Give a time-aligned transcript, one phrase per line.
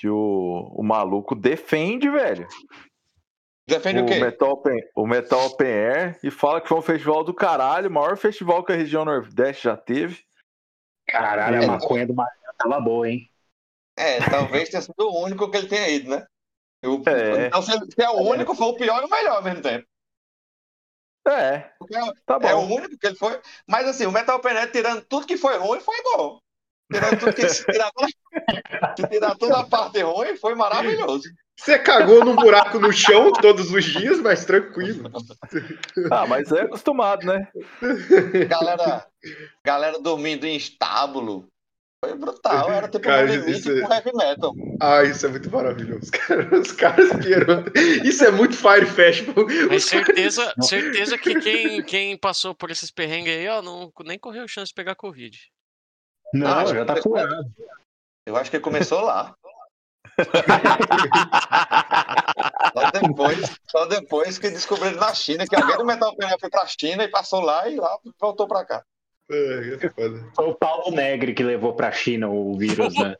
[0.00, 2.48] que o, o maluco defende, velho.
[3.68, 4.18] Defende o, o quê?
[4.18, 7.92] Metal, Open, o Metal Open Air e fala que foi um festival do caralho, o
[7.92, 10.24] maior festival que a região Nordeste já teve.
[11.06, 11.64] Caralho, É.
[11.64, 13.28] a maconha do Maranhão tava boa, hein?
[13.98, 16.26] É, talvez tenha sido o único que ele tenha ido, né?
[16.82, 17.48] Eu- É.
[17.48, 17.72] Então, se
[18.02, 19.86] é o único, foi o pior e o melhor ao mesmo tempo.
[21.28, 22.76] É, Porque é, tá é o bom.
[22.76, 23.38] único que ele foi.
[23.68, 26.40] Mas assim, o Metal Open Air, tirando tudo que foi ruim, foi bom.
[26.92, 31.28] Tirando tudo que se tirar toda, tirar toda a parte ruim, foi maravilhoso.
[31.58, 35.10] Você cagou num buraco no chão todos os dias, mas tranquilo.
[36.10, 37.46] Ah, mas é acostumado, né?
[38.48, 39.06] Galera,
[39.64, 41.46] galera dormindo em estábulo.
[42.02, 42.72] Foi brutal.
[42.72, 44.54] Era tipo Cara, um limite isso é- com heavy metal.
[44.80, 46.58] Ah, isso é muito maravilhoso, cara.
[46.58, 47.64] Os caras vieram.
[48.02, 49.44] Isso é muito Fire Festival.
[49.68, 54.18] Mas caras- certeza, certeza que quem, quem passou por esses perrengues aí, ó, não, nem
[54.18, 55.38] correu chance de pegar Covid.
[56.32, 57.44] Não, Ah, já tá curado.
[58.26, 59.34] Eu acho que começou lá.
[62.72, 66.66] Só depois, só depois que descobriram na China que alguém do Metal Air foi pra
[66.66, 68.84] China e passou lá e lá voltou pra cá.
[69.30, 69.78] É, é.
[70.34, 73.16] Foi o Paulo Negri que levou pra China o vírus, né?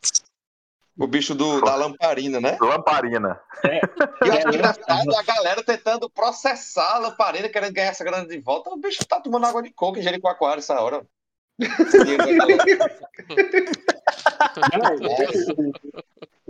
[0.99, 2.59] O bicho do, da lamparina, né?
[2.61, 3.41] Lamparina.
[3.65, 8.27] E eu acho que engraçado a galera tentando processar a lamparina, querendo ganhar essa grana
[8.27, 8.71] de volta.
[8.71, 11.03] O bicho tá tomando água de coco em Jericoacoara essa hora.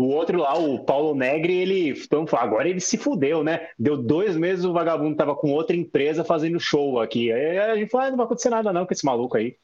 [0.01, 1.91] O outro lá, o Paulo Negri, ele.
[1.91, 3.69] Então, agora ele se fudeu, né?
[3.79, 7.31] Deu dois meses o vagabundo tava com outra empresa fazendo show aqui.
[7.31, 9.59] Aí a gente falou, ah, não vai acontecer nada não com esse maluco aí.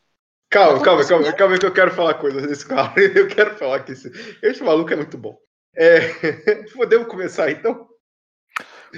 [0.51, 2.93] Calma, calma, calma, calma aí que eu quero falar coisas desse cara.
[3.01, 5.39] Eu quero falar que esse, esse maluco é muito bom.
[5.75, 6.01] É,
[6.77, 7.89] podemos começar então?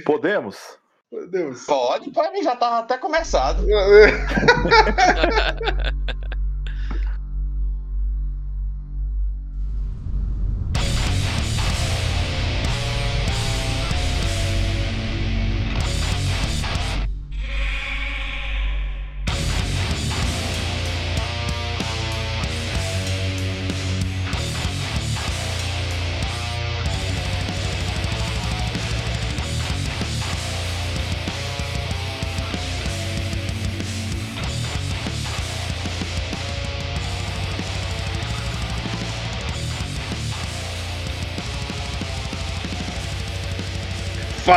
[0.04, 0.76] Podemos?
[1.08, 1.64] Podemos.
[1.64, 3.64] Pode, pra mim já tava até começado.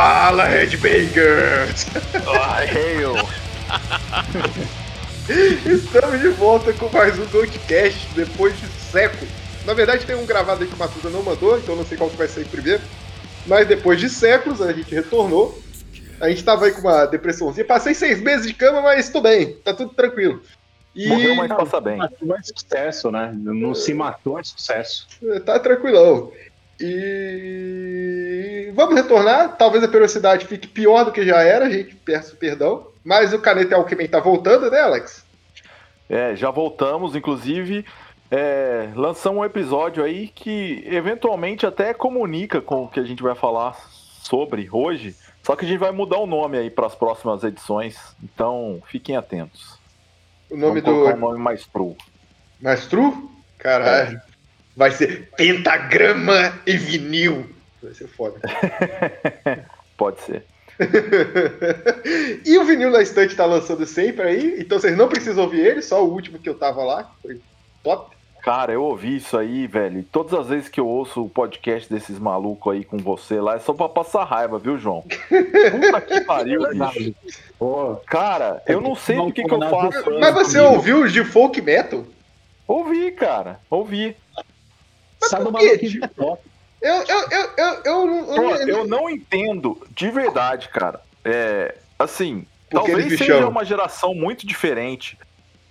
[0.02, 1.86] Fala, Headbangers!
[2.26, 3.14] Ai, Hail.
[5.64, 9.30] Estamos de volta com mais um Goldcast depois de séculos.
[9.64, 12.10] Na verdade, tem um gravado aí que o Matuda não mandou, então não sei qual
[12.10, 12.82] que vai sair primeiro.
[13.46, 15.56] Mas depois de séculos, a gente retornou.
[16.20, 17.64] A gente tava aí com uma depressãozinha.
[17.64, 20.42] Passei seis meses de cama, mas tô bem, tá tudo tranquilo.
[20.96, 21.98] E Morreu, mas passa bem.
[21.98, 23.32] Matou é sucesso, né?
[23.32, 25.06] Não se matou é sucesso.
[25.46, 26.32] tá tranquilão.
[26.84, 29.56] E vamos retornar.
[29.56, 32.88] Talvez a periodicidade fique pior do que já era, a gente peço perdão.
[33.04, 35.24] Mas o Caneta Alckmin tá voltando, né, Alex?
[36.08, 37.84] É, já voltamos, inclusive,
[38.30, 43.34] é, lançamos um episódio aí que eventualmente até comunica com o que a gente vai
[43.34, 43.76] falar
[44.22, 47.96] sobre hoje, só que a gente vai mudar o nome aí para as próximas edições,
[48.22, 49.78] então fiquem atentos.
[50.50, 51.96] O nome Vamos do nome mais pro.
[52.60, 53.12] Mais true?
[53.58, 54.20] Caralho.
[54.76, 57.46] Vai ser pentagrama e vinil.
[57.82, 58.40] Vai ser foda.
[59.96, 60.44] Pode ser.
[62.44, 65.82] e o vinil na estante tá lançando sempre aí, então vocês não precisam ouvir ele,
[65.82, 67.40] só o último que eu tava lá, foi
[67.82, 68.16] top.
[68.42, 70.00] Cara, eu ouvi isso aí, velho.
[70.00, 73.54] e Todas as vezes que eu ouço o podcast desses malucos aí com você lá,
[73.54, 75.02] é só pra passar raiva, viu, João?
[75.30, 77.14] Puta que pariu, bicho.
[77.56, 80.10] Pô, Cara, eu não sei Não o que, que eu faço.
[80.18, 80.74] Mas você comigo.
[80.74, 82.04] ouviu os de folk metal?
[82.66, 83.60] Ouvi, cara.
[83.70, 84.16] Ouvi.
[85.28, 85.60] Sabe uma
[86.16, 86.42] top.
[86.80, 91.00] Eu, eu, eu, eu, eu, não- eu, Pô, não- eu não entendo, de verdade, cara.
[91.24, 93.50] É, assim, Porque talvez seja chamam.
[93.50, 95.16] uma geração muito diferente.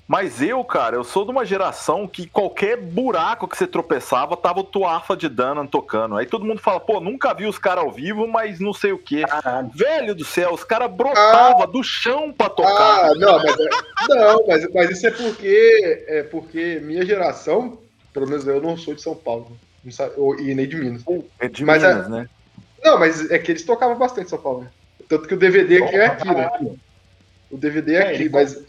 [0.08, 4.60] Mas eu, cara, eu sou de uma geração que qualquer buraco que você tropeçava, tava
[4.60, 6.18] o Tuafa de Danan tocando.
[6.18, 8.98] Aí todo mundo fala, pô, nunca vi os caras ao vivo, mas não sei o
[8.98, 9.24] quê.
[9.26, 9.70] Caralho.
[9.74, 13.06] Velho do céu, os caras brotavam do chão pra tocar.
[13.12, 13.70] Ah, não, mas, é-
[14.10, 17.78] não mas, mas isso é porque, é porque minha geração,
[18.14, 21.04] pelo menos eu não sou de São Paulo, não sabe, ou- e nem de Minas.
[21.40, 22.30] é de mas Minas, é- né?
[22.84, 24.72] Não, mas é que eles tocavam bastante em São Paulo, né?
[25.08, 26.50] Tanto que o DVD aqui é aqui, né?
[27.50, 28.64] O DVD é É, aqui, ele- mas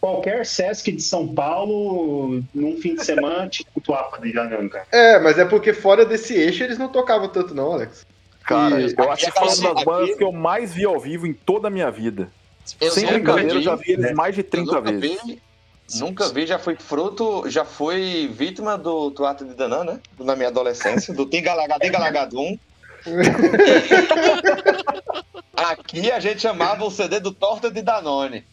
[0.00, 4.86] Qualquer Sesc de São Paulo, num fim de semana, tipo o Tuapa de cara.
[4.90, 8.06] É, mas é porque fora desse eixo eles não tocavam tanto, não, Alex.
[8.46, 11.26] Cara, E- eu acho que foi uma das bandas que eu mais vi ao vivo
[11.26, 12.32] em toda a minha vida.
[12.80, 14.12] Eu Sem brincadeira, eu já vi eles né?
[14.14, 15.22] mais de eu 30 nunca vezes.
[15.22, 15.42] vi,
[15.98, 20.00] Nunca vi, já fui fruto, já fui vítima do Tuato de Danã, né?
[20.18, 21.90] Na minha adolescência, do Tingalagadim
[25.56, 28.44] Aqui a gente chamava o CD do Torta de Danone.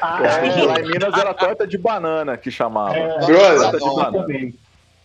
[0.00, 2.96] Ah, É, lá em Minas era torta de banana que chamava.
[2.96, 3.18] É.
[3.18, 4.52] Torta de Brother, banana.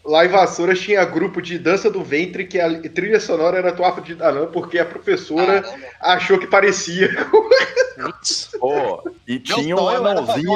[0.06, 4.02] Lá em Vassouras tinha grupo de dança do ventre que a trilha sonora era Tuato
[4.02, 5.88] de Danã porque a professora Caramba.
[6.00, 7.10] achou que parecia.
[7.96, 8.52] Putz.
[8.60, 10.54] Pô, e Meu tinha um anãozinho.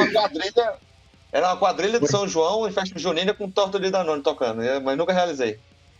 [1.31, 4.97] Era uma quadrilha de São João em festa junina com torta de Danone tocando, mas
[4.97, 5.59] nunca realizei.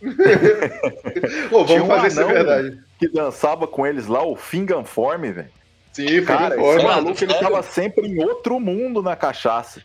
[1.50, 2.80] Pô, vamos um fazer isso é verdade.
[2.98, 5.48] que dançava com eles lá, o Finganforme, velho.
[5.92, 6.76] Sim, foi Cara, fora.
[6.78, 9.82] esse maluco ele tava sempre em outro mundo na cachaça.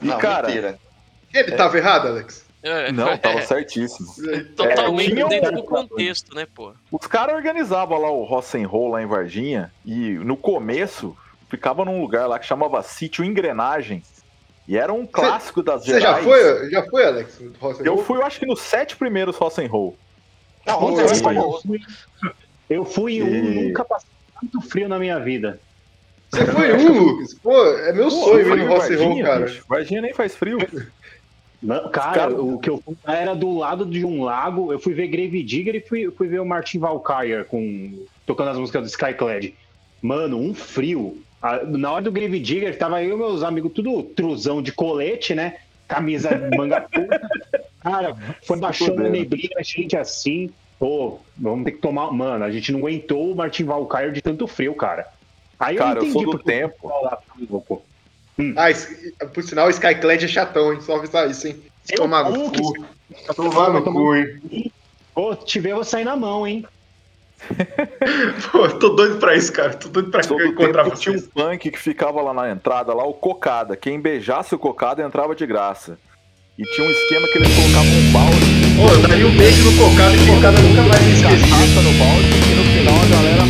[0.00, 0.78] E, Não, cara, mentira.
[1.34, 2.44] Ele tava errado, Alex?
[2.62, 4.08] É, não, tava é, certíssimo.
[4.56, 6.72] totalmente É, tinha um- dentro do contexto, né, pô?
[6.90, 11.16] Os caras organizavam lá o Rock'n'Roll lá em Varginha e no começo
[11.50, 14.02] ficava num lugar lá que chamava Sítio Engrenagem.
[14.68, 17.40] E era um clássico das Você já foi, já foi, Alex?
[17.84, 18.04] Eu Roll?
[18.04, 19.96] fui, eu acho que nos sete primeiros Rock'n'Roll.
[20.66, 21.80] Não, Pô, você eu é fui-.
[22.68, 24.08] Eu fui em um, nunca passei
[24.40, 25.60] tanto frio na minha vida.
[26.30, 27.34] Você foi um, Lucas?
[27.34, 29.56] Pô, é meu sonho ir no Rock and Roll, cara.
[29.68, 30.58] Varginha nem faz frio.
[31.62, 34.72] Não, cara, cara- o que eu fui lá era do lado de um lago.
[34.72, 38.58] Eu fui ver Grave Digger e fui, fui ver o Martin Valkyrie com, tocando as
[38.58, 39.54] músicas do Skyclad.
[40.02, 41.22] Mano, um frio.
[41.66, 45.56] Na hora do Grave Digger, tava eu e meus amigos tudo truzão de colete, né?
[45.88, 47.20] Camisa manga curta.
[47.80, 50.50] Cara, foi baixando a neblina, a gente assim.
[50.78, 52.10] Pô, vamos ter que tomar.
[52.12, 55.06] Mano, a gente não aguentou o Martin Valkyrie de tanto frio, cara.
[55.58, 56.88] Aí Cara, eu eu sou entendi do o tempo.
[56.88, 57.82] lá tava louco.
[58.56, 60.80] Ah, esse- por sinal, o Skyclad é chatão, hein?
[60.82, 61.56] Só avisar isso, hein?
[61.90, 62.86] Eu- Tomar no cu.
[63.34, 64.72] Tomar no cu, hein?
[65.14, 66.66] Pô, se tiver, eu vou sair na mão, hein?
[68.50, 69.74] Pô, tô doido pra isso, cara.
[69.74, 71.30] Tô doido pra Sou do encontrar tempo que tinha um vocês.
[71.32, 73.76] punk que ficava lá na entrada, lá o Cocada.
[73.76, 75.98] Quem beijasse o Cocada entrava de graça.
[76.58, 78.46] E tinha um esquema que eles colocavam um balde
[78.76, 81.40] Pô, eu daria um beijo no cocada e o cocada nunca mais me de esqueci.
[81.50, 83.45] cachaça no balde e no final a galera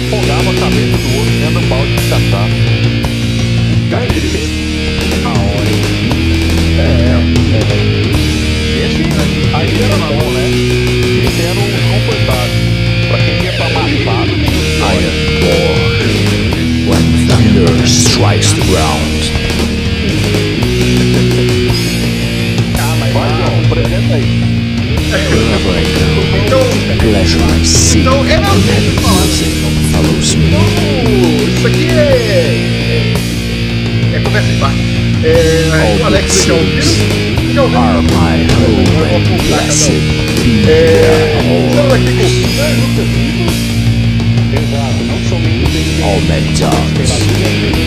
[46.29, 47.11] many dogs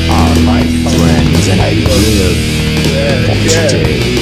[0.09, 2.37] are my friends, and I live
[3.25, 4.19] for é, today.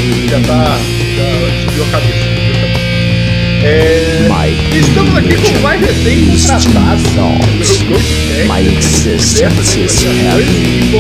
[4.30, 7.02] My estamos aqui com o mais recém used to contratado.
[7.16, 10.92] thought Meu Ghost my existence is heavy,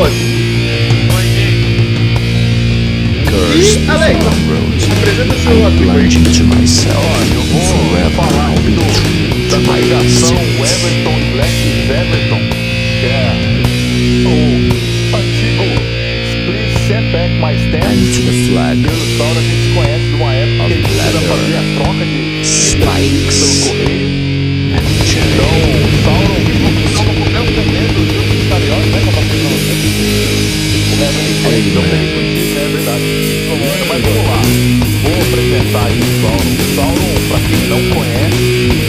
[3.55, 4.19] E, Alex,
[4.91, 5.71] apresenta seu.
[5.77, 7.03] Plunging to myself,
[7.71, 10.73] forever I'll be true Da to my coligação existence.
[10.73, 11.55] Everton Black
[11.89, 12.66] Everton,
[13.05, 13.33] é
[14.25, 15.63] o antigo
[16.45, 18.81] Please Send Back My And Stand.
[18.81, 21.29] Pelo Saulo a gente conhece de uma época que a gente ainda Leather.
[21.29, 23.37] fazia troca de Spikes.
[23.37, 24.07] pelo correio.
[25.27, 26.39] Então, o Sauron
[26.87, 28.99] ficava com o mesmo tremendo dos carioca, né?
[29.05, 29.51] Como assim, não?
[30.87, 33.07] O Everton é, então bem conhecido, é verdade.
[33.87, 34.41] Mas vamos lá,
[35.03, 36.51] vou apresentar aí o Sauron.
[36.57, 38.86] O Sauron, pra quem não conhece,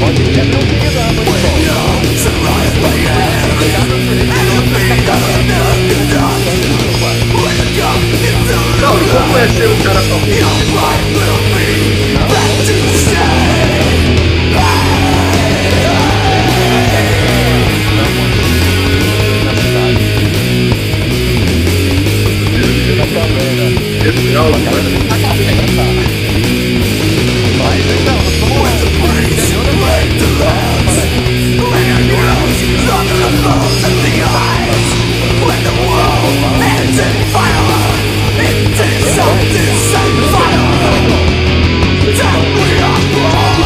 [0.00, 0.71] Pode quebrar o
[8.82, 10.42] Não, não vou ser o cara talvez.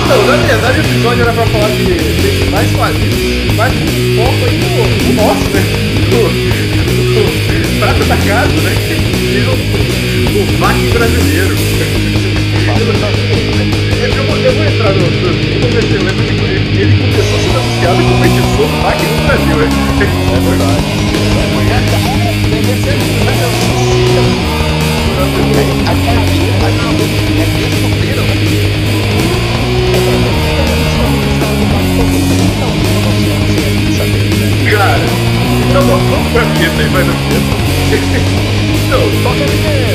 [0.06, 1.82] Então, na verdade, o episódio era pra falar de
[2.52, 4.68] mais quadrinhos, mas com foco aí no,
[5.02, 5.62] no nosso, né?
[6.12, 6.22] No,
[7.80, 8.70] prato da casa, né?
[9.48, 11.56] O, o VAC brasileiro.
[14.00, 15.18] Eu, vou, eu vou entrar no outro,
[15.60, 16.00] vou ver se eu
[16.70, 19.68] que ele começou a ser anunciado como editor VAC no Brasil, né?
[20.36, 20.86] É verdade.
[34.70, 35.00] Cara,
[35.68, 37.56] então vamos, vamos pra vinheta aí, vai na vinheta.
[38.86, 39.85] Então, toca a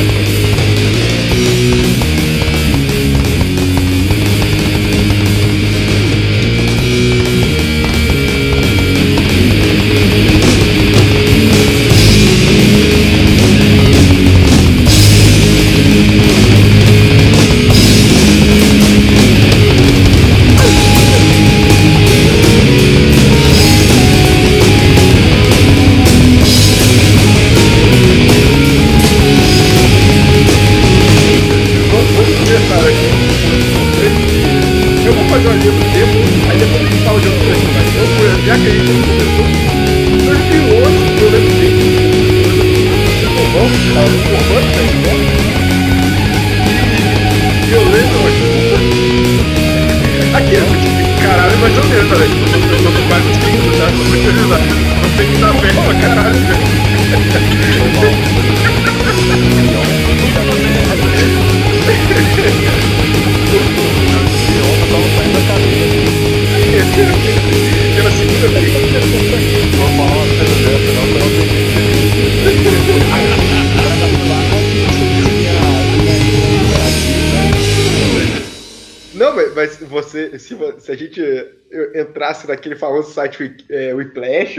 [82.48, 84.58] naquele famoso site é, Whiplash,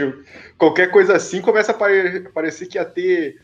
[0.58, 3.40] qualquer coisa assim, começa a parecer que ia ter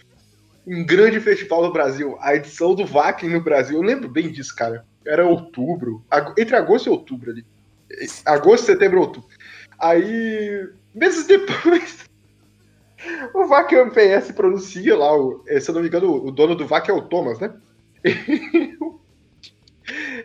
[0.67, 2.17] um grande festival no Brasil.
[2.21, 3.79] A edição do Vakin no Brasil.
[3.79, 4.85] Eu lembro bem disso, cara.
[5.07, 6.05] Era outubro.
[6.37, 7.45] Entre agosto e outubro ali.
[7.91, 9.29] Eh, Agosto, setembro, outubro.
[9.79, 12.05] Aí, meses depois,
[13.35, 16.67] o VAC MPS pronuncia lá, o, eh, se eu não me engano, o dono do
[16.67, 17.53] VAC é o Thomas, né?
[18.05, 18.98] E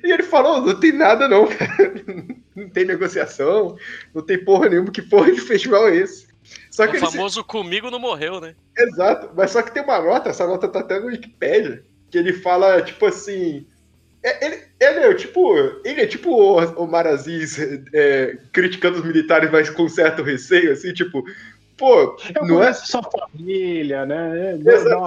[0.03, 1.93] ele falou, não tem nada não, cara.
[2.55, 3.75] Não tem negociação,
[4.13, 6.27] não tem porra nenhuma, que porra de festival é esse?
[6.69, 8.53] Só que O famoso comigo não morreu, né?
[8.77, 12.31] Exato, mas só que tem uma nota, essa nota tá até no Wikipedia, que ele
[12.31, 13.65] fala, tipo assim.
[14.21, 15.55] é- Ele, ele é tipo.
[15.83, 17.57] Ele é tipo o, o Maraziz
[17.91, 21.23] é, criticando os militares, mas com certo receio, assim, tipo,
[21.77, 24.57] pô, Eu não é, sua família, né?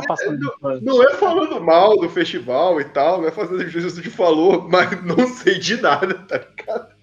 [0.07, 0.81] Passada de pano.
[0.83, 5.03] não é falando mal do festival e tal, não é fazendo juízo de falou, mas
[5.05, 6.97] não sei de nada, tá ligado?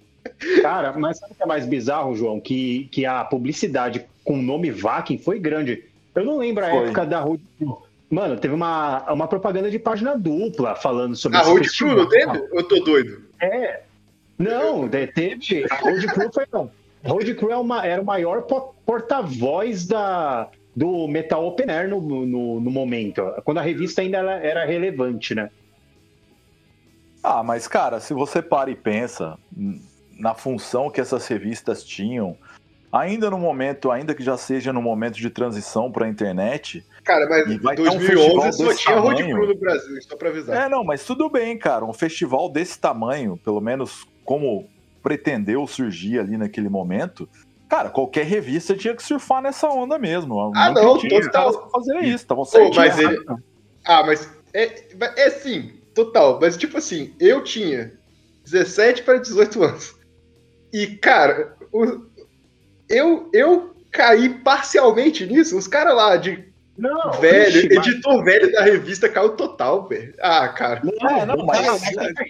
[0.62, 2.39] Cara, mas sabe o que é mais bizarro, João?
[2.39, 5.84] Que, que a publicidade com o nome Vakin foi grande.
[6.15, 6.84] Eu não lembro a Foi.
[6.86, 7.82] época da Road Crew.
[8.10, 11.96] Mano, teve uma, uma propaganda de página dupla falando sobre A festival.
[11.96, 12.48] Crew, não teve?
[12.58, 13.22] Eu tô doido.
[14.38, 15.65] Não, de- teve.
[15.70, 16.70] A Road Crew foi não.
[17.05, 22.00] Road Crew é uma- era o maior po- porta-voz da, do Metal Open Air no,
[22.01, 23.22] no, no momento.
[23.43, 25.50] Quando a revista ainda era, era relevante, né?
[27.22, 29.38] Ah, mas cara, se você para e pensa
[30.19, 32.38] na função que essas revistas tinham,
[32.91, 37.27] ainda no momento, ainda que já seja no momento de transição para a internet, Cara,
[37.27, 39.24] mas em vai ter um festival 2011 só tinha Road.
[39.24, 40.65] Crew no Brasil, só pra avisar.
[40.65, 44.67] é não, mas tudo bem, cara, um festival desse tamanho, pelo menos como
[45.03, 47.29] pretendeu surgir ali naquele momento,
[47.69, 50.39] cara, qualquer revista tinha que surfar nessa onda mesmo.
[50.55, 51.69] Ah, não, os total.
[51.69, 53.19] fazer isso, estavam Pô, mas ele-
[53.86, 56.39] Ah, mas é, é sim, total.
[56.41, 57.91] Mas tipo assim, eu tinha
[58.45, 59.93] 17 para 18 anos.
[60.72, 62.05] E, cara, o-
[62.89, 65.57] eu, eu caí parcialmente nisso.
[65.57, 70.13] Os caras lá de Não, velho, ixi, mas- editor velho da revista caiu total, velho.
[70.20, 70.82] Ah, cara.
[70.84, 71.80] É, não, mas, não,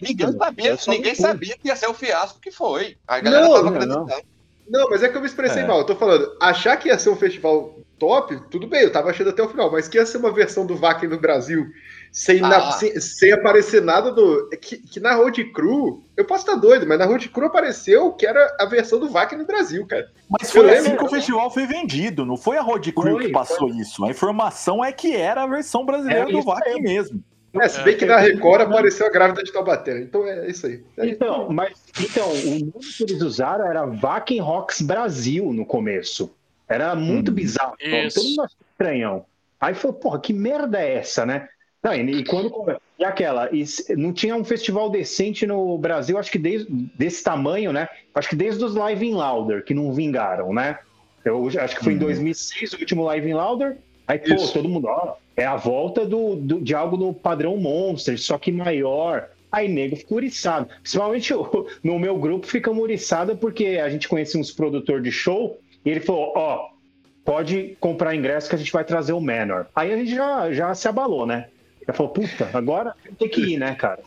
[0.02, 1.26] ninguém sabia, Eu só ninguém não fui.
[1.26, 2.98] sabia que ia ser o fiasco que foi.
[3.08, 3.72] A galera Não, tava não,
[4.04, 4.24] acreditando.
[4.70, 5.66] Não, mas é que eu me expressei É.
[5.66, 5.80] mal.
[5.80, 9.30] Eu tô falando, achar que ia ser um festival top, tudo bem, eu tava achando
[9.30, 11.66] até o final, mas que ia ser uma versão do Vakin no Brasil,
[12.12, 12.72] sem, na- Ah.
[12.74, 14.50] sem, sem aparecer nada do.
[14.62, 18.26] Que, que na Road Crew, eu posso estar doido, mas na Road Crew apareceu que
[18.26, 20.06] era a versão do Vakin no Brasil, cara.
[20.30, 21.18] Mas foi Eu assim lembro, que o né?
[21.18, 24.04] festival foi vendido, não foi a Road Crew Foi, que passou isso.
[24.04, 27.24] A informação é que era a versão brasileira É do VAC mesmo.
[27.62, 30.84] É, se bem que na Record apareceu a grávida de Taubaté, então é isso aí.
[30.98, 31.14] É isso.
[31.16, 36.36] Então, mas então, o nome que eles usaram era Vakin Rocks Brasil no começo.
[36.68, 37.36] Era muito Hum.
[37.36, 37.76] bizarro.
[37.80, 38.16] Isso.
[38.16, 39.26] Todo mundo achou estranhão.
[39.60, 41.48] Aí falou, porra, que merda é essa, né?
[41.82, 42.52] Não, e, e quando.
[42.98, 43.66] E aquela, e
[43.98, 47.88] não tinha um festival decente no Brasil, acho que desde desse tamanho, né?
[48.16, 50.80] Acho que desde os Live in Louder, que não vingaram, né?
[51.26, 53.78] Eu acho que foi em 2006 o último Live in Louder.
[54.08, 54.54] Aí, pô, Isso.
[54.54, 58.52] todo mundo, ó, é a volta do, do- de algo no padrão Monster, só que
[58.52, 59.30] maior.
[59.52, 60.68] Aí, nego, fica uriçado.
[60.82, 65.58] Principalmente o- no meu grupo fica uriçado porque a gente conhecia uns produtores de show
[65.86, 66.70] e ele falou, ó,
[67.26, 69.66] pode comprar ingresso que a gente vai trazer o Manor.
[69.76, 71.48] Aí a gente já, já se abalou, né?
[71.88, 74.00] Já falou, puta, agora tem que ir, né, cara?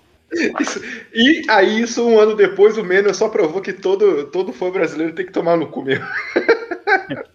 [0.61, 0.81] Isso-
[1.15, 5.15] e aí, isso um ano depois, o Menor só provou que todo, todo fã brasileiro
[5.15, 6.05] tem que tomar no cu mesmo.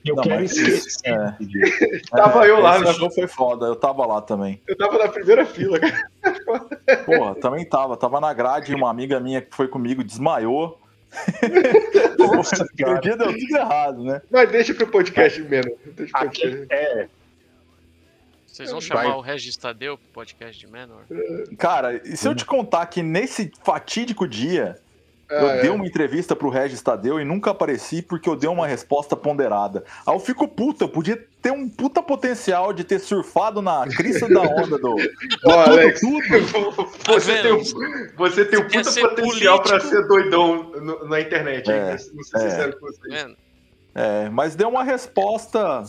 [0.03, 1.01] Eu Não, quero esquecer.
[1.05, 2.01] é.
[2.10, 4.62] Tava eu lá, Esse na- show foi foda, eu tava lá também.
[4.67, 6.03] Eu tava na primeira fila, cara.
[7.05, 7.95] Porra, também tava.
[7.95, 10.80] Tava na grade, uma amiga minha que foi comigo desmaiou.
[12.17, 12.99] Nossa, cara.
[13.01, 14.21] dia deu tudo errado, né?
[14.29, 15.77] Mas deixa pro podcast, Menor.
[15.85, 16.67] Deixa pro Aqui, podcast.
[16.73, 17.07] é,
[18.47, 18.87] Vocês vão Vai.
[18.87, 21.03] chamar o Regis Tadeu pro podcast de Menor?
[21.57, 24.77] Cara, e se eu te contar que nesse fatídico dia
[25.31, 25.61] eu Ah, é.
[25.61, 29.83] dei uma entrevista pro Regis Tadeu e nunca apareci porque eu dei uma resposta ponderada.
[30.05, 34.27] Aí eu fico puta, eu podia ter um puta potencial de ter surfado na crista
[34.27, 34.95] da onda do.
[35.45, 36.21] Ó, Alex, tudo.
[37.07, 37.63] você, Tá tem um,
[38.17, 39.95] você tem um puta potencial pra político?
[39.95, 41.77] ser doidão no- na internet, hein?
[41.77, 42.39] É, Vou ser é.
[42.50, 43.09] sincero com Tá você.
[43.09, 43.38] vendo?
[43.95, 45.83] É, mas deu uma resposta.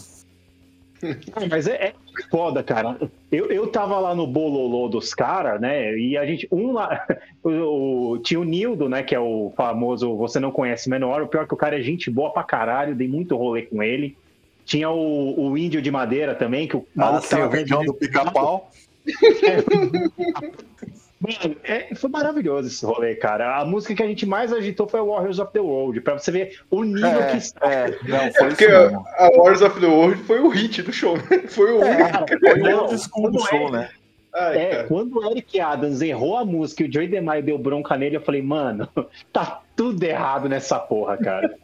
[1.51, 1.95] Mas é, é
[2.31, 2.97] foda, cara.
[3.31, 5.97] Eu, eu tava lá no bololô dos caras, né?
[5.99, 7.05] E a gente, um lá,
[7.43, 9.03] o, o- tinha o Nildo, né?
[9.03, 11.23] Que é o famoso Você Não Conhece Menor.
[11.23, 13.83] O pior é que o cara é gente boa pra caralho, dei muito rolê com
[13.83, 14.17] ele.
[14.65, 18.71] Tinha o, o Índio de Madeira também, que o Ah, sim, o vídeo do pica-pau.
[21.23, 23.59] Mano, é, foi maravilhoso esse rolê, cara.
[23.61, 26.59] A música que a gente mais agitou foi Warriors of the World, pra você ver
[26.69, 27.73] o nível que está.
[27.73, 29.05] É, não, É foi porque isso mesmo.
[29.17, 31.45] a Wars of the World foi o hit do show, né?
[31.49, 32.11] Foi o único.
[32.11, 33.91] Cara, Foi o não, school do show, é- né?
[34.35, 34.85] Ai, É, cara.
[34.89, 38.23] quando o Eric Adams errou a música e o Joey DeMaio deu bronca nele, eu
[38.23, 38.89] falei, mano,
[39.33, 41.55] tá tudo errado nessa porra, cara.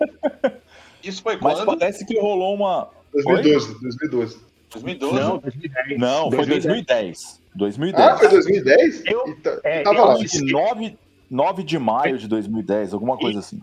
[1.03, 1.79] Isso foi Mas quando?
[1.79, 2.91] parece que rolou uma.
[3.13, 4.39] 2012, 2012.
[4.71, 5.15] 2012?
[5.15, 5.99] Não, 2010.
[5.99, 6.65] Não, foi 2010.
[6.87, 7.38] 2010.
[7.97, 9.03] Ah, foi 2010?
[9.07, 10.15] Eu- Então, é, tava eu lá.
[10.15, 10.97] Acho que 9,
[11.31, 13.61] 9 de maio de 2010, alguma coisa assim.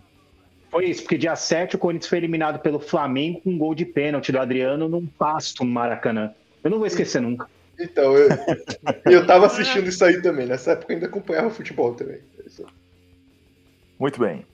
[0.70, 3.86] Foi isso, porque dia 7 o Corinthians foi eliminado pelo Flamengo com um gol de
[3.86, 6.34] pênalti do Adriano num pasto no Maracanã.
[6.64, 7.48] Eu não vou esquecer nunca.
[7.80, 8.28] Então, eu,
[9.12, 10.46] eu tava assistindo isso aí também.
[10.46, 12.20] Nessa época eu ainda acompanhava futebol também.
[13.98, 14.46] Muito bem.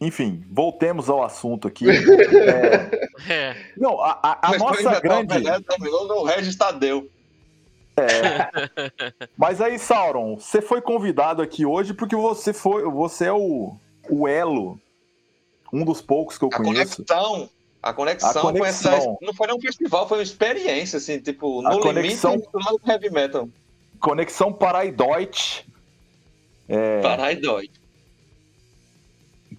[0.00, 1.86] Enfim, voltemos ao assunto aqui.
[3.26, 3.56] É, É.
[3.76, 5.44] não, a, a- a nossa Metal grande.
[6.08, 7.08] No Regis Tadeu.
[9.36, 13.76] Mas aí, Sauron, você foi convidado aqui hoje porque você foi, você é o,
[14.10, 14.78] o elo,
[15.72, 17.04] um dos poucos que eu A conheço.
[17.04, 17.48] conexão.
[17.82, 18.90] A conexão, A com essa.
[18.90, 19.18] conexão.
[19.20, 22.42] Não foi nem um festival, foi uma experiência, assim, tipo, no A limite conexão.
[22.54, 23.48] lado do heavy metal.
[24.00, 25.64] Conexão Paraideutsch.
[26.68, 27.00] É.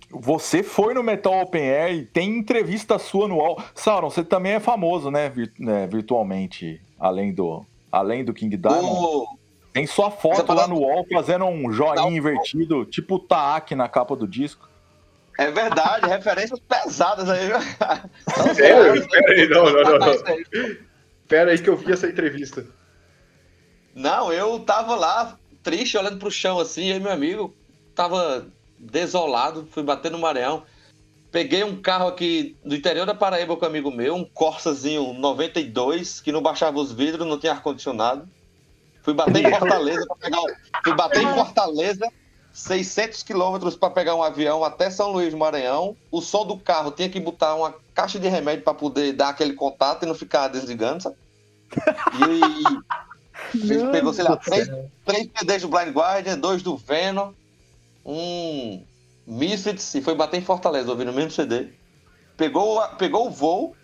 [0.09, 3.61] Você foi no Metal Open Air e tem entrevista sua UOL.
[3.75, 7.65] Sauron, você também é famoso, né, né, virtualmente, além do,
[7.95, 8.86] além do King Diamond.
[8.86, 9.38] O...
[9.71, 12.12] Tem sua foto lá no UOL fazendo um joinha Não.
[12.12, 14.69] invertido, tipo o Taak na capa do disco.
[15.38, 17.47] É verdade, referências pesadas aí.
[17.47, 17.58] viu?
[17.58, 19.10] Não, Sério?
[19.10, 20.77] Pera aí, não, não, não.
[21.27, 22.65] Pera aí que eu vi essa entrevista.
[23.93, 27.55] Não, eu tava lá, triste, olhando pro chão assim, aí meu amigo
[27.93, 28.45] tava
[28.77, 30.63] desolado, fui bater no Maranhão.
[31.31, 36.21] Peguei um carro aqui do interior da Paraíba com um amigo meu, um Corsazinho 92,
[36.21, 38.27] que não baixava os vidros, não tinha ar-condicionado.
[39.01, 40.41] Fui bater em Fortaleza para pegar.
[40.83, 42.07] Fui bater em Fortaleza,
[42.53, 45.95] 600 quilômetros para pegar um avião até São Luís do Maranhão.
[46.09, 49.53] O som do carro tinha que botar uma caixa de remédio para poder dar aquele
[49.53, 51.17] contato e não ficar desligando, sabe?
[53.53, 54.69] E pegou, sei lá, três,
[55.05, 57.33] três CDs do Blind Guardian, dois do Venom,
[58.05, 58.81] um
[59.27, 61.69] Misfits e foi bater em Fortaleza, ouvindo o mesmo CD.
[62.38, 63.75] Pegou, pegou o voo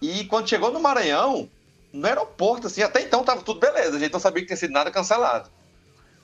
[0.00, 1.48] e quando chegou no Maranhão,
[1.92, 4.72] no aeroporto, assim, até então tava tudo beleza, a gente não sabia que tinha sido
[4.72, 5.50] nada cancelado.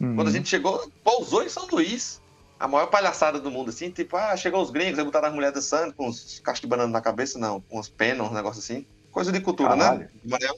[0.00, 0.14] Uhum.
[0.14, 2.20] Quando a gente chegou, pousou em São Luís,
[2.58, 5.54] a maior palhaçada do mundo, assim, tipo, ah, chegou os gringos, aí botaram as mulheres
[5.54, 8.86] dançando com uns cachos de banana na cabeça, não, com umas penas, uns negócios assim.
[9.12, 9.98] Coisa de cultura, Caralho.
[10.00, 10.08] né?
[10.22, 10.56] Do Maranhão.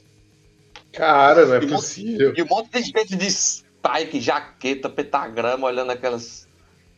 [0.93, 2.33] Cara, não é E um monte- possível.
[2.35, 6.47] E um monte de gente de spike, jaqueta, pentagrama, olhando aquelas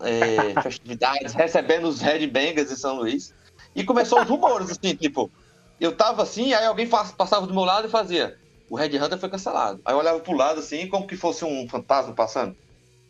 [0.02, 3.34] é, festividades, recebendo os headbangers em São Luís.
[3.76, 5.32] E começou os rumores, assim, tipo,
[5.80, 8.38] eu tava assim, aí alguém passava do meu lado e fazia,
[8.70, 9.82] o Red Hunter foi cancelado.
[9.84, 12.56] Aí eu olhava pro lado, assim, como que fosse um fantasma passando.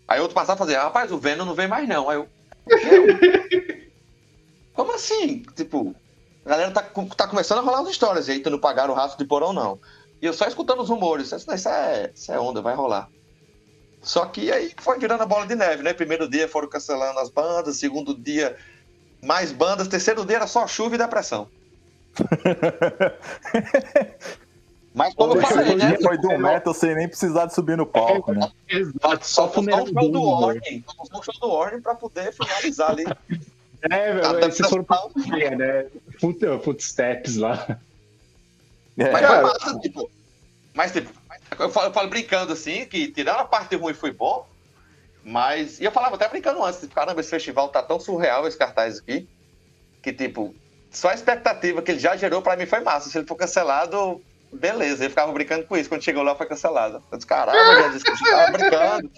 [0.08, 2.10] Aí outro passava e fazia, rapaz, o Venom não vem mais não.
[2.10, 2.28] Aí eu,
[2.68, 3.08] "Eu?
[4.74, 5.44] como assim?
[5.56, 5.96] Tipo,
[6.46, 6.82] a galera tá,
[7.16, 9.54] tá começando a rolar as histórias, e aí tu não pagaram o rastro de porão,
[9.54, 9.80] não.
[10.22, 11.32] E eu só escutando os rumores.
[11.32, 13.10] Isso, isso, é, isso é onda, vai rolar.
[14.04, 15.94] Só que aí foi virando a bola de neve, né?
[15.94, 18.56] Primeiro dia foram cancelando as bandas, segundo dia
[19.24, 21.48] mais bandas, terceiro dia era só chuva e depressão.
[24.94, 25.98] Mas como eu falei, né?
[26.02, 28.52] Foi do metal sem nem precisar de subir no palco, né?
[28.70, 30.84] Exato, Só funeral show do Warning.
[30.86, 33.06] Só um show do Warning pra poder finalizar ali.
[33.90, 34.98] É, velho, esses foram pra
[35.58, 35.88] né?
[36.18, 37.78] Foot, footsteps lá.
[38.98, 40.10] É, Mas massa, tipo.
[40.74, 41.12] Mas, tipo,
[41.60, 44.48] eu falo, eu falo brincando assim, que tirando a parte ruim foi bom.
[45.24, 45.80] Mas.
[45.80, 49.00] E eu falava até brincando antes, tipo, caramba, esse festival tá tão surreal, esse cartaz
[49.00, 49.28] aqui.
[50.02, 50.54] Que, tipo,
[50.92, 53.10] só a expectativa que ele já gerou pra mim foi massa.
[53.10, 55.06] Se ele for cancelado, beleza.
[55.06, 55.88] Eu ficava brincando com isso.
[55.88, 57.02] Quando chegou lá, foi cancelado.
[57.10, 59.12] Eu disse, caralho, já disse que brincando.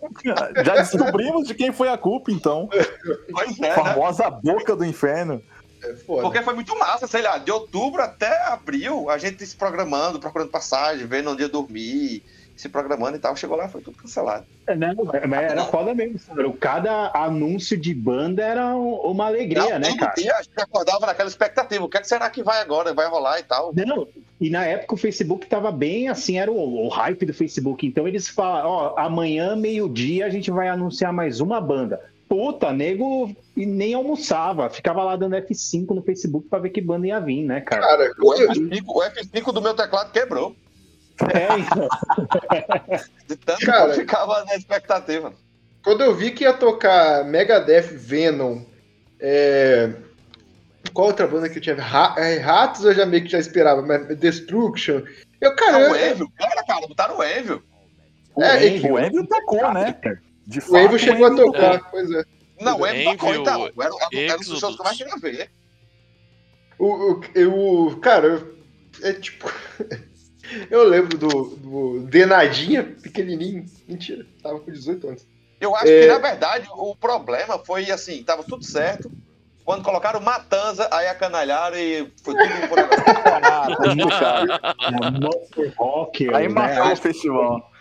[0.64, 2.70] Já descobrimos de quem foi a culpa, então.
[3.32, 3.72] Pois é, né?
[3.74, 5.42] Famosa boca do inferno.
[5.92, 6.22] É foda.
[6.24, 10.50] Porque foi muito massa, sei lá, de outubro até abril, a gente se programando, procurando
[10.50, 12.24] passagem, vendo onde ia dormir,
[12.56, 13.36] se programando e tal.
[13.36, 14.46] Chegou lá, foi tudo cancelado.
[14.66, 14.96] É, né?
[15.28, 16.52] Mas era foda mesmo, sabe?
[16.54, 20.14] Cada anúncio de banda era um- uma alegria, Não, né, todo cara?
[20.16, 21.84] dia a gente acordava naquela expectativa.
[21.84, 22.94] O que, é que será que vai agora?
[22.94, 23.74] Vai rolar e tal.
[23.76, 24.08] Não,
[24.40, 27.86] e na época o Facebook tava bem assim, era o, o hype do Facebook.
[27.86, 32.02] Então eles falam, ó, amanhã, meio-dia, a gente vai anunciar mais uma banda.
[32.28, 37.06] Puta, nego e nem almoçava, ficava lá dando F5 no Facebook pra ver que banda
[37.08, 37.82] ia vir, né, cara?
[37.82, 40.56] Cara, O quando eu- F5, o F5 do meu teclado quebrou.
[41.34, 41.88] É, então,
[43.28, 43.86] De tanto Cara.
[43.86, 45.34] que eu ficava na expectativa.
[45.84, 48.64] Quando eu vi que ia tocar Megadeth, Venom,
[49.20, 49.94] é...
[50.94, 51.76] qual outra banda que eu tinha?
[51.76, 55.04] Ra é, Ratos eu já meio que já esperava, mas Destruction.
[55.40, 57.64] Eu, cara, Não, eu- o Envio, cara, cara, botaram o Envio.
[58.40, 59.96] É, Envio, O Envio tocou, né?
[60.46, 62.24] De o Evo chegou a Envio tocar, pois é.
[62.60, 63.66] Não, o Envio tocou então.
[63.66, 65.50] Era, era, um dos shows que eu mais queria ver.
[66.78, 68.46] O, o, eu, cara,
[69.02, 69.52] é tipo.
[70.70, 73.66] eu lembro do, do Denadinha, pequenininho.
[73.88, 75.28] Mentira, tava com 18 anos.
[75.60, 76.02] Eu acho É.
[76.02, 79.12] que, na verdade, o problema foi assim, tava tudo certo.
[79.64, 82.78] Quando colocaram Matanza, aí acanalharam e foi tudo por
[84.12, 85.12] tá.
[85.20, 86.54] Monster Rock, Aí né?
[86.54, 87.72] matou o festival.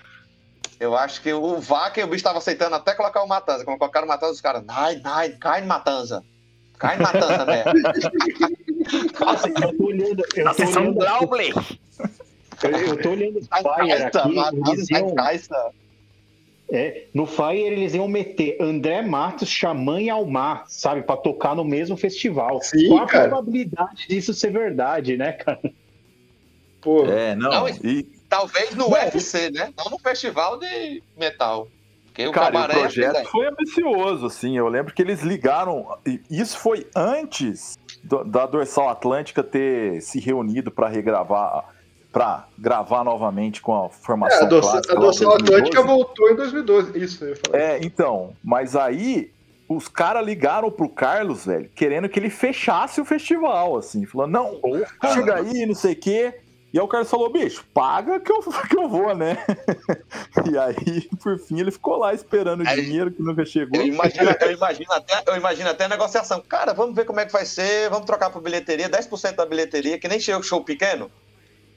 [0.80, 3.64] Eu acho que o Vaca, o bicho tava aceitando até colocar o Matanza.
[3.64, 6.22] Quando colocaram o Matanza, os caras, nai, nai, cai no Matanza.
[6.78, 7.64] Cai no Matanza, né?
[9.62, 11.52] Eu tô olhando, eu Na tô sessão olhando, Grauble.
[12.62, 15.14] eu, eu tô olhando o Fire aqui, Matanza, iam,
[16.72, 21.64] é, no Fire eles iam meter André Matos, Xamã e Almar, sabe, pra tocar no
[21.64, 22.60] mesmo festival.
[22.62, 23.28] Sim, Qual a cara.
[23.28, 25.60] probabilidade disso ser verdade, né, cara?
[26.80, 27.50] Pô, É, não.
[27.50, 28.92] Não, E, Talvez no Não.
[28.92, 29.72] UFC, né?
[29.76, 31.68] Não no festival de metal.
[32.06, 34.56] Porque o cara, o cabaré é projeto foi ambicioso, assim.
[34.56, 35.86] Eu lembro que eles ligaram.
[36.06, 41.64] e Isso foi antes do- da Dorsal Atlântica ter se reunido para regravar,
[42.12, 45.86] para gravar novamente com a é, formação a Dorsal clássica a Dorsal Atlântica 2012.
[45.88, 46.98] voltou em 2012.
[46.98, 47.58] Isso, eu ia falar.
[47.58, 49.32] É, então, mas aí
[49.68, 54.60] os caras ligaram pro Carlos, velho, querendo que ele fechasse o festival, assim, falando, não,
[55.12, 56.40] chega aí, não sei o quê.
[56.74, 59.38] E aí o Carlos falou, bicho, paga que eu, que eu vou, né?
[60.52, 63.80] e aí, por fim, ele ficou lá esperando o Aí- dinheiro que nunca chegou.
[63.80, 66.42] Eu imagino, eu, imagino até, eu imagino até a negociação.
[66.42, 69.98] Cara, vamos ver como é que vai ser, vamos trocar por bilheteria, 10% da bilheteria,
[70.00, 71.08] que nem chega o show pequeno.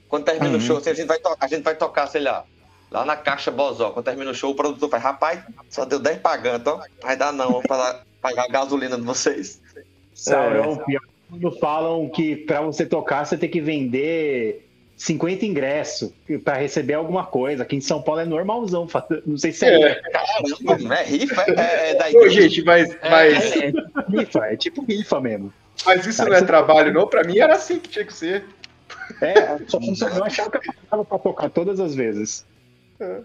[0.08, 0.56] Quando termina Uhum.
[0.56, 2.44] o show, assim, a, gente vai to- a gente vai tocar, sei lá,
[2.90, 3.90] lá na caixa Bozó.
[3.90, 6.80] Quando termina o show, o produtor faz, rapaz, só deu 10 pagando, ó.
[7.00, 9.60] Vai dar não, pra pagar a gasolina de vocês.
[10.12, 14.67] Saurão, pior quando falam que pra você tocar você tem que vender
[14.98, 16.10] 50 ingressos
[16.44, 17.62] pra receber alguma coisa.
[17.62, 18.86] Aqui em São Paulo é normalzão.
[19.24, 19.80] Não sei se é.
[19.80, 19.94] É.
[20.10, 22.42] Caramba, não é rifa, é, é da Ô, igreja.
[22.42, 25.52] gente, mas, mas, É, é tipo rifa, é tipo rifa mesmo.
[25.86, 27.06] mas isso não é trabalho, não?
[27.06, 28.44] Pra mim era assim que tinha que ser.
[29.22, 32.44] É, só funcionou, eu achava que eu tava pra tocar todas as vezes.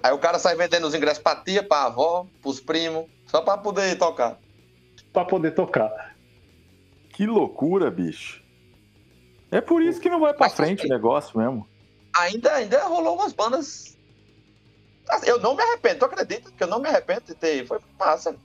[0.04, 3.58] Aí o cara sai vendendo os ingressos pra tia, pra avó, pros primos, só pra
[3.58, 4.38] poder tocar.
[5.12, 6.14] Pra poder tocar.
[7.10, 8.43] Que loucura, bicho.
[9.54, 11.68] É por isso que não vai pra frente o negócio mesmo.
[12.14, 13.98] ainda, ainda rolou umas bandas.
[15.10, 17.66] Assim, Eu não me arrependo, tu acredita que eu não me arrependo de ter.
[17.68, 18.36] Foi massa.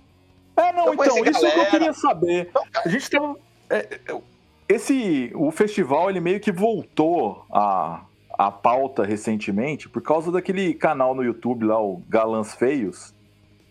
[0.57, 2.49] É, não, Eu então, isso é o que eu queria saber.
[2.51, 3.37] Então, A gente tava.
[3.71, 3.77] é,
[4.09, 4.21] é,
[4.68, 5.31] esse.
[5.35, 8.05] O festival, ele meio que voltou a,
[8.37, 13.14] a pauta recentemente por causa daquele canal no YouTube lá, o Galãs Feios.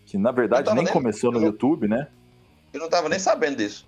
[0.06, 2.08] Que na verdade nem nem- começou no eu- YouTube, né?
[2.72, 3.86] Eu não tava nem sabendo disso.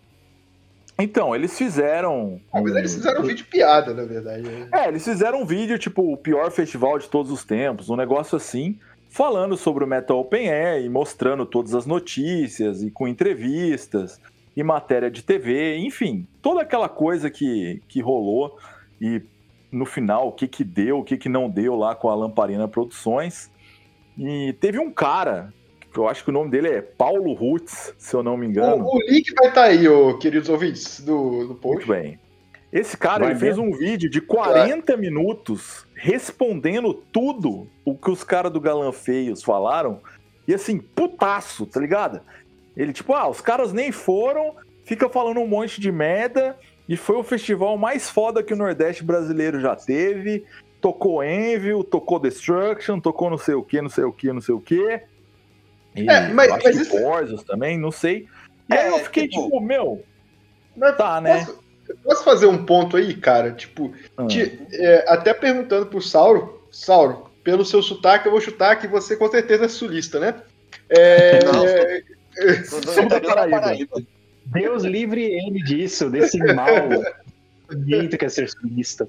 [1.00, 2.40] Então, eles fizeram.
[2.52, 4.42] Mas um- eles fizeram um vídeo piada, na verdade.
[4.42, 4.68] né?
[4.72, 8.36] É, eles fizeram um vídeo, tipo, o pior festival de todos os tempos, um negócio
[8.36, 8.78] assim,
[9.10, 14.20] falando sobre o Metal Open Air e mostrando todas as notícias e com entrevistas
[14.56, 18.56] e matéria de TV, enfim, toda aquela coisa que, que rolou
[19.00, 19.22] e
[19.72, 22.66] no final o que que deu, o que que não deu lá com a Lamparina
[22.68, 23.50] Produções.
[24.18, 25.52] E teve um cara,
[25.92, 28.84] que eu acho que o nome dele é Paulo Rutz, se eu não me engano.
[28.84, 31.86] O, o link vai estar aí, ô, queridos ouvintes do, do post.
[31.86, 32.18] Muito bem.
[32.72, 38.22] Esse cara Vai ele fez um vídeo de 40 minutos respondendo tudo o que os
[38.22, 40.00] caras do Galã Feios falaram.
[40.46, 42.20] E assim, putaço, tá ligado?
[42.76, 46.56] Ele, tipo, ah, os caras nem foram, fica falando um monte de merda.
[46.88, 50.44] E foi o festival mais foda que o Nordeste brasileiro já teve.
[50.80, 54.54] Tocou Envil, tocou Destruction, tocou não sei o que, não sei o que, não sei
[54.54, 55.00] o que.
[55.94, 58.28] E É, mas- acho mas que isso- também, não sei.
[58.70, 60.04] E É, aí eu fiquei tipo- tipo, meu,
[60.76, 61.44] Mas Tá, né?
[61.44, 61.60] Posso,
[62.04, 63.50] posso fazer um ponto aí, cara?
[63.52, 63.92] Tipo,
[64.28, 69.16] te- é, até perguntando pro Sauro, Sauro, pelo seu sotaque, eu vou chutar que você
[69.16, 70.34] com certeza é sulista, né?
[70.88, 72.02] É, Não, é,
[72.64, 73.60] Sou interior da Paraíba.
[73.60, 74.02] Paraíba.
[74.46, 76.68] Deus livre ele disso, desse mal.
[77.70, 79.08] Ninguém quer ser sulista.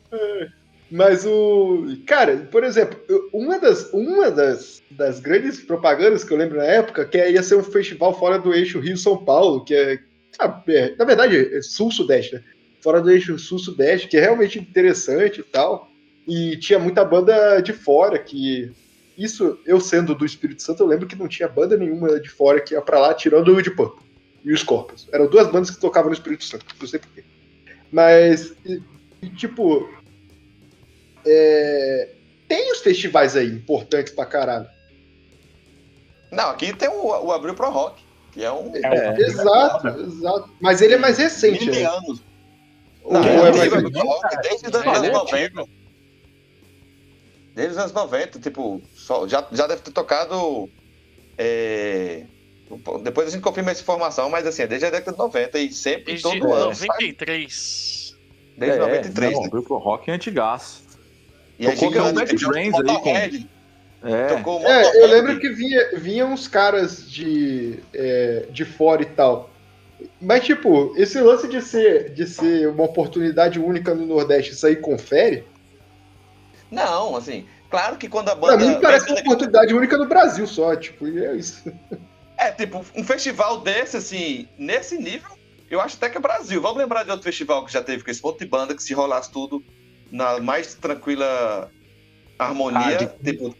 [0.91, 1.85] Mas o.
[2.05, 2.99] Cara, por exemplo,
[3.31, 7.55] uma das, uma das, das grandes propagandas que eu lembro na época, que ia ser
[7.55, 9.99] um festival fora do eixo Rio-São Paulo, que é,
[10.31, 12.43] sabe, é, Na verdade, é sul-sudeste, né?
[12.81, 15.89] Fora do eixo sul-sudeste, que é realmente interessante e tal.
[16.27, 18.71] E tinha muita banda de fora que.
[19.17, 22.59] Isso, eu sendo do Espírito Santo, eu lembro que não tinha banda nenhuma de fora
[22.59, 24.03] que ia pra lá, tirando o de Purple
[24.43, 25.07] e os Corpos.
[25.13, 27.23] Eram duas bandas que tocavam no Espírito Santo, não sei porquê.
[27.91, 28.81] Mas, e-
[29.21, 29.87] e, tipo,
[31.25, 32.09] é,
[32.47, 34.67] tem os festivais aí importantes pra caralho.
[36.31, 38.71] Não, aqui tem o, o Abril Pro Rock, que é um.
[38.75, 39.15] É.
[39.19, 40.49] Exato, exato.
[40.61, 41.83] Mas ele é mais recente, mil né?
[41.85, 42.21] anos.
[43.03, 43.73] Ou- Não, é é mais?
[43.73, 45.65] Abril Pro Rock, desde os É, anos é 90.
[47.53, 50.69] Desde os anos 90, tipo, só, já, já deve ter tocado.
[51.37, 52.23] é,
[53.03, 55.73] depois a gente confirma essa informação, mas assim, é desde a década de 90 e
[55.73, 56.73] sempre, Desde todo ano.
[56.73, 58.15] sai- 93.
[58.57, 59.49] Desde é, 93, não, né?
[59.49, 60.81] Pro rock é antigaço.
[61.61, 63.15] E tocou até o Bad Brains aí com-
[64.03, 69.03] É, Tocou o É, eu lembro que vinha, vinha uns caras de, é, de fora
[69.03, 69.51] e tal.
[70.19, 74.75] Mas, tipo, esse lance de ser, de ser uma oportunidade única no Nordeste, isso aí
[74.75, 75.43] confere?
[76.71, 78.65] Não, assim, claro que quando a Pra banda.
[78.65, 81.71] mim parece uma oportunidade única no Brasil só, tipo, e é isso.
[82.37, 85.29] É, tipo, um festival desse, assim, nesse nível,
[85.69, 86.59] eu acho até que é Brasil.
[86.59, 88.95] Vamos lembrar de outro festival que já teve com esse monte de banda, que se
[88.95, 89.63] rolasse tudo
[90.11, 91.69] na mais tranquila
[92.37, 93.55] harmonia, Ah, de- tipo,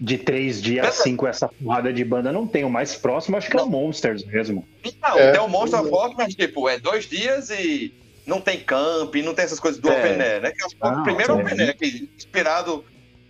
[0.00, 2.64] De três dias, Pensa- cinco, essa porrada de banda não tem.
[2.64, 4.66] O mais próximo acho que é o Monsters mesmo.
[5.00, 5.94] não, É, tem o Monster exato.
[5.94, 7.94] Rock, mas, tipo, é dois dias e
[8.26, 9.98] não tem camp, não tem essas coisas do É.
[9.98, 10.50] Open Air, né?
[10.50, 11.40] Que é o Ah, primeiro sim.
[11.40, 12.84] Open Air que, inspirado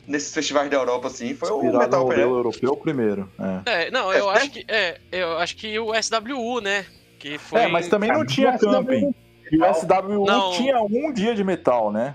[0.09, 2.29] nesses festivais da Europa, assim, foi o inspirado Metal no Open Air.
[2.29, 3.31] europeu primeiro.
[3.66, 3.85] É.
[3.85, 4.33] É, não, É, eu né?
[4.38, 4.64] acho que.
[4.66, 6.87] É, eu acho que o SWU, né?
[7.18, 7.61] Que foi.
[7.61, 9.14] É, mas também não tinha não- camping.
[9.52, 10.50] E o SWU Não.
[10.52, 12.14] tinha um dia de metal, né?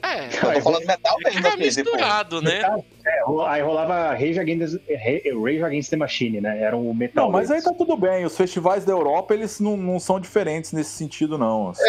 [0.00, 2.60] É, Eu tô falando metal é que mesmo, tipo, misturado, né?
[3.04, 6.62] É, ro- aí rolava Rage Against, Rage Against the Machine, né?
[6.62, 7.24] Era o metal.
[7.24, 8.24] Não, mas aí tá tudo bem.
[8.24, 11.70] Os festivais da Europa, eles não, não são diferentes nesse sentido, não.
[11.70, 11.82] assim.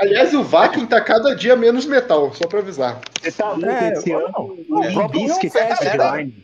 [0.00, 3.00] Aliás, o Vakin tá cada dia menos metal, só pra avisar.
[3.22, 4.32] Você tá louco É, esse não, ano?
[4.68, 5.74] não, O o tá cara.
[5.84, 6.43] headline.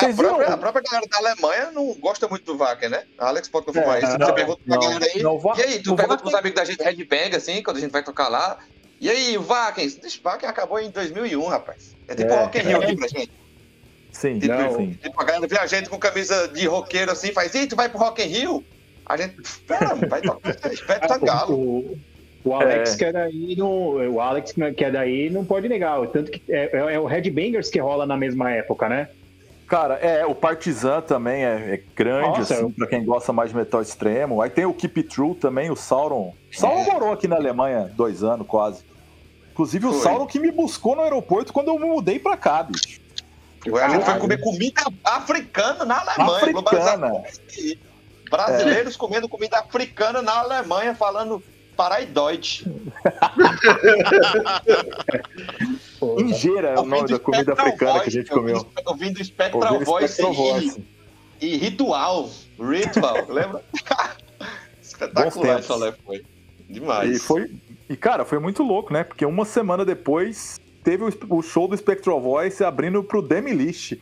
[0.00, 0.28] Vocês viram?
[0.34, 3.04] própria, a própria galera da Alemanha não gosta muito do Wacken, né?
[3.18, 4.18] A Alex pode confirmar É, isso.
[4.18, 5.22] não, Você pergunta pra não, galera aí.
[5.22, 7.76] não, o E aí, tu o pergunta Wacken- pros amigos da gente headbang, assim, quando
[7.76, 8.58] a gente vai tocar lá.
[9.00, 9.84] E aí, o Wacken?
[9.84, 11.94] Esse Wacken acabou em 2001, rapaz.
[12.08, 12.36] É tipo É.
[12.36, 13.32] o Rock in Rio aqui pra gente.
[14.12, 14.76] Sim, Tipo, Não.
[14.76, 14.98] sim.
[15.00, 17.88] tipo, a galera vê a gente com camisa de roqueiro assim, faz, ih, tu vai
[17.88, 18.64] pro Rock in Rio?
[19.06, 21.54] A gente, espera, vai tocar, espera Ah, galo.
[21.56, 21.98] o,
[22.44, 22.96] o Alex É.
[22.98, 23.68] que é daí, não,
[24.12, 26.04] o Alex que é daí não pode negar.
[26.08, 29.08] Tanto que é, é- é o Headbangers que rola na mesma época, né?
[29.70, 33.50] Cara, é, o Partizan também é, é grande, Nossa, assim, eu- pra quem gosta mais
[33.50, 34.42] de metal extremo.
[34.42, 36.34] Aí tem o Keep It True também, o Sauron.
[36.52, 36.92] Sauron É.
[36.92, 38.82] morou aqui na Alemanha dois anos, quase.
[39.52, 40.02] Inclusive o Foi.
[40.02, 43.00] Sauron que me buscou no aeroporto quando eu me mudei pra cá, bicho.
[43.80, 46.36] A gente foi comer comida africana na Alemanha.
[46.36, 47.22] Africana.
[48.28, 51.40] Brasileiros comendo comida africana na Alemanha, falando
[56.00, 56.30] Paraideutsch.
[56.30, 58.66] Ingeira é o nome da comida africana que a gente comeu.
[58.86, 60.84] Ouvindo Spectral Ouvindo Voice Spectral e, Voice.
[61.40, 62.30] e Ritual.
[62.58, 63.62] Ritual, lembra?
[64.82, 66.22] Espetacular essa live foi.
[66.68, 67.16] Demais.
[67.16, 67.50] E foi.
[67.88, 69.02] E, cara, foi muito louco, né?
[69.04, 73.94] Porque uma semana depois teve o, o show do Spectral Voice abrindo pro Demi List.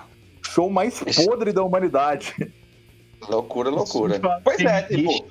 [0.42, 2.34] Show mais podre da humanidade.
[3.28, 4.18] Loucura, loucura.
[4.18, 5.26] Nossa, Pois é, tipo,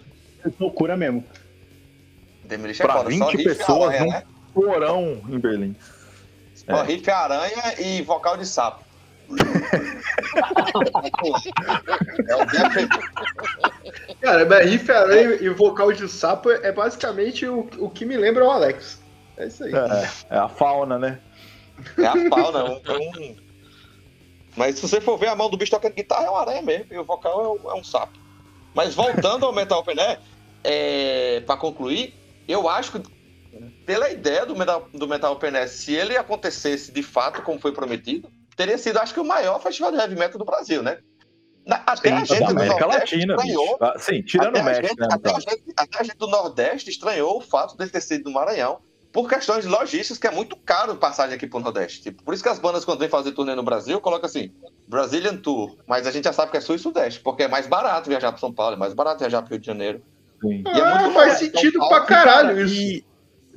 [0.60, 1.23] Loucura mesmo.
[2.43, 4.23] Demolition é Pra foda, só 20 riff e pessoas, num né?
[4.53, 5.75] porão em Berlim.
[6.69, 8.86] Só riff, aranha e vocal de sapo.
[12.30, 12.69] é o dia
[14.21, 18.45] Cara, mas riff aranha e vocal de sapo é basicamente o, o que me lembra
[18.45, 19.01] o Alex.
[19.38, 19.73] É isso aí.
[19.75, 21.19] É, é a fauna, né?
[21.97, 22.67] É a pau, não.
[22.86, 23.36] É um-
[24.56, 26.88] Mas se você for ver a mão do bicho tocando guitarra, é uma aranha mesmo.
[26.91, 28.17] E o vocal é um, é um sapo.
[28.73, 30.19] Mas voltando ao Metal Open Air,
[30.63, 32.13] é, pra concluir,
[32.47, 33.16] eu acho que
[33.86, 37.72] pela ideia do Metal, do Metal Open Air, se ele acontecesse de fato como foi
[37.72, 40.98] prometido, teria sido, acho que, o maior festival de heavy metal do Brasil, né?
[41.65, 43.78] Na- até Sim, a gente Da do América Nordeste Latina, estranhou, bicho.
[43.82, 45.08] Ah, Sim, tirando o México, gente- né?
[45.12, 45.36] até, então.
[45.36, 48.80] a gente, até a gente do Nordeste estranhou o fato dele ter sido no Maranhão
[49.12, 52.04] por questões logísticas, que é muito caro passagem aqui pro Nordeste.
[52.04, 54.52] Tipo, por isso que as bandas, quando vêm fazer turnê no Brasil, colocam assim,
[54.88, 55.76] Brazilian Tour.
[55.88, 58.32] Mas a gente já sabe que é Sul e Sudeste, porque é mais barato viajar
[58.32, 60.02] para São Paulo, é mais barato viajar para Rio de Janeiro.
[60.41, 60.63] Sim.
[60.65, 62.76] E é Ah, muito faz sentido pra caralho isso.
[62.76, 63.06] E,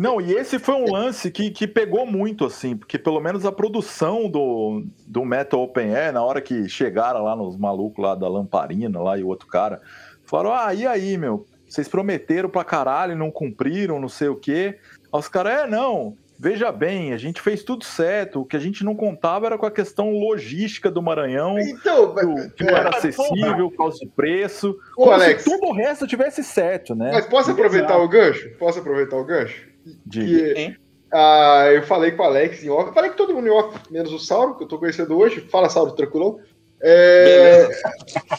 [0.01, 3.53] não, e esse foi um lance que, que pegou muito, assim, porque pelo menos a
[3.53, 8.27] produção do, do Metal Open Air, na hora que chegaram lá nos malucos lá da
[8.27, 9.83] Lamparina, lá e o outro cara,
[10.25, 11.45] falaram: ah, e aí, meu?
[11.69, 14.79] Vocês prometeram pra caralho, não cumpriram, não sei o quê.
[15.13, 16.17] Aí os caras, é, não.
[16.43, 18.41] Veja bem, a gente fez tudo certo.
[18.41, 22.51] O que a gente não contava era com a questão logística do Maranhão, Então, do-
[22.53, 24.71] que não é, era acessível por causa do preço.
[24.97, 25.43] Ô, como Alex.
[25.43, 27.11] se tudo o resto tivesse certo, né?
[27.13, 28.49] mas posso aproveitar o gancho?
[28.59, 29.70] Posso aproveitar o gancho?
[30.07, 30.55] Diga.
[30.55, 30.77] Que,
[31.13, 34.13] ah, eu falei com o Alex em off, falei com todo mundo em off, menos
[34.13, 35.41] o Sauro, que eu tô conhecendo hoje.
[35.41, 36.41] Fala, Sauro, tranquilão.
[36.83, 37.69] É,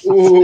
[0.06, 0.42] o...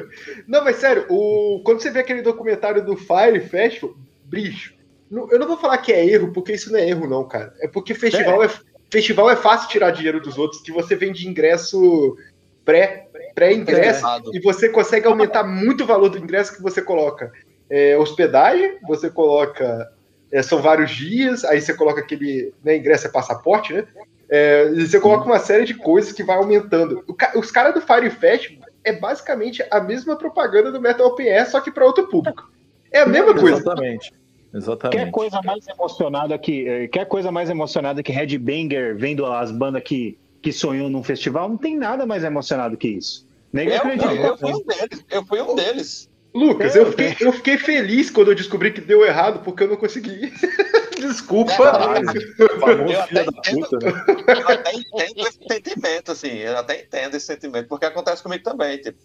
[0.48, 1.60] Não, mas sério, o...
[1.64, 4.74] quando você vê aquele documentário do Fire Festival, bicho,
[5.10, 7.52] eu não vou falar que é erro, porque isso não é erro, não, cara.
[7.60, 8.50] É porque festival é,
[8.90, 12.16] festival é fácil tirar dinheiro dos outros, que você vende ingresso
[12.64, 14.30] pré, pré-ingresso Errado.
[14.34, 17.30] e você consegue aumentar muito o valor do ingresso que você coloca.
[17.68, 19.92] É, hospedagem, você coloca.
[20.34, 22.52] É, são vários dias, aí você coloca aquele.
[22.62, 23.84] Né, ingresso é passaporte, né?
[24.28, 27.02] É, e você coloca uma série de coisas que vai aumentando.
[27.16, 31.48] Ca- os caras do Fire Festival é basicamente a mesma propaganda do Metal Open Air,
[31.50, 32.42] só que para outro público.
[32.90, 33.58] É a mesma coisa.
[33.58, 34.12] Exatamente.
[34.52, 34.96] Exatamente.
[35.04, 36.68] Quer coisa mais emocionada que.
[36.68, 41.48] eh, Quer coisa mais emocionada que Headbanger vendo as bandas que, que sonhou num festival?
[41.48, 43.26] Não tem nada mais emocionado que isso.
[43.52, 44.10] Nem Eu, acredito.
[44.10, 45.04] eu, eu fui um deles.
[45.10, 46.08] Eu fui um deles.
[46.34, 49.76] Lucas, eu fiquei, eu fiquei feliz quando eu descobri que deu errado, porque eu não
[49.76, 50.32] consegui.
[50.98, 51.52] Desculpa.
[51.56, 52.06] Caralho,
[52.38, 54.04] Eu até puta, né?
[54.40, 56.38] Eu até entendo esse sentimento, assim.
[56.38, 58.78] Eu até entendo esse sentimento, porque acontece comigo também.
[58.78, 58.98] Tipo,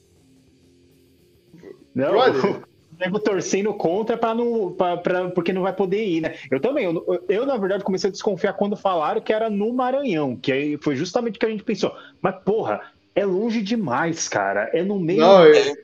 [1.94, 2.62] Não, Brother.
[3.00, 6.36] nego torcendo contra pra não, pra, pra- porque não vai poder ir, né?
[6.50, 10.36] Eu também, eu, eu, na verdade comecei a desconfiar quando falaram que era no Maranhão,
[10.36, 11.96] que aí foi justamente o que a gente pensou.
[12.22, 12.82] Mas, porra,
[13.14, 14.70] é longe demais, cara.
[14.74, 15.20] É no meio.
[15.22, 15.76] Não, eu,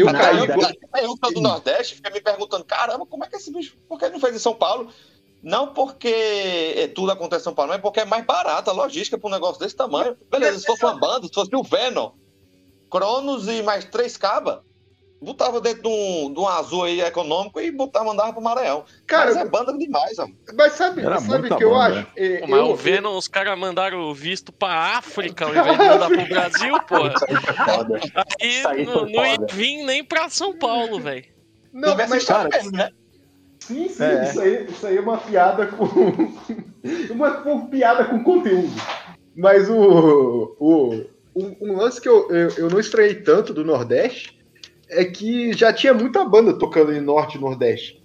[0.00, 0.06] eu
[1.16, 4.06] que sou do Nordeste, fiquei me perguntando, caramba, como é que esse bicho, por que
[4.06, 4.90] ele não fez em São Paulo?
[5.42, 9.18] Não porque é, tudo acontece em São Paulo, mas porque é mais barato a logística
[9.18, 10.16] para um negócio desse tamanho.
[10.30, 12.12] Beleza, se fosse uma banda, se fosse o Venom,
[12.90, 14.60] Cronos e mais três cabas,
[15.22, 18.84] botava dentro de um, de um azul aí econômico e botava, mandava pro Maranhão.
[19.06, 20.26] Cara, mas é banda demais, ó.
[20.54, 21.94] mas sabe, sabe o muita que eu acho?
[21.96, 22.06] né?
[22.16, 25.78] É, Pô, mas eu- o Venom, os caras mandaram o visto pra África ao invés
[25.78, 27.14] de mandar pro Brasil, porra.
[27.64, 28.00] Foda.
[28.68, 31.24] Aí não, não ia vir nem pra São Paulo, velho.
[31.72, 32.90] Não, Tivesse mas cara, mesmo, né?
[33.60, 34.24] Sim, sim, É.
[34.24, 35.84] isso, aí, isso aí é uma piada com.
[37.14, 38.72] uma, uma piada com conteúdo.
[39.36, 40.56] Mas o.
[40.58, 41.04] o
[41.34, 44.41] um, um lance que eu, eu, eu não estranhei tanto do Nordeste
[44.92, 48.02] é que já tinha muita banda tocando em Norte e Nordeste.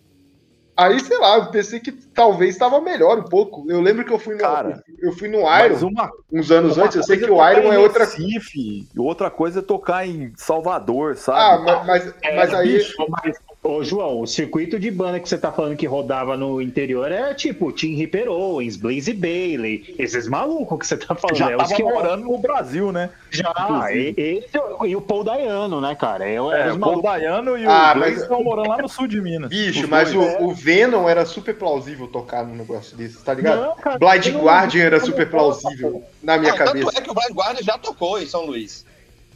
[0.76, 3.66] Aí, sei lá, eu pensei que talvez estava melhor um pouco.
[3.68, 6.86] Eu lembro que eu fui no, Cara, eu fui no Iron uma, uns anos uma
[6.86, 6.98] antes.
[6.98, 8.06] Eu sei coisa que o tocar Iron é outra.
[8.06, 11.64] Recife, e outra coisa é tocar em Salvador, Ah, sabe?
[11.64, 12.74] mas, mas, mas aí.
[12.78, 16.62] Bicho, mas, ô, João, o circuito de banda que você tá falando que rodava no
[16.62, 21.36] interior é tipo Tim Ripper Owens, Blaze Bailey, esses malucos que você tá falando.
[21.38, 23.10] Já é os tava que morando no Brasil, né?
[23.30, 24.14] Já, inclusive.
[24.18, 26.26] e, esse, e o Paul Dayano, né, cara?
[26.28, 27.02] É, É, os o Paul.
[27.02, 29.50] Dayano e o Ah, Blaze mas- estão morando lá no sul de Minas.
[29.50, 30.36] Bicho, Os mas dois.
[30.40, 33.62] o, o Venom era super plausível tocar num negócio desse, tá ligado?
[33.62, 36.86] Não, cara, Blind eu não- Guardian era super plausível na minha Não, cabeça.
[36.86, 38.86] Tanto é que o Blind Guardian já tocou em São Luís.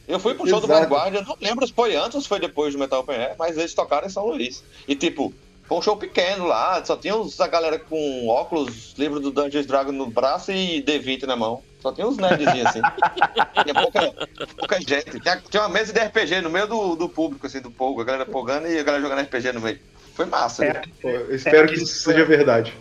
[0.08, 0.88] Eu fui pro show do Exato.
[0.88, 3.36] Blind Guardian, não lembro se foi antes ou se foi depois do Metal Open Air,
[3.38, 4.64] mas eles tocaram em São Luís.
[4.88, 5.34] E tipo,
[5.72, 9.66] foi um show pequeno lá, só tinha uns, a galera com óculos, livro do Dungeons
[9.66, 11.64] Dragon no braço e D20 na mão.
[11.82, 12.82] Só tinha uns nerdzinhos assim.
[13.64, 15.20] tinha pouca, pouca gente.
[15.20, 18.04] Tinha, tinha uma mesa de RPG no meio do, do público, assim, do povo, a
[18.04, 19.80] galera pogando e a galera jogando RPG no meio.
[20.14, 20.66] Foi massa.
[20.66, 20.74] É.
[20.74, 20.82] né?
[21.02, 22.74] Pô, eu espero É, que isso isso seja verdade.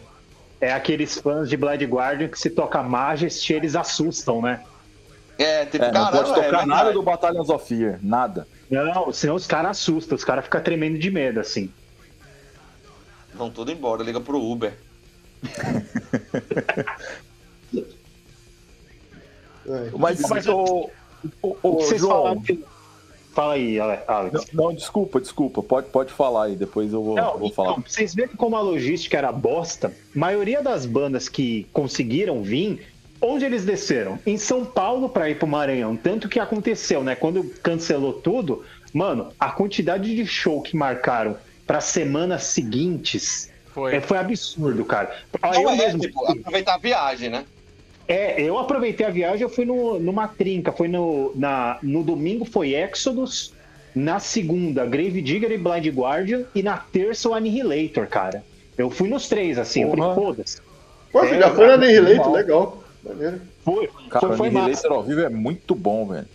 [0.61, 4.63] É aqueles fãs de Blind Guardian que se toca Majesty, eles assustam, né?
[5.43, 6.93] É, tipo, É, não caramba, pode tocar é nada verdade.
[6.95, 8.47] do Battalions of Fear, nada.
[8.71, 11.71] Não, senão os caras assustam, os caras ficam tremendo de medo, assim.
[13.35, 14.75] Vão tudo embora, liga pro Uber.
[19.67, 19.91] É.
[19.99, 20.91] Mas, Mas o, o,
[21.43, 22.65] O o, que vocês João, falaram que-
[23.33, 24.33] Fala aí, Ale- Alex.
[24.53, 27.75] não, não, desculpa, desculpa, pode, pode falar aí, depois eu vou, Não, vou então, falar.
[27.75, 32.90] pra vocês verem como a logística era bosta, a maioria das bandas que conseguiram vir,
[33.21, 34.19] onde eles desceram?
[34.27, 35.97] Em São Paulo para ir pro Maranhão.
[35.97, 37.15] Tanto que aconteceu, né?
[37.15, 43.95] Quando cancelou tudo, mano, a quantidade de show que marcaram para semanas seguintes Foi.
[43.97, 45.15] É, foi absurdo, cara.
[45.41, 46.01] Ah, Não eu é, mesmo.
[46.01, 47.45] tipo, aproveitar a viagem, né?
[48.09, 50.73] É, eu aproveitei a viagem, eu fui no, numa trinca.
[50.73, 53.53] Foi no, na, no domingo foi Exodus,
[53.95, 58.43] na segunda Grave Digger e Blind Guardian, e na terça o Annihilator, cara.
[58.77, 60.15] Eu fui nos três, assim, eu falei, Porra.
[60.17, 60.61] foda-se.
[61.13, 62.80] Pô, você É, já foi cara, Annihilator, legal.
[63.05, 63.41] Maneiro.
[63.65, 64.89] Foi, Cara, foi, o foi massa.
[64.89, 66.27] Ao vivo é muito bom, velho.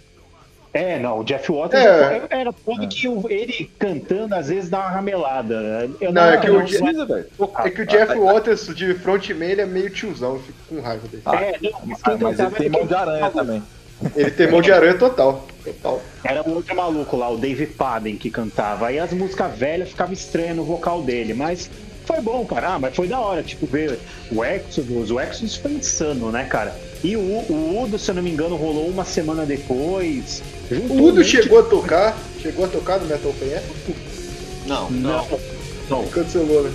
[0.74, 2.28] É, não, o Jeff Waters É.
[2.30, 5.90] era foda que o- ele cantando às vezes dá uma ramelada.
[6.02, 7.26] Eu Não, é que não o precisa, velho.
[7.64, 11.08] É que o Jeff Waters de frontman ele é meio tiozão, eu fico com raiva
[11.08, 11.24] dele.
[11.26, 13.64] Ah, É, não, mas Ah, quem mas ele tem mão de quem- aranha também.
[14.18, 15.46] Ele tem mão de aranha total.
[15.64, 16.02] Total.
[16.26, 18.88] Era o outro maluco lá, o Dave Paden, que cantava.
[18.88, 21.72] Aí as músicas velhas ficavam estranhas no vocal dele, mas
[22.06, 22.76] foi bom, cara.
[22.76, 24.00] Ah, mas foi da hora, tipo, ver
[24.32, 25.12] o Exodus.
[25.12, 26.76] O Exodus foi insano, né, cara?
[27.04, 30.42] E o, o Udo, se eu não me engano, rolou uma semana depois.
[30.70, 33.64] Juntou O Udo chegou a tocar, chegou a tocar no Metal Open Air?
[34.66, 34.90] Não.
[34.90, 35.28] Não,
[35.90, 36.08] não.
[36.08, 36.72] Cancelou, né?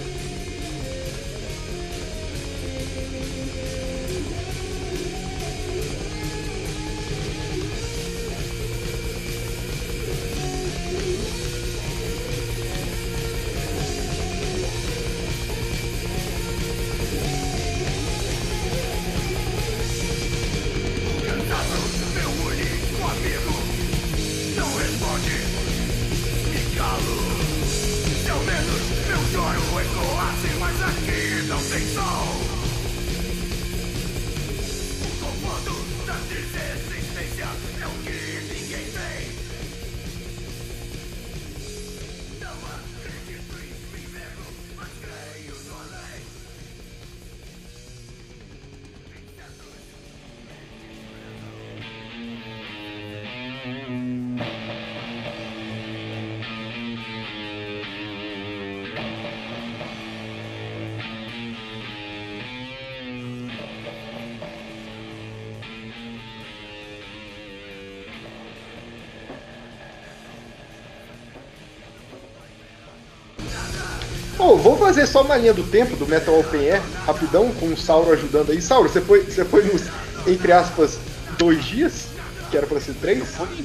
[74.90, 78.50] Fazer só uma linha do tempo do Metal Open Air, rapidão, com o Sauro ajudando
[78.50, 78.60] aí.
[78.60, 79.82] Sauro, você foi, você foi nos,
[80.26, 80.98] entre aspas,
[81.38, 82.08] dois dias?
[82.50, 83.18] Que era pra ser três?
[83.20, 83.64] Eu fui.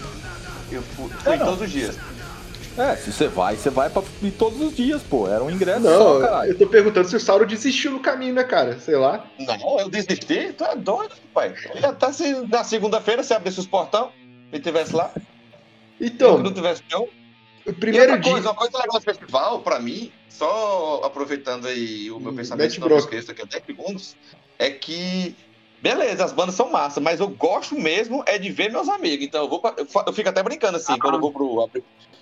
[0.72, 1.98] Eu fui, fui todos os dias.
[2.78, 5.28] É, se você vai, você vai pra ir todos os dias, pô.
[5.28, 6.52] Era um ingresso Não, só, caralho.
[6.52, 8.78] eu tô perguntando se o Sauro desistiu no caminho, né, cara?
[8.80, 9.26] Sei lá.
[9.40, 10.54] Não, eu desisti?
[10.54, 11.56] Tu é doido, pai.
[11.74, 14.12] Eu ia estar se na segunda-feira, se abrisse os portão
[14.54, 15.10] e tivesse lá.
[16.00, 17.10] Eu Então, que não tivesse show.
[17.66, 18.32] o E primeiro outra dia.
[18.34, 22.64] coisa, uma coisa legal do festival, pra mim, só aproveitando aí o meu Hum, pensamento,
[22.64, 23.06] mete senão eu bronca.
[23.06, 24.18] esqueço daqui a 10 segundos,
[24.60, 25.36] é que,
[25.82, 29.26] beleza, as bandas são massa, mas eu gosto mesmo é de ver meus amigos.
[29.26, 31.70] Então eu vou pra- eu, eu fico até brincando assim, quando eu vou pro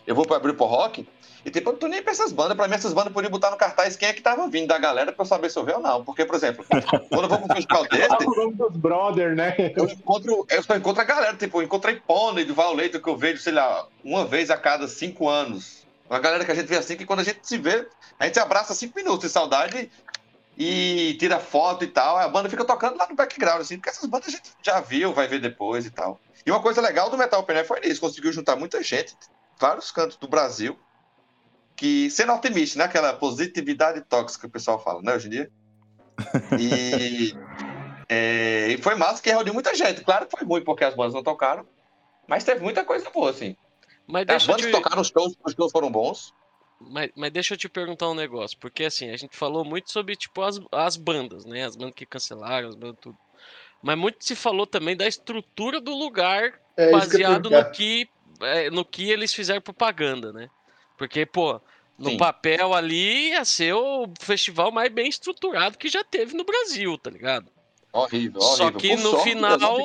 [0.06, 1.06] eu vou pro abrir pro rock,
[1.46, 3.52] e tipo, eu não tô nem pra essas bandas, pra mim essas bandas podiam botar
[3.52, 5.76] no cartaz quem é que tava vindo da galera pra eu saber se eu ver
[5.76, 6.04] ou não.
[6.04, 6.66] Porque, por exemplo,
[7.10, 9.56] quando eu vou pro festival desse, o nome dos brother, né?
[9.76, 13.18] eu encontro, eu só encontro a galera, tipo, eu encontrei Pony do Valleito que eu
[13.18, 15.83] vejo, sei lá, uma vez a cada cinco anos.
[16.14, 17.90] Uma galera que a gente vê assim, que quando a gente se vê,
[18.20, 19.92] a gente se abraça cinco minutos de saudade
[20.56, 22.20] e tira foto e tal.
[22.20, 25.12] A banda fica tocando lá no background, assim, porque essas bandas a gente já viu,
[25.12, 26.22] vai ver depois e tal.
[26.46, 29.18] E uma coisa legal do Metal Air foi isso, conseguiu juntar muita gente,
[29.60, 30.78] vários cantos do Brasil,
[31.76, 32.86] que, sendo otimista, né?
[32.86, 35.52] Aquela positividade tóxica que o pessoal fala, né, hoje em dia.
[36.60, 37.34] E,
[38.08, 40.04] é, e foi massa que reuniu muita gente.
[40.04, 41.66] Claro que foi ruim porque as bandas não tocaram,
[42.28, 43.58] mas teve muita coisa boa, assim.
[44.08, 46.34] Mas As deixa, eu bandas te, tocaram os shows, os shows foram bons.
[46.80, 48.58] mas, mas deixa eu te perguntar um negócio.
[48.60, 51.64] Porque assim, a gente falou muito sobre tipo, as, as bandas, né?
[51.66, 53.18] As bandas que cancelaram, as bandas tudo.
[53.82, 57.72] Mas muito se falou também da estrutura do lugar É isso que eu baseado no
[57.72, 58.10] que,
[58.42, 60.50] é, no que eles fizeram propaganda, né?
[60.98, 61.60] Porque, pô,
[61.98, 62.18] no Sim.
[62.18, 67.10] papel ali ia ser o festival mais bem estruturado que já teve no Brasil, tá
[67.10, 67.52] ligado?
[67.92, 68.80] Horrível, Só horrível.
[68.80, 69.78] que Por no sorte, final-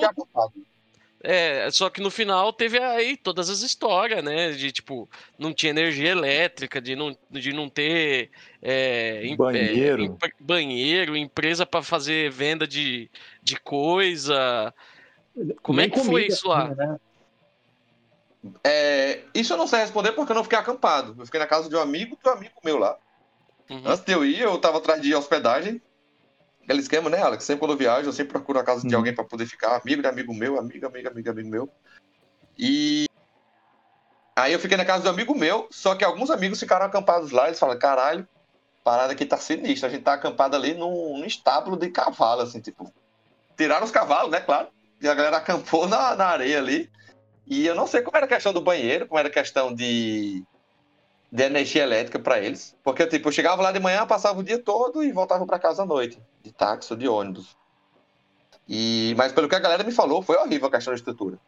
[1.22, 4.52] É, só que no final teve aí todas as histórias, né?
[4.52, 8.30] De tipo, não tinha energia elétrica, de não, de não ter
[8.62, 10.18] é, em- é, Banheiro.
[10.38, 13.10] banheiro, empresa para fazer venda de,
[13.42, 14.72] de coisa.
[15.62, 16.72] Como é Nem que foi isso lá?
[16.74, 17.00] né?
[18.62, 21.16] É, isso eu não sei responder porque eu não fiquei acampado.
[21.18, 22.96] Eu fiquei na casa de um amigo de um amigo meu lá.
[23.68, 23.82] Uhum.
[23.84, 25.82] Antes de eu ir, eu tava atrás de hospedagem.
[26.68, 27.44] Aquele esquema, né, Alex?
[27.44, 29.00] Sempre quando eu viajo, eu sempre procuro a casa de Uhum.
[29.00, 29.80] alguém pra poder ficar.
[29.80, 31.72] Amigo de amigo meu, amigo, amigo, amigo, amigo meu.
[32.58, 33.06] E
[34.36, 37.30] aí eu fiquei na casa de um amigo meu, só que alguns amigos ficaram acampados
[37.30, 37.46] lá.
[37.46, 38.28] Eles falaram, caralho,
[38.84, 39.88] parada aqui tá sinistra.
[39.88, 42.92] A gente tá acampado ali num, num estábulo de cavalo, assim, tipo.
[43.56, 44.68] Tiraram os cavalos, né, claro.
[45.00, 46.90] E a galera acampou na, na areia ali.
[47.46, 50.44] E eu não sei como era a questão do banheiro, como era a questão de
[51.30, 52.74] de energia elétrica pra eles.
[52.82, 55.82] Porque, tipo, eu chegava lá de manhã, passava o dia todo e voltava pra casa
[55.82, 57.56] à noite, de táxi ou de ônibus.
[58.68, 61.38] E, mas pelo que a galera me falou, foi horrível a questão da estrutura.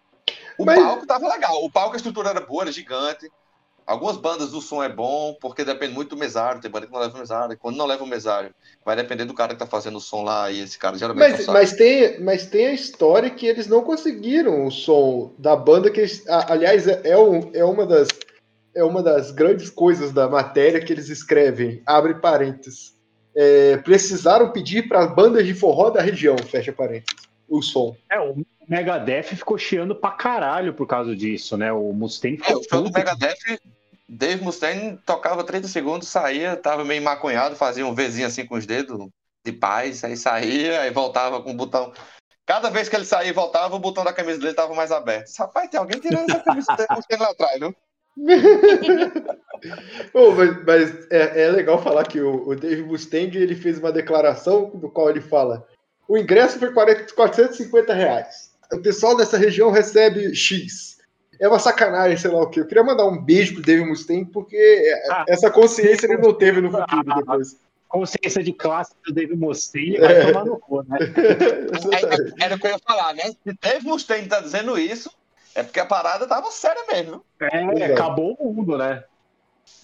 [0.59, 3.31] O Mas- palco tava legal, o palco a estrutura era boa, era gigante.
[3.87, 7.01] Algumas bandas o som é bom, porque depende muito do mesário, tem banda que não
[7.01, 7.59] leva o mesário.
[7.59, 8.55] Quando não leva o mesário,
[8.85, 11.47] vai depender do cara que tá fazendo o som lá, e esse cara geralmente Mas,
[11.47, 16.01] mas, tem, mas tem a história que eles não conseguiram o som da banda, que
[16.01, 18.07] eles- aliás, é, é, um- é uma das,
[18.75, 22.99] é uma das grandes coisas da matéria que eles escrevem, abre parênteses.
[23.35, 27.97] É, precisaram pedir para bandas de forró da região, fecha parênteses, o som.
[28.11, 31.73] É, o Megadeth ficou chiando pra caralho por causa disso, né?
[31.73, 32.93] O Mustaine É, ficou o show do.
[32.93, 33.61] Megadeth,
[34.09, 38.67] Dave Mustaine tocava 30 segundos, saía, tava meio maconhado, fazia um Vzinho assim com os
[38.67, 39.09] dedos
[39.45, 41.93] de paz, aí saía, aí voltava com o botão.
[42.45, 45.31] Cada vez que ele saía e voltava, o botão da camisa dele tava mais aberto.
[45.39, 47.75] Rapaz, tem alguém tirando essa camisa Mustaine lá atrás, viu?
[50.15, 53.93] Ô, mas mas é, é legal falar que o, o Dave Mustaine ele fez uma
[53.93, 55.67] declaração do qual ele fala:
[56.09, 58.51] o ingresso foi 40, 450 reais.
[58.73, 60.99] O pessoal dessa região recebe X.
[61.41, 62.61] É uma sacanagem, sei lá o quê.
[62.61, 65.25] Eu queria mandar um beijo pro Dave Mustaine, porque é, Ah.
[65.29, 67.57] essa consciência ele não teve no futuro depois.
[67.89, 70.01] Consciência de classe do David Mustaine É.
[70.01, 70.99] vai tomar no cu, né?
[72.41, 73.23] Era o que eu ia falar, né?
[73.25, 75.11] Se Dave Mustaine tá dizendo isso,
[75.55, 77.25] é porque a parada tava séria mesmo.
[77.41, 77.93] É, Exato.
[77.93, 79.05] acabou o mundo, né?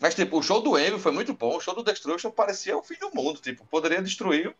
[0.00, 1.56] Mas, tipo, o show do Envy foi muito bom.
[1.56, 3.40] O show do Destruction parecia o fim do mundo.
[3.40, 4.54] Tipo, poderia destruir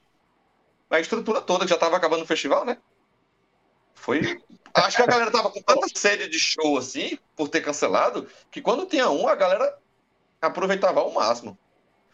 [0.88, 2.78] a estrutura toda, que já tava acabando o festival, né?
[3.94, 4.40] Foi.
[4.74, 8.60] Acho que a galera tava com tanta sede de show assim, por ter cancelado, que
[8.60, 9.78] quando tinha um, a galera
[10.40, 11.58] aproveitava ao máximo.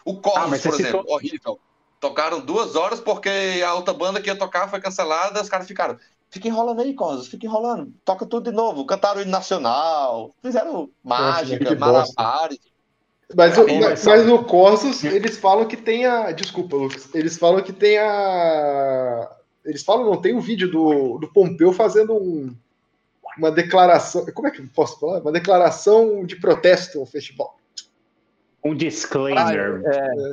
[0.05, 1.61] O Ah, Corvus, mas por exemplo, horrível.
[2.01, 5.99] Tocaram duas horas porque a outra banda que ia tocar foi cancelada, os caras ficaram.
[6.33, 7.93] Fica enrolando aí, Corvus, fica enrolando.
[8.07, 8.87] Toca tudo de novo.
[8.87, 11.57] Cantaram o hino nacional, fizeram mágica,
[12.17, 12.59] malabares.
[13.37, 16.33] Mas, o- mas, mas- no Corsos, eles falam que tem a.
[16.33, 17.15] Desculpa, Lucas.
[17.15, 19.31] Eles falam que tem a.
[19.63, 22.55] Eles falam, não, tem um vídeo do, do Pompeu fazendo um-
[23.37, 24.25] uma declaração.
[24.35, 25.21] Como é que eu posso falar?
[25.21, 27.59] Uma declaração de protesto ao festival.
[28.65, 29.83] Um disclaimer.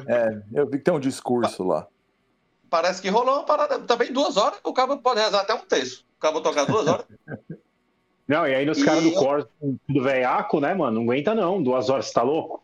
[0.07, 1.87] É, eu vi que tem um discurso lá.
[2.70, 4.59] Parece que rolou uma parada também duas horas.
[4.63, 6.05] O cabo pode rezar até um terço.
[6.17, 7.05] O cabo tocar duas horas.
[8.28, 10.97] Não, e aí nos caras do eu- Corso, do veiaco, né, mano?
[10.97, 12.61] Não aguenta não, duas horas, tá louco?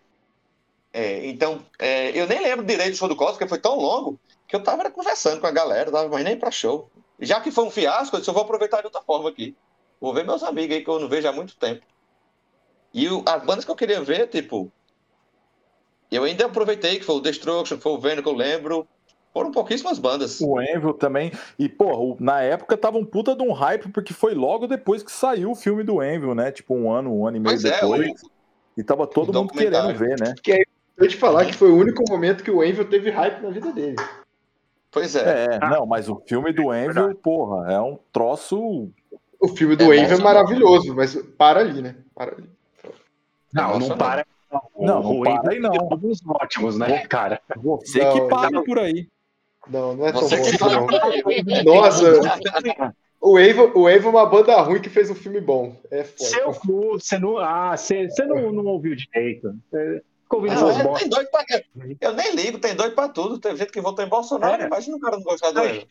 [0.94, 4.20] É, então, é, eu nem lembro direito do show do Cosmo, porque foi tão longo
[4.48, 6.88] que eu tava conversando com a galera, tava mas nem pra show.
[7.20, 9.56] Já que foi um fiasco, eu disse, eu vou aproveitar de outra forma aqui.
[10.00, 11.82] Vou ver meus amigos aí que eu não vejo há muito tempo.
[12.94, 14.72] E o- as bandas que eu queria ver, tipo.
[16.12, 18.88] Eu ainda aproveitei, que foi o Destruction, foi o Venom que eu lembro.
[19.36, 20.40] Foram pouquíssimas bandas.
[20.40, 21.30] O Envil também.
[21.60, 25.04] E, pô, o- na época tava um puta de um hype, porque foi logo depois
[25.04, 26.54] que saiu o filme do Envil, né?
[26.54, 28.24] Tipo, um ano, um ano e meio Pois é, depois.
[28.24, 28.30] o-
[28.78, 30.34] E tava todo o mundo querendo ver, né?
[30.98, 33.74] Eu te falar que foi o único momento que o Envil teve hype na vida
[33.74, 33.98] dele.
[34.90, 35.56] pois é.
[35.56, 38.90] É, não, mas o filme do Envil, porra, é um troço.
[39.38, 41.98] O filme do É, Envil é maravilhoso, mas para ali, né?
[42.16, 42.50] Para ali.
[43.54, 44.26] Não, Nossa, não para.
[44.80, 45.72] Não, não O para aí, não.
[45.72, 47.42] tem Todos ótimos, né, cara?
[47.58, 49.10] Você Não, que para por aí.
[49.68, 51.76] Não, não é tão Você bom que assim, não.
[51.76, 52.04] Nossa,
[53.22, 55.76] o Envil, o Envil é uma banda ruim que fez um filme bom.
[55.90, 56.60] É Seu foda.
[56.60, 57.38] cu, você não.
[57.40, 59.56] Ah, você, você não, não ouviu direito.
[59.72, 61.44] Você ficou ouvindo Não, essas é, tem doido pra...
[62.02, 63.40] Eu nem ligo, tem doido pra tudo.
[63.40, 64.68] Tem gente que votou em Bolsonaro, É.
[64.68, 65.78] imagina o cara não gostar do Ai.
[65.78, 65.88] Envy.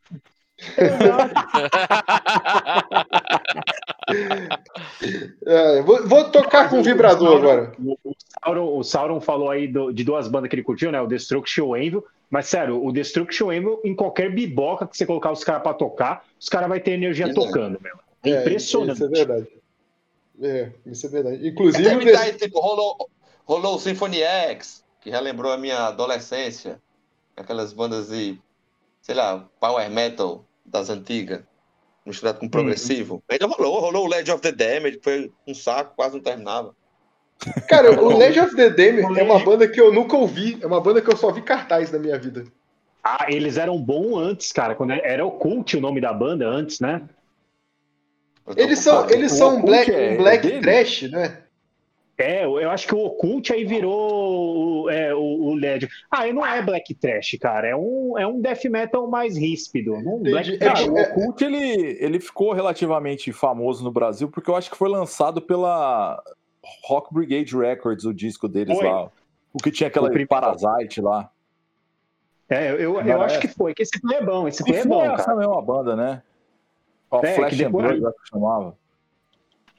[5.46, 7.72] É, vou, vou tocar com o vibrador agora.
[7.78, 8.14] O, o
[8.44, 11.00] Sauron, o Sauron falou aí do- de duas bandas que ele curtiu, né?
[11.00, 12.04] O Destruction e o Anvil.
[12.34, 15.62] Mas sério, o Destruction e o Anvil, em qualquer biboca que você colocar os caras
[15.62, 17.96] pra tocar, os caras vão ter energia tocando, meu.
[18.24, 18.96] É impressionante.
[18.96, 19.48] Isso é verdade.
[20.42, 21.48] É, isso é verdade.
[21.48, 23.08] Inclusive, desse- aí, tipo, rolou,
[23.44, 26.82] rolou o Symphony X, que relembrou a minha adolescência.
[27.36, 28.36] Aquelas bandas de,
[29.00, 31.40] sei lá, power metal das antigas,
[32.04, 33.22] misturado com progressivo.
[33.28, 36.74] Ainda rolou, rolou o Legend of the Damned, que foi um saco, quase não terminava.
[37.68, 40.58] Cara, o Legend of the Damned é uma banda que eu nunca ouvi.
[40.62, 42.44] É uma banda que eu só vi cartaz na minha vida.
[43.02, 44.74] Ah, eles eram bons antes, cara.
[44.74, 47.02] Quando era o Cult o nome da banda antes, né?
[48.46, 50.60] Tô Eles são, eles O são um Occult black, é- um é black dele?
[50.60, 51.38] trash, né?
[52.16, 55.88] É, eu acho que o Occult aí virou o- é, o, o LED.
[56.08, 57.66] Ah, e não é Black Trash, cara.
[57.66, 60.00] É um, é um death metal mais ríspido.
[60.00, 60.20] Não.
[60.20, 60.84] Black É Cara, Trash.
[60.84, 64.88] que- o Occult, ele, ele ficou relativamente famoso no Brasil, porque eu acho que foi
[64.88, 66.22] lançado pela
[66.84, 68.88] Rock Brigade Records, o disco deles Foi.
[68.88, 69.10] lá.
[69.52, 70.26] O que tinha aquela O.
[70.26, 71.30] Parasite lá.
[72.48, 73.40] É, eu, eu Não acho é?
[73.40, 74.46] que foi, que esse foi é bom.
[74.48, 75.36] Esse foi é foi bom, essa cara.
[75.38, 76.22] mesma banda, né?
[77.10, 78.76] Ó, É, Flash que and depois- Blood, eu acho que chamava.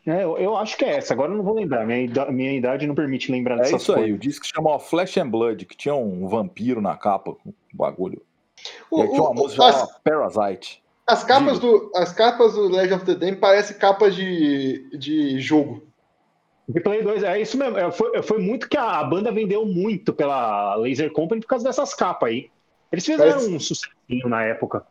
[0.08, 1.86] É, eu, eu acho que é essa, agora eu não vou lembrar.
[1.86, 4.16] Minha, ida- minha idade não permite lembrar É dessas isso aí, coisas.
[4.16, 8.22] o disco chamava Flash and Blood, que tinha um vampiro na capa, um bagulho.
[8.90, 10.84] O- E aí tinha uma o- música as, chamada Parasite.
[11.08, 15.84] as capas do, as capas do Legend of the Dam parecem capas de, de jogo.
[16.68, 17.78] De Play 2, é isso mesmo.
[17.78, 21.64] É, Foi, foi muito que a, a banda vendeu muito pela Laser Company por causa
[21.66, 22.50] dessas capas aí.
[22.92, 24.86] Eles fizeram Parece- um sucessinho na época.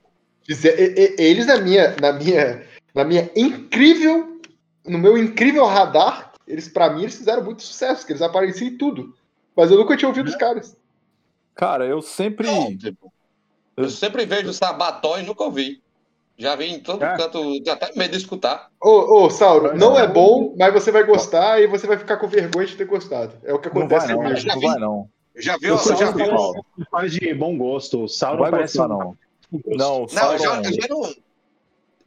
[1.18, 4.40] Eles, na minha, na minha, na minha incrível,
[4.86, 8.76] no meu incrível radar, eles, pra mim, eles fizeram muito sucesso, porque eles apareciam em
[8.76, 9.14] tudo.
[9.56, 10.76] Mas eu nunca tinha ouvido os caras.
[11.54, 12.46] Cara, eu sempre.
[12.46, 13.12] Não, tipo,
[13.76, 15.82] eu sempre vejo Sabaton e nunca ouvi.
[16.36, 17.16] Já vi em todo É.
[17.16, 18.68] canto, tenho até medo de escutar.
[18.82, 19.98] Ô, ô, Sauro, não não.
[19.98, 23.32] é bom, mas você vai gostar e você vai ficar com vergonha de ter gostado.
[23.44, 25.08] É o que Não acontece vai não, não vai não.
[25.36, 26.28] Já eu sou já de vi.
[26.28, 26.64] Paulo.
[26.76, 27.98] Ele faz de bom gosto.
[27.98, 29.16] O Não Sauron vai parece gostar um- não.
[29.66, 31.14] Não, o Não, já, já não.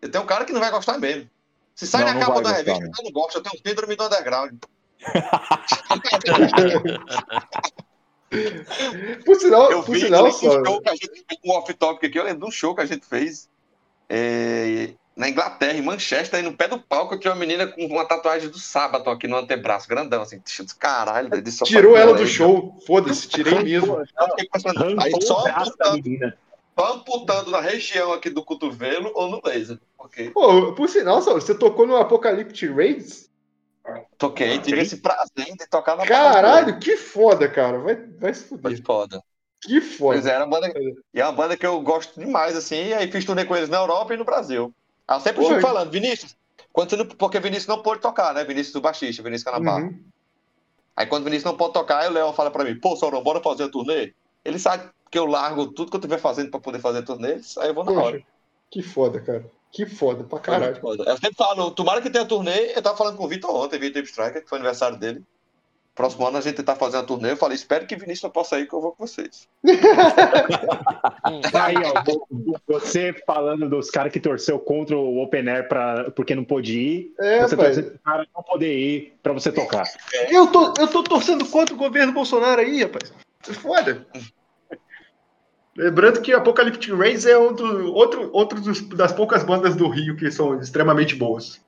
[0.02, 1.30] Eu tenho um cara que não vai gostar mesmo.
[1.74, 2.92] Se sai Não, na não capa da gostar, revista, não.
[2.98, 3.38] eu não gosto.
[3.38, 4.54] Eu tenho um síndrome do underground.
[9.26, 12.06] Por sinal, Eu por vi sinal um Sauro, show que a gente fez, um off-topic
[12.10, 13.50] aqui, eu lembro de um show que a gente fez
[14.10, 18.05] é, na Inglaterra, em Manchester, aí no pé do palco, tinha uma menina com uma
[18.05, 20.39] tatuagem do sábado aqui no antebraço, grandão, assim,
[20.78, 22.28] caralho, só tirou ela do aí.
[22.28, 22.78] show.
[22.86, 23.97] Foda-se, tirei mesmo.
[23.97, 25.43] Aí só
[26.93, 29.80] amputando, só na região aqui do cotovelo ou no laser.
[29.97, 33.28] Porque Pô, por sinal, Sauro, você tocou no Apocalyptic Raids?
[34.18, 37.80] toquei, tive esse prazer de tocar na Caralho, que foda, cara.
[37.80, 38.84] Vai, vai se Foi fuder.
[38.84, 39.24] foda.
[39.68, 40.30] Que Pois foda.
[40.30, 40.74] é, era uma banda,
[41.13, 43.78] e é uma banda que eu gosto demais, assim, aí fiz turnê com eles na
[43.78, 44.74] Europa e no Brasil.
[45.05, 46.38] Aí eu sempre fico falando, Vinícius,
[46.72, 48.45] quando você não, porque Vinícius não pôde tocar, né?
[48.45, 49.88] Vinícius do baixista, Vinícius Canabarro.
[49.88, 49.99] Uhum.
[50.95, 53.22] Aí quando o Vinícius não pode tocar, aí o Léo fala pra mim, pô, Sauron,
[53.22, 54.13] bora fazer a turnê?
[54.45, 57.68] Ele sabe que eu largo tudo que eu estiver fazendo pra poder fazer turnês, aí
[57.68, 58.18] eu vou na hora.
[58.18, 58.26] Poxa,
[58.72, 59.45] que foda, cara.
[59.72, 60.80] Que foda pra caralho.
[60.84, 64.01] Eu sempre falo, tomara que tenha turnê, eu tava falando com o Vitor ontem, Vitor
[64.03, 65.24] Striker, que foi aniversário dele.
[65.98, 68.60] Próximo ano a gente tá fazendo a turnê, eu falei, espero que Vinícius não possa
[68.60, 69.48] ir, que eu vou com vocês.
[71.54, 72.28] Aí, ó, vo-
[72.68, 77.14] você falando dos caras que torceu contra o Open Air pra, porque não pôde ir,
[77.20, 77.76] É, você rapaz.
[77.76, 79.84] torceu pro cara não poder ir pra você tocar.
[80.30, 83.12] Eu tô, eu tô torcendo contra o governo Bolsonaro aí, rapaz.
[83.50, 84.06] É Foda.
[85.76, 90.16] Lembrando que Apocalyptic Raids é um do, outro, outro dos- das poucas bandas do Rio
[90.16, 91.60] que são extremamente boas.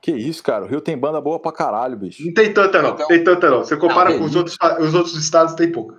[0.00, 0.64] Que isso, cara.
[0.64, 2.24] O Rio tem banda boa pra caralho, bicho.
[2.24, 2.90] Não tem tanta, não.
[2.94, 3.58] Então- Tem tanta, não.
[3.58, 5.98] Você compara Não, com os outros, os outros estados, tem pouca.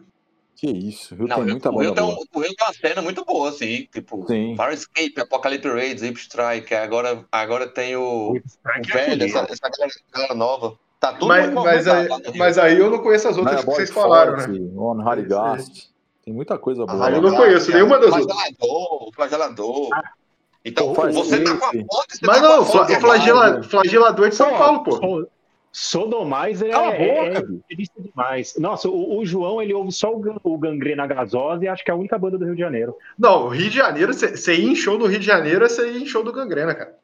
[0.55, 1.13] Que isso.
[1.13, 2.27] O Rio Não, tem Rio- muita o Rio banda tem, um, boa.
[2.33, 4.55] o Rio tem uma cena muito boa, assim, tipo, Sim.
[4.55, 8.33] Farscape, Apocalypse Raids, Ape Strike, agora, agora tem o, o
[8.93, 9.69] velho, essa, essa
[10.15, 10.77] galera, nova.
[10.99, 13.89] Tá tudo Mas, muito mas, aí, mas aí eu não conheço as outras que vocês
[13.89, 14.71] falaram, Forte, né?
[14.77, 15.89] On Harigast.
[16.23, 17.07] Tem muita coisa boa.
[17.07, 18.25] Ah, eu não conheço nenhuma das outras.
[18.25, 19.89] Flagelador, o flagelador.
[20.63, 24.35] Então, Pô, você tá com a foto, Mas tá com não, foto flagela, flagelador de
[24.35, 24.99] São Pô, Paulo, pô.
[24.99, 25.27] Pô,
[25.73, 28.53] Sodomais é, Cala é, boca, é demais.
[28.57, 31.89] Nossa, o, o João ele ouve só o, Gan- o Gangrena Gasosa e acho que
[31.89, 32.95] é a única banda do Rio de Janeiro.
[33.17, 36.01] Não, Rio de Janeiro, você ir em show no Rio de Janeiro é você ir
[36.03, 36.95] em show do Gangrena, cara.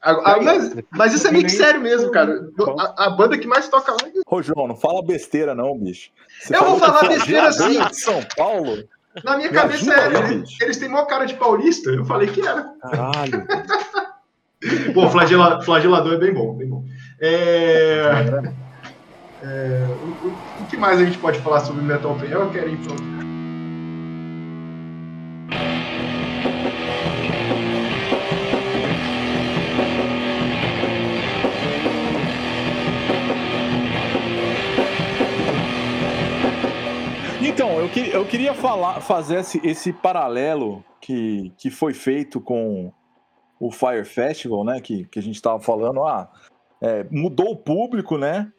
[0.00, 2.48] A- a- mas, mas isso é meio que sério mesmo, cara.
[2.78, 6.10] A, a banda que mais toca lá é Ô, João, não fala besteira, não, bicho.
[6.40, 7.78] Você Eu vou falar besteira sim.
[7.92, 8.84] São Paulo?
[9.22, 11.90] Na minha Me cabeça, é, aí, eles, eles têm maior cara de paulista.
[11.90, 12.64] Eu falei que era.
[12.80, 13.46] Caralho.
[14.94, 16.84] Bom, flagela- flagelador é bem bom, bem bom.
[17.20, 18.10] É,
[19.42, 22.30] é, o, o- o que mais a gente pode falar sobre Metal Open?
[22.30, 22.94] Eu quero ir pro...
[38.14, 42.92] eu, que- eu queria falar, fazer esse, esse paralelo que, que foi feito com
[43.60, 44.80] o Fire Festival, né?
[44.80, 46.30] Que, que a gente estava falando, ah,
[46.80, 48.52] é, mudou o público, né?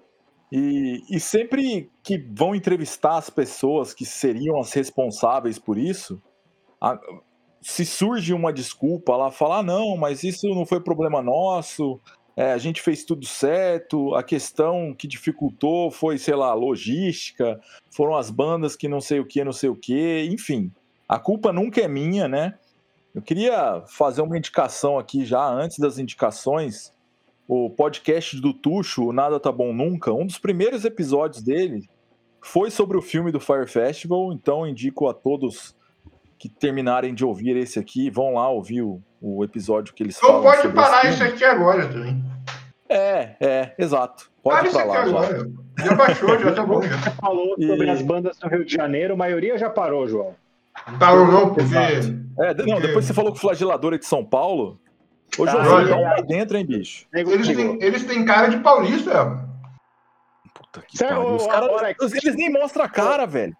[0.51, 6.22] E, e sempre que vão entrevistar as pessoas que seriam as responsáveis por isso,
[6.80, 6.99] a-
[7.62, 11.99] se surge uma desculpa lá, falar, ah, não, mas isso não foi problema nosso,
[12.36, 17.59] é, a gente fez tudo certo, a questão que dificultou foi, sei lá, logística,
[17.89, 20.69] foram as bandas que não sei o que, não sei o que, enfim.
[21.07, 22.55] A culpa nunca é minha, né?
[23.13, 26.93] Eu queria fazer uma indicação aqui já antes das indicações.
[27.47, 31.88] O podcast do Tuxo, o Nada Tá Bom Nunca, um dos primeiros episódios dele
[32.41, 35.73] foi sobre o filme do Fire Festival, então indico a todos
[36.38, 40.39] que terminarem de ouvir esse aqui, vão lá ouvir o, o episódio que eles falam
[40.39, 42.23] Então pode sobre parar isso aqui agora também.
[42.88, 44.30] É, é, exato.
[44.43, 45.17] Para Pode ir isso pra aqui já.
[45.17, 45.49] agora.
[45.80, 46.82] Já baixou, já tá bom.
[46.84, 46.97] Já.
[46.97, 50.36] Você falou E- sobre as bandas do Rio de Janeiro, a maioria já parou, João.
[50.99, 51.76] Parou não, porque...
[51.76, 54.80] É, de- não, depois você falou que o flagelador é de São Paulo.
[55.39, 57.07] Ô, Ah, José, olha, então aí dentro, hein, bicho?
[57.13, 59.43] Eles têm, eles têm cara de paulista.
[60.53, 61.36] Puta que Sério, pariu.
[61.36, 63.55] Os caras, Alex, eles nem mostram a cara, velho.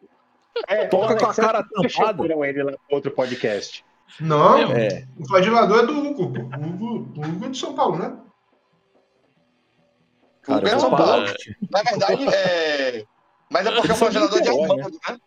[0.68, 2.24] É, Toca com a cara tampada.
[2.48, 3.84] ele lá outro podcast.
[4.20, 5.06] Não, É.
[5.20, 6.32] o flagelador é do Hugo.
[6.34, 6.40] pô.
[6.40, 6.86] O Hugo,
[7.20, 8.16] o Hugo é de São Paulo, né?
[10.42, 11.26] O Cara, é eu São Paulo.
[11.72, 13.06] Na verdade, é.
[13.50, 15.00] Mas é porque o flagelador é de Armando, né?
[15.10, 15.18] É,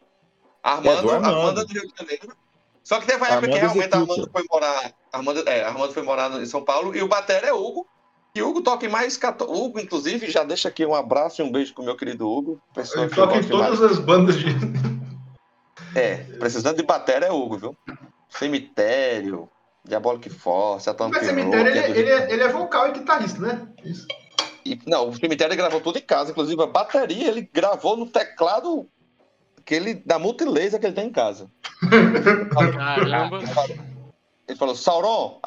[0.63, 1.37] Armando, do Armando.
[1.37, 2.37] Armando é do Rio de Janeiro.
[2.85, 3.95] Só que teve uma época que realmente.
[3.95, 4.93] Armando foi morar.
[5.13, 7.87] Armando, é, Armando foi morar em São Paulo e o Batera é Hugo.
[8.35, 9.17] E Hugo toca em mais.
[9.17, 12.61] cato- Hugo, inclusive, já deixa aqui um abraço e um beijo pro meu querido Hugo.
[12.75, 14.47] Pessoa Ele toca em todas as bandas de.
[15.95, 17.77] É, precisando de batera é Hugo, viu?
[18.29, 19.49] Cemitério,
[19.85, 22.93] Diabolic Force, Atomic Mas cemitério, Rock, ele, é do- ele, é, ele é vocal e
[22.93, 23.69] guitarrista, né?
[23.85, 24.07] Isso.
[24.65, 28.07] E, não, o cemitério ele gravou tudo em casa, inclusive a bateria ele gravou no
[28.07, 28.87] teclado
[29.65, 31.51] que ele, da multilaser que ele tem em casa.
[32.55, 33.41] Caramba.
[34.47, 35.41] Ele falou, Sauron,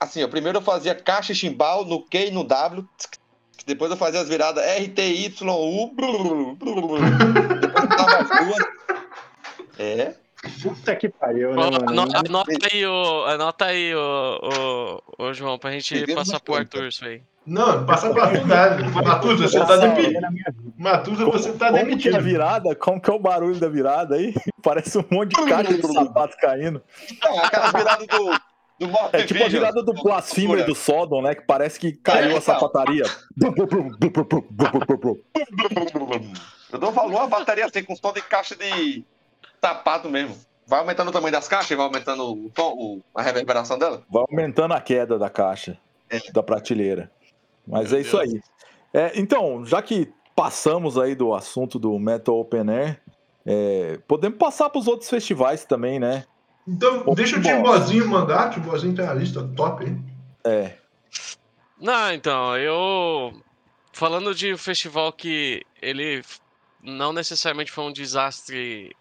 [0.00, 2.84] assim, ó, primeiro eu fazia caixa e chimbal no Q e no W,
[3.66, 5.92] depois eu fazia as viradas RTYU,
[7.60, 8.58] depois eu dava as duas.
[9.78, 10.14] É,
[10.62, 11.88] Puta que pariu, né, mano?
[11.88, 16.54] Anota, anota aí, o, anota aí, o, o, o João, pra gente Entendeu passar pro.
[16.54, 17.22] Arthur isso aí.
[17.44, 18.84] Não, passa pra verdade.
[18.90, 20.20] Matuza, você tá demitido.
[20.76, 22.16] Matuza, você tá Como que é demitido.
[22.16, 22.76] a virada?
[22.76, 24.34] Como que é o barulho da virada aí?
[24.62, 26.82] Parece um monte de caixa de sapato caindo.
[27.22, 28.40] Não, aquelas viradas do,
[28.78, 31.34] do Morte É tipo a virada do Blasphemer do Sodom, né?
[31.34, 33.04] Que parece que caiu a sapataria.
[36.70, 39.02] Eu dou valor à bateria assim, com som de caixa de
[39.60, 40.36] sapato mesmo.
[40.66, 44.02] Vai aumentando o tamanho das caixas e vai aumentando o tom, o- a reverberação dela.
[44.10, 45.78] Vai aumentando a queda da caixa,
[46.32, 47.10] da prateleira.
[47.66, 48.40] Mas é isso aí.
[48.92, 53.00] É, então, já que passamos aí do assunto do Metal Open Air,
[53.46, 56.24] é, podemos passar para os outros festivais também, né?
[56.66, 57.42] Então, Ô, deixa o.
[57.42, 58.50] Timbozinho mandar.
[58.50, 60.04] Timbozinho tem a lista top, hein?
[60.44, 60.74] É.
[61.80, 63.32] Não, então, eu.
[63.92, 66.22] Falando de um festival que ele
[66.82, 68.94] não necessariamente foi um desastre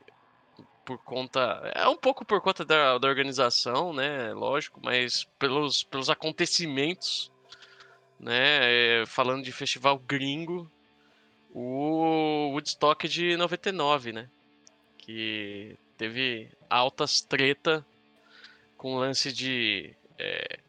[0.88, 1.70] por conta.
[1.76, 4.32] É um pouco por conta da, da organização, né?
[4.32, 7.30] Lógico, mas pelos, pelos acontecimentos,
[8.18, 9.02] né?
[9.02, 10.72] é, Falando de festival gringo,
[11.54, 14.30] o Woodstock de 99, né?
[14.98, 17.86] Que teve altas treta
[18.78, 19.94] com lance de.
[20.18, 20.60] é,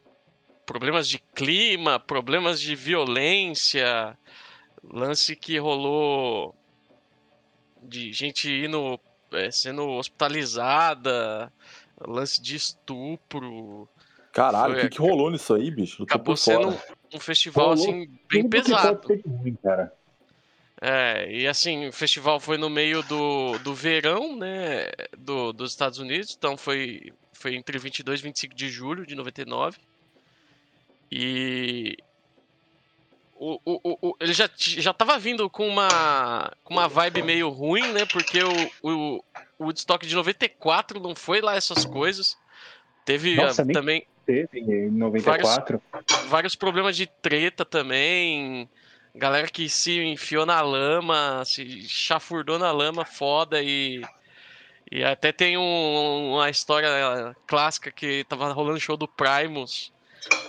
[0.65, 4.17] problemas de clima, problemas de violência,
[4.83, 6.53] lance que rolou
[7.81, 9.08] de gente indo é,
[9.51, 11.51] sendo hospitalizada,
[12.07, 13.87] lance de estupro.
[14.31, 16.01] Caralho, o que, que rolou nisso aí, bicho?
[16.01, 16.71] Eu Acabou por fora.
[16.71, 16.81] sendo
[17.13, 19.01] um festival Rolou assim bem pesado.
[19.25, 19.91] ruim, cara.
[20.81, 25.99] É, e assim, o festival foi no meio do, do verão, né, do, dos Estados
[25.99, 29.77] Unidos, então foi, foi entre 22 e 25 de julho de 99.
[31.11, 31.97] E
[33.65, 37.91] o, o, o, ele já, já tava vindo com uma, com uma vibe meio ruim,
[37.93, 39.23] né, porque o, o,
[39.59, 42.37] Woodstock de 94 não foi lá essas coisas.
[43.05, 45.81] Teve Nossa, ah, também Teve em 94.
[46.27, 48.69] vários problemas de treta também.
[49.15, 54.03] Galera que se enfiou na lama, se chafurdou na lama foda e.
[54.91, 59.91] E até tem um- uma história clássica que tava rolando show do Primus.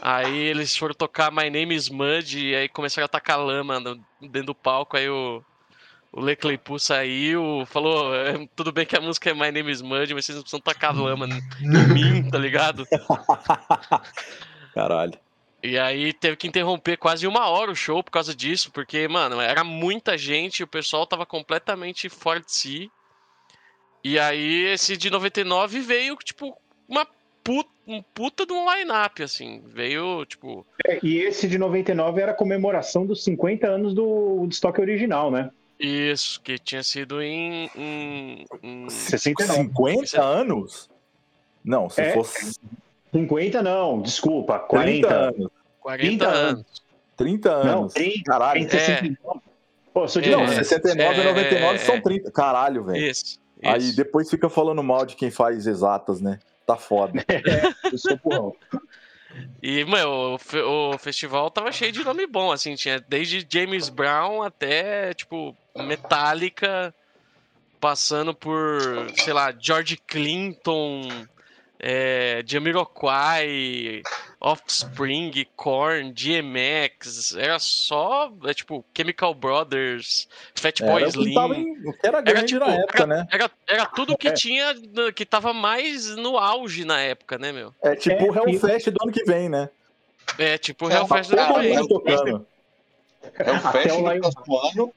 [0.02, 3.96] Aí eles foram tocar My Name is Mud e aí começaram a tacar lama no-
[4.20, 4.96] dentro do palco.
[4.96, 5.44] Aí o,
[6.12, 9.82] o Le Claypool saiu, falou: "É, tudo bem que a música é My Name is
[9.82, 11.26] Mud, mas vocês não precisam tacar lama
[11.60, 12.86] em mim, tá ligado?
[14.74, 15.18] Caralho.
[15.62, 19.38] E aí teve que interromper quase uma hora o show por causa disso, porque, mano,
[19.40, 22.90] era muita gente, o pessoal tava completamente fora de si.
[24.02, 26.56] E aí esse de 99 veio, tipo,
[26.88, 27.06] uma
[27.42, 29.62] puta, um puta de um line-up, assim.
[29.66, 30.66] Veio, tipo.
[30.86, 35.50] É, E esse de 99 era a comemoração dos 50 anos do Woodstock original, né?
[35.78, 37.70] Isso, que tinha sido em.
[37.74, 39.62] em, em 69.
[39.68, 40.90] 50 anos?
[41.64, 42.12] Não, se É.
[42.12, 42.54] fosse
[43.12, 45.08] 50 não, desculpa, 30 40.
[45.14, 45.48] anos.
[45.80, 46.82] 40 30 anos.
[47.16, 47.92] 30 Não, anos.
[47.94, 48.60] 30, Caralho.
[48.68, 49.40] 30, 69.
[49.92, 52.00] Pô, sou de Não, É, 69 e 99 é, são é.
[52.00, 52.30] 30.
[52.30, 53.06] Caralho, velho.
[53.10, 53.38] Isso.
[53.62, 56.38] Aí depois fica falando mal de quem faz exatas, né?
[56.70, 57.24] Tá foda.
[57.90, 58.56] eu sou burrão.
[59.60, 64.40] E, meu, o, o festival tava cheio de nome bom, assim, tinha desde James Brown
[64.40, 66.94] até, tipo, Metallica,
[67.80, 71.08] passando por, sei lá, George Clinton,
[71.80, 74.02] é, Jamiroquai,
[74.40, 81.34] Offspring, Korn, DMX, era só, é, tipo, Chemical Brothers, Fatboy Era que, Slim.
[81.52, 83.26] em- que era grande tipo, na época, era, né?
[83.30, 84.32] era, era tudo que É.
[84.32, 84.74] tinha,
[85.14, 87.74] que tava mais no auge na época, né, meu?
[87.82, 89.68] É tipo É, o Hellfest do ano que vem, né?
[90.38, 91.38] É tipo o É Hellfest do.
[91.38, 91.44] É o
[93.56, 94.02] Até Fest o
[94.46, 94.92] do ano.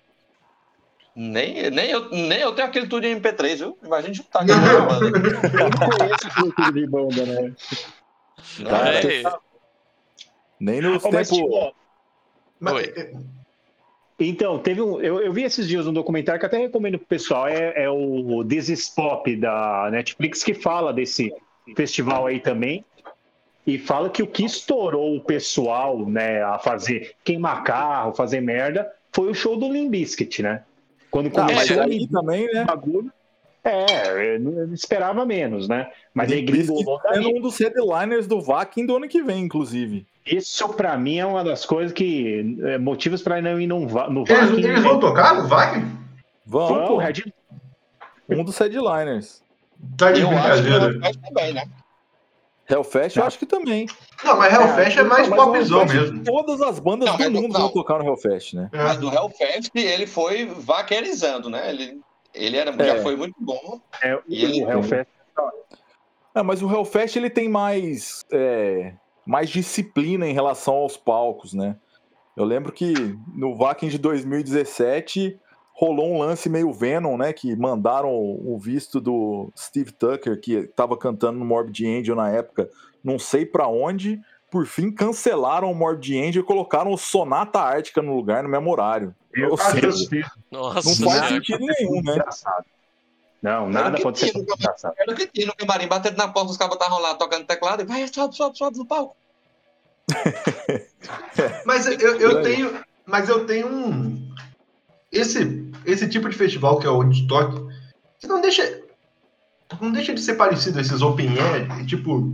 [1.15, 3.77] Nem, nem, eu, nem eu tenho aquele tudo em MP3, viu?
[3.83, 5.05] Imagina juntar aquele banda.
[5.59, 7.53] Eu não conheço esse tipo de banda, né?
[8.67, 9.23] Cara, É,
[10.59, 11.29] Nem mas, tempos.
[11.29, 11.71] tipo, ó,
[12.59, 13.13] Mas- é-
[14.19, 15.01] Então, teve um.
[15.01, 18.43] Eu, eu vi esses dias um documentário que até recomendo pro pessoal, é, é o
[18.47, 21.33] This is Pop da Netflix, que fala desse
[21.75, 22.85] festival aí também.
[23.65, 28.91] E fala que o que estourou o pessoal, né, a fazer queimar carro, fazer merda,
[29.11, 30.63] foi o show do Limp Bizkit, né?
[31.09, 32.65] Quando Tá, mas começou aí também, né?
[32.65, 33.11] bagulho.
[33.63, 35.89] É, eu não eu não esperava menos, né?
[36.13, 37.33] Mas aí gringolou sendo daí.
[37.35, 40.05] um dos headliners do Vakin do ano que vem, inclusive.
[40.25, 42.57] Isso pra mim é uma das coisas que.
[42.63, 44.63] é, motivos pra não ir no, no Eles, Vakin.
[44.63, 45.87] eles vão tocar no Wagner?
[46.45, 47.23] Vamos, Vão, pô, Red
[48.29, 49.41] um dos headliners.
[49.97, 50.97] Tá de Eu acho que brincadeira.
[50.97, 51.63] o Fest também, né?
[52.69, 53.85] Hellfest eu acho que também.
[54.23, 56.23] Não, mas Hellfest é mais mas o popzão mesmo.
[56.23, 57.59] Todas as bandas Não, do mundo não.
[57.61, 58.69] vão tocar no Hellfest, né?
[58.71, 61.69] Mas do Hellfest ele foi vaquerizando, né?
[61.69, 61.99] Ele,
[62.33, 62.85] ele era, É.
[62.95, 63.81] já foi muito bom.
[64.01, 65.07] É, E ele- o Hellfest.
[66.35, 68.93] É, mas o Hellfest ele tem mais, é,
[69.25, 71.75] mais disciplina em relação aos palcos, né?
[72.35, 72.93] Eu lembro que
[73.35, 75.39] no Vakin de 2017
[75.73, 77.31] rolou um lance meio Venom, né?
[77.33, 82.69] Que mandaram o visto do Steve Tucker, que estava cantando no Morbid Angel na época,
[83.03, 84.19] não sei pra onde.
[84.49, 88.71] Por fim, cancelaram o Morbid Angel e colocaram o Sonata Ártica no lugar, no mesmo
[88.71, 89.15] horário.
[89.49, 91.27] Ou acho seja, Nossa, não faz senhora.
[91.27, 92.23] sentido nenhum, né?
[93.43, 94.93] Não, nada pode ser engraçado.
[94.97, 97.81] Era o que tinha no camarim, batendo na porta, os cabos estavam lá tocando teclado
[97.81, 99.17] e vai, sobe, sobe, sobe no palco.
[101.65, 102.79] Mas eu, eu tenho.
[103.05, 104.33] Mas eu tenho um.
[105.11, 107.67] Esse, esse tipo de festival que é o Woodstock,
[108.17, 108.81] que não deixa.
[109.81, 112.33] Não deixa de ser parecido a esses open air, tipo,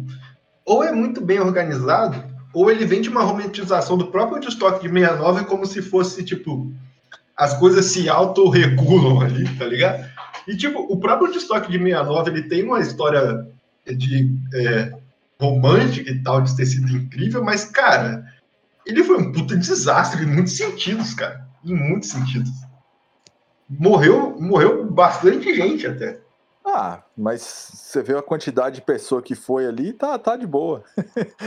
[0.65, 4.93] ou é muito bem organizado, ou ele vem de uma romantização do próprio Woodstock de
[4.93, 6.71] 69 como se fosse, tipo,
[7.35, 10.05] as coisas se autorregulam ali, tá ligado?
[10.49, 13.47] E, tipo, o próprio Woodstock de 69, ele tem uma história
[13.85, 14.97] de é,
[15.39, 18.25] romântica e tal, de ter sido incrível, mas, cara,
[18.83, 21.47] ele foi um puta desastre em muitos sentidos, cara.
[21.63, 22.49] Em muitos sentidos.
[23.69, 26.19] Morreu, morreu bastante gente até.
[26.65, 30.83] Ah, mas você vê a quantidade de pessoa que foi ali, tá, tá de boa.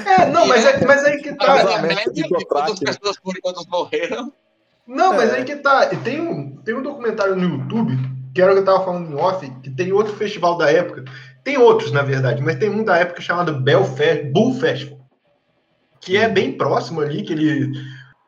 [0.06, 1.46] É, não, mas, é, mas aí que A tá.
[1.46, 4.32] Casamento minha média de quantas pessoas foram e quantas morreram.
[4.86, 5.38] Não, mas É.
[5.38, 5.92] aí que tá.
[5.92, 7.98] E Tem um, tem um documentário no YouTube,
[8.34, 11.04] que era o que eu tava falando em off, que tem outro festival da época.
[11.44, 13.62] Tem outros, na verdade, mas tem um da época chamado
[13.96, 14.98] Fe- Bull Festival.
[16.00, 17.72] Que é bem próximo ali, que ele.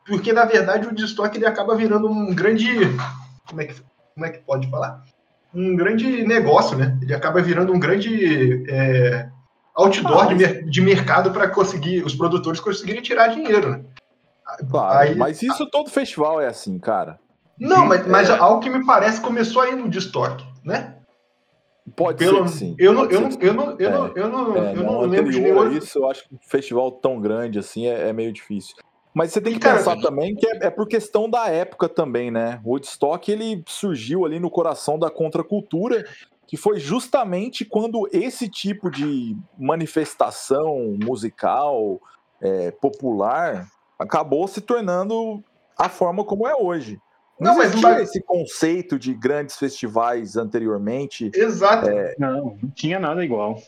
[0.07, 2.69] Porque, na verdade, o Woodstock ele acaba virando um grande.
[3.49, 3.75] Como é que,
[4.15, 5.03] como é que pode falar?
[5.55, 6.99] Um grande negócio, né?
[7.03, 9.29] Ele acaba virando um grande é,
[9.75, 13.81] outdoor de, mer- de mercado para conseguir os produtores conseguirem tirar dinheiro, né?
[14.71, 17.19] Claro, Aí- mas isso todo festival é assim, cara.
[17.59, 18.37] Não, mas, mas É.
[18.37, 20.97] ao que me parece começou aí no estoque, né?
[21.97, 22.77] Pode Pelo, ser sim.
[22.79, 23.39] eu não, Pode eu ser não, sim.
[23.41, 25.71] eu não, eu não, eu não, É, eu não não, lembro de nenhum.
[25.73, 28.77] isso, eu acho que um festival tão grande assim é, é meio difícil.
[29.13, 32.31] Mas você tem que cara, pensar também que é, é por questão da época também,
[32.31, 32.61] né?
[32.65, 36.05] O Woodstock ele surgiu ali no coração da contracultura,
[36.49, 42.01] que foi justamente quando esse tipo de manifestação musical
[42.41, 45.45] é, popular acabou se tornando
[45.79, 46.99] a forma como é hoje.
[47.41, 51.31] Não, Não, mas não vai- esse conceito de grandes festivais anteriormente.
[51.35, 51.89] Exato.
[52.19, 53.59] Não, não tinha nada igual.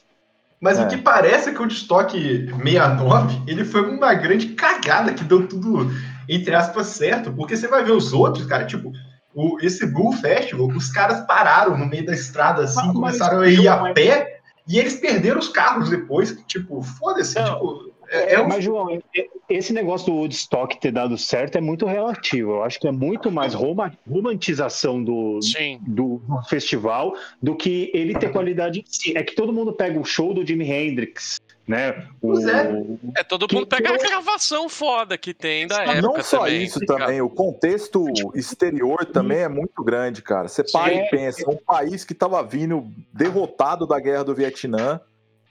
[0.60, 0.84] Mas É.
[0.84, 5.46] o que parece é que o Destock 69, ele foi uma grande cagada que deu
[5.46, 5.90] tudo,
[6.28, 7.32] entre aspas, certo.
[7.32, 8.90] Porque você vai ver os outros, cara, tipo,
[9.34, 13.40] o, esse Bull Festival, os caras pararam no meio da estrada, assim, Mas- começaram a
[13.40, 16.36] mas- ir a pé, e eles perderam os carros depois.
[16.46, 17.92] Tipo, foda-se, tipo...
[18.08, 21.60] É, é um- Mas, João, e- e- esse negócio do Woodstock ter dado certo é
[21.60, 22.52] muito relativo.
[22.52, 25.40] Eu acho que é muito mais roma- romantização do,
[25.86, 29.16] do do festival do que ele ter qualidade em si.
[29.16, 32.06] É que todo mundo pega o show do Jimi Hendrix, né?
[32.20, 32.72] O, Pois é.
[33.18, 36.22] É, todo Que- mundo pega a que- gravação foda que tem da Mas época não
[36.22, 36.62] só também.
[36.64, 38.04] isso também, o contexto
[38.34, 40.48] exterior também é muito grande, cara.
[40.48, 45.00] Você para e pensa, um país que estava vindo derrotado da guerra do Vietnã,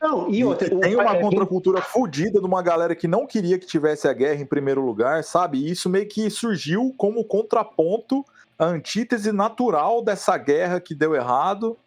[0.01, 3.65] Não, e outra, tem uma é, contracultura fodida de uma galera que não queria que
[3.65, 5.57] tivesse a guerra em primeiro lugar, sabe?
[5.59, 8.23] E isso meio que surgiu como contraponto,
[8.57, 11.77] a antítese natural dessa guerra que deu errado.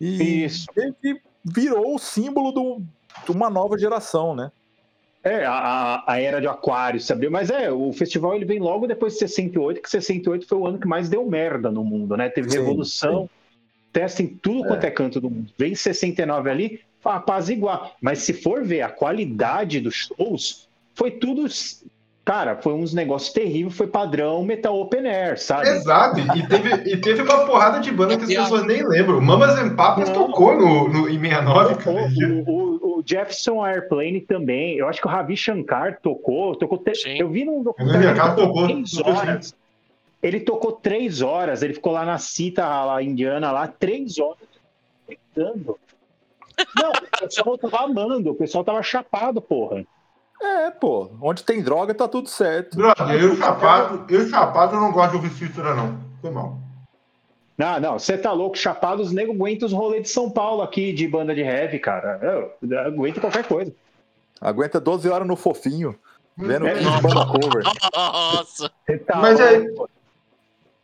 [0.00, 0.66] E Isso.
[0.76, 2.82] meio que virou o símbolo do-
[3.24, 4.50] de uma nova geração, né?
[5.22, 7.30] É, a, a- era de Aquário, sabe?
[7.30, 10.78] Mas é, o festival ele vem logo depois de 68, que 68 foi o ano
[10.78, 12.28] que mais deu merda no mundo, né?
[12.28, 13.30] Teve Sim, revolução,
[13.92, 15.50] testa em tudo quanto é canto do mundo.
[15.56, 17.92] Vem 69 ali, apaziguar.
[18.00, 21.46] Mas se for ver a qualidade dos shows, foi tudo.
[22.24, 25.68] Cara, foi uns negócios terríveis, foi padrão metal open air, sabe?
[25.68, 29.20] Exato, e teve, e teve uma porrada de banda que as pessoas nem lembram.
[29.20, 30.28] Mamas and Papas Não.
[30.28, 31.96] tocou no, no, em 69, cara.
[32.48, 34.78] O, o- o Jefferson Airplane também.
[34.78, 36.56] Eu acho que o Ravi Shankar tocou.
[36.56, 37.18] tocou Sim.
[37.18, 38.36] Eu vi num documentário.
[38.36, 39.54] Tocou três horas.
[40.22, 41.60] Ele tocou três horas.
[41.62, 44.38] Ele ficou lá na cita lá indiana, lá, três horas.
[45.06, 45.76] Gritando.
[46.76, 49.84] Não, o pessoal tava amando, o pessoal tava chapado, porra.
[50.42, 51.10] É, pô.
[51.22, 52.76] Onde tem droga tá tudo certo.
[52.76, 55.98] Brother, eu chapado, eu chapado não gosto de ouvir cifra, não.
[56.20, 56.58] Foi mal.
[57.56, 60.92] Não, não, você tá louco, chapado, os nego aguentam os rolês de São Paulo aqui
[60.92, 62.18] de banda de heavy, cara.
[62.62, 63.72] Eu, aguento qualquer coisa.
[64.40, 65.94] Aguenta 12 horas no fofinho.
[66.36, 66.74] Vendo É.
[66.74, 67.62] 15 banda cover.
[67.94, 68.70] Nossa!
[69.06, 69.88] Tá Mas é- aí- louco.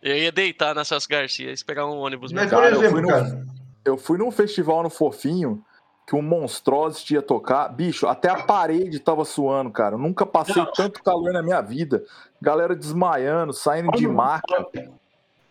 [0.03, 2.33] Eu ia deitar na Celso Garcia, esperar um ônibus.
[2.33, 3.45] Mas, me- por exemplo, fui no- cara,
[3.85, 5.65] Eu fui num festival no Fofinho
[6.07, 7.69] que o Monstrose ia tocar.
[7.69, 9.95] Bicho, até a parede tava suando, cara.
[9.95, 12.05] Eu nunca passei tanto calor na minha vida.
[12.43, 14.67] Galera desmaiando, saindo de maca.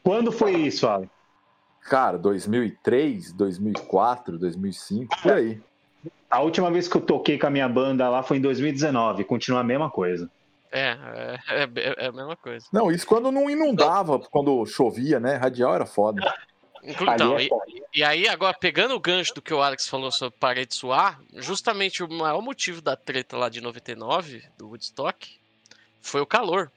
[0.03, 1.09] Quando foi isso, Alan?
[1.83, 5.61] Cara, 2003, 2004, 2005, por aí.
[6.29, 9.23] A última vez que eu toquei com a minha banda lá foi em 2019.
[9.23, 10.29] Continua a mesma coisa.
[10.71, 10.89] É,
[11.47, 12.65] é, é, é a mesma coisa.
[12.71, 15.35] Não, isso quando não inundava, quando chovia, né?
[15.35, 16.21] Radial era foda.
[16.83, 17.49] Então, e,
[17.95, 22.03] e aí, agora, pegando o gancho do que o Alex falou sobre parede suar, justamente
[22.03, 25.37] o maior motivo da treta lá de 99, do Woodstock,
[26.01, 26.71] foi o calor.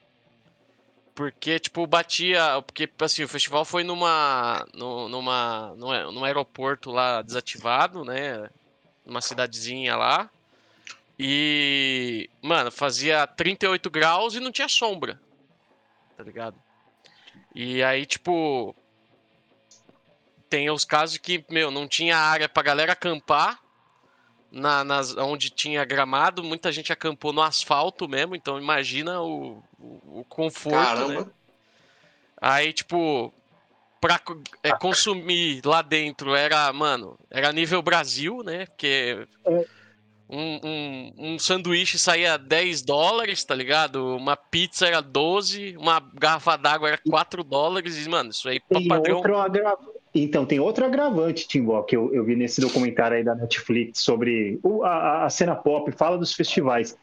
[1.15, 2.63] Porque, tipo, batia.
[2.67, 4.67] Porque, assim, o festival foi numa.
[4.73, 5.75] nu- numa.
[5.77, 8.49] num aeroporto lá desativado, né?
[9.05, 10.31] Numa cidadezinha lá.
[11.19, 12.31] E.
[12.41, 15.21] Mano, fazia 38 graus e não tinha sombra.
[16.17, 16.57] Tá ligado?
[17.55, 18.75] E aí, tipo.
[20.53, 23.59] Tem os casos que, meu, não tinha área pra galera acampar.
[24.51, 30.21] Na, nas, onde tinha gramado, muita gente acampou no asfalto mesmo, então imagina o, o,
[30.21, 30.85] o conforto, né?
[30.85, 31.33] Caramba.
[32.39, 33.33] Aí, tipo,
[33.99, 34.21] pra
[34.63, 38.67] é, consumir lá dentro era, mano, era nível Brasil, né?
[38.67, 39.27] Porque
[40.29, 44.17] um, um, um sanduíche saía 10 dólares, tá ligado?
[44.17, 48.81] Uma pizza era 12, uma garrafa d'água era 4 dólares, e, mano, isso aí pra
[48.81, 49.17] Tem padrão.
[49.17, 50.02] outro agravante.
[50.15, 54.59] Então, tem outro agravante, Timbó, que eu, eu vi nesse documentário aí da Netflix sobre
[54.63, 56.97] o- a, a cena pop, fala dos festivais.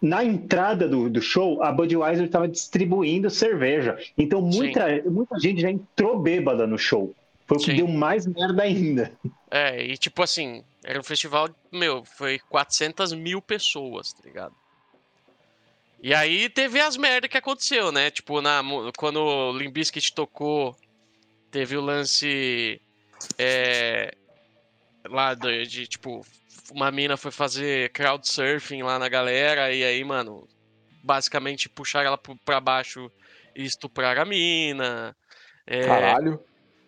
[0.00, 3.96] Na entrada do, do show, a Budweiser estava distribuindo cerveja.
[4.16, 7.14] Então, muita, muita gente já entrou bêbada no show.
[7.46, 7.76] Foi o que Sim.
[7.76, 9.18] deu mais merda ainda.
[9.50, 14.54] É, e tipo assim, era um festival, meu, foi 400 mil pessoas, tá ligado?
[16.00, 18.10] E aí teve as merdas que aconteceu, né?
[18.10, 18.62] Tipo, na,
[18.96, 20.76] quando o Limp Bizkit tocou,
[21.50, 22.80] teve o lance
[23.38, 24.14] é,
[25.08, 26.24] lá de, de, tipo,
[26.70, 30.46] uma mina foi fazer crowdsurfing lá na galera, e aí, mano,
[31.02, 33.10] basicamente puxaram ela pra baixo
[33.56, 35.16] e estupraram a mina.
[35.66, 36.40] É, Caralho.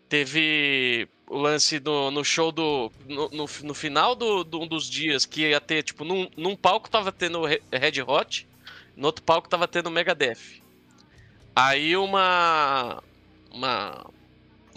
[0.08, 2.90] teve o lance do, no show do.
[3.06, 6.56] No, no, no final do, do- um dos dias que ia ter, tipo, num, num
[6.56, 8.46] palco tava tendo Re- Red Hot,
[8.96, 10.61] no outro palco tava tendo Megadeth.
[11.54, 13.02] Aí uma.
[13.50, 14.06] Uma.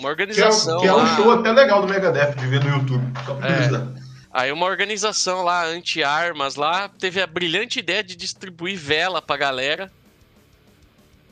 [0.04, 0.80] Uma que é, organização.
[0.82, 3.04] que é um lá- show até legal do Megadeth de ver no YouTube.
[3.26, 4.04] Só pra É.
[4.32, 9.92] Aí uma organização lá, anti-armas lá, teve a brilhante ideia de distribuir vela pra galera.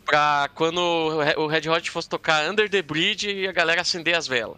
[0.06, 3.82] Pra quando o Re- o Red Hot fosse tocar Under the Bridge e a galera
[3.82, 4.58] acender as velas.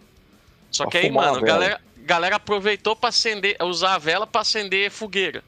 [0.72, 4.42] Só Pra que aí, mano, a galera, galera aproveitou pra acender, usar a vela pra
[4.42, 5.44] acender fogueira.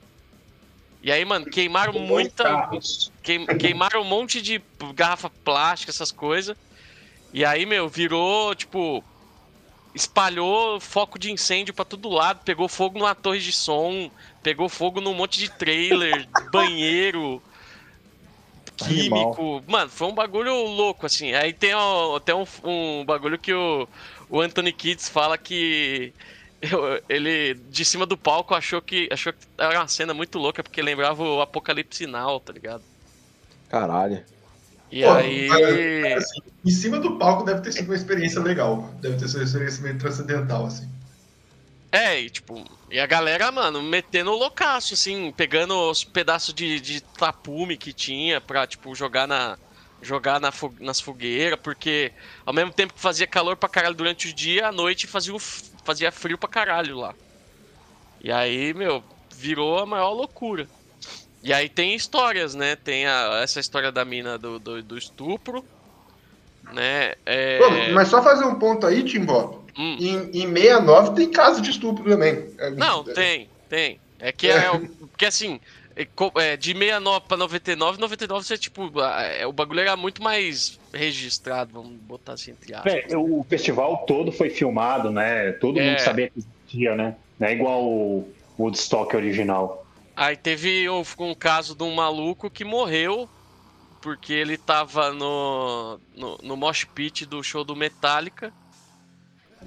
[1.01, 2.69] E aí, mano, queimaram muita.
[3.23, 4.61] queim- queimaram um monte de
[4.93, 6.55] garrafa plástica, essas coisas.
[7.35, 9.05] E aí, meu, virou, tipo.
[9.93, 14.11] Espalhou foco de incêndio pra todo lado, pegou fogo numa torre de som,
[14.43, 17.43] pegou fogo num monte de trailer, banheiro,
[18.75, 19.63] químico.
[19.67, 21.33] Mano, foi um bagulho louco, assim.
[21.33, 21.71] Aí tem
[22.15, 23.87] até um, um bagulho que o,
[24.29, 26.15] o Anthony Kids fala que
[26.61, 30.63] eu- ele, de cima do palco, achou que, achou que era uma cena muito louca,
[30.63, 32.85] porque lembrava o Apocalipse Now, tá ligado?
[33.67, 34.25] Caralho.
[34.91, 35.47] E Pô, aí.
[35.47, 38.97] cara, assim, em cima do palco deve ter sido uma experiência legal.
[39.01, 40.87] Deve ter sido uma experiência meio transcendental, assim.
[41.91, 46.79] É, e tipo, e a galera, mano, metendo o loucaço, assim, pegando os pedaços de,
[46.81, 49.57] de tapume que tinha pra, tipo, jogar na.
[50.01, 52.13] Jogar na fo- nas fogueiras, porque
[52.45, 55.39] ao mesmo tempo que fazia calor pra caralho durante o dia, à noite fazia, o
[55.85, 57.15] fazia frio pra caralho lá.
[58.19, 60.69] E aí, meu, virou a maior loucura.
[61.45, 62.75] E aí tem histórias, né?
[62.75, 65.63] Tem a- essa história da mina do, do, do estupro,
[66.73, 67.13] né?
[67.23, 67.59] É...
[67.59, 69.61] Pô, mas só fazer um ponto aí, Timbó.
[69.77, 69.95] hum.
[69.99, 72.49] Em, em 69 tem caso de estupro também.
[72.57, 73.99] É, Não, tem, tem.
[74.17, 75.59] É que é, o- porque assim,
[75.95, 76.07] é,
[76.41, 81.73] é, de 69 pra 99, 99 você, tipo, é, o bagulho era muito mais registrado,
[81.73, 83.03] vamos botar assim entre aspas.
[83.11, 85.51] É, o festival todo foi filmado, né?
[85.53, 85.89] Todo É.
[85.91, 87.15] mundo sabia que existia, né?
[87.39, 89.84] Não é igual o Woodstock original.
[90.15, 93.29] Aí teve um, um caso de um maluco que morreu
[94.05, 98.53] porque ele tava no, no, no mosh pit do show do Metallica.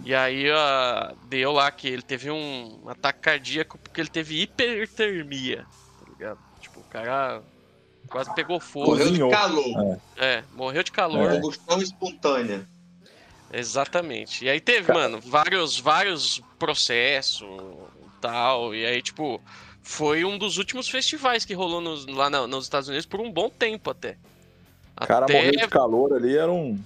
[0.04, 5.66] E aí ah, deu lá que ele teve um ataque cardíaco porque ele teve hipertermia,
[5.98, 6.38] tá ligado?
[6.60, 7.42] Tipo, o cara
[8.08, 8.90] quase pegou fogo.
[8.92, 10.00] Morreu de calor.
[10.16, 11.32] É, morreu de calor.
[11.32, 11.34] É.
[11.34, 12.64] Combustão espontânea.
[13.52, 14.44] Exatamente.
[14.44, 15.00] E aí teve, Cara.
[15.00, 18.72] mano, vários, vários processos e tal.
[18.72, 19.42] E aí, tipo,
[19.88, 23.32] foi um dos últimos festivais que rolou nos- lá na- nos Estados Unidos por um
[23.32, 24.16] bom tempo até.
[25.00, 25.32] O cara até...
[25.32, 26.78] morreu de calor ali, era um.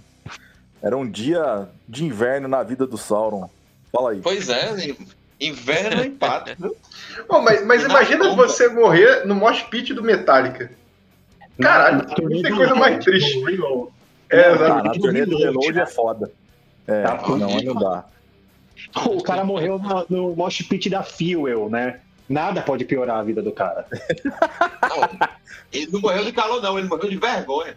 [0.81, 3.51] Era um dia de inverno na vida do Sauron.
[3.91, 4.21] Fala aí.
[4.21, 4.95] Pois é,
[5.41, 6.55] inverno empate.
[6.57, 6.77] viu?
[7.29, 8.47] Bom, mas, mas na imagina bomba.
[8.47, 10.71] você morrer no mosh pit do Metallica.
[11.61, 13.43] Caralho, não tem do coisa mais triste.
[14.31, 14.85] É, exato.
[14.87, 16.31] Na turnê do Reload é foda.
[16.87, 18.05] É, não, aí não dá.
[19.07, 22.01] O cara morreu no, no mosh pit da Fuel, né?
[22.33, 23.87] Nada pode piorar a vida do cara.
[23.91, 25.29] Não,
[25.71, 27.77] ele não morreu de calor, não, ele morreu de vergonha.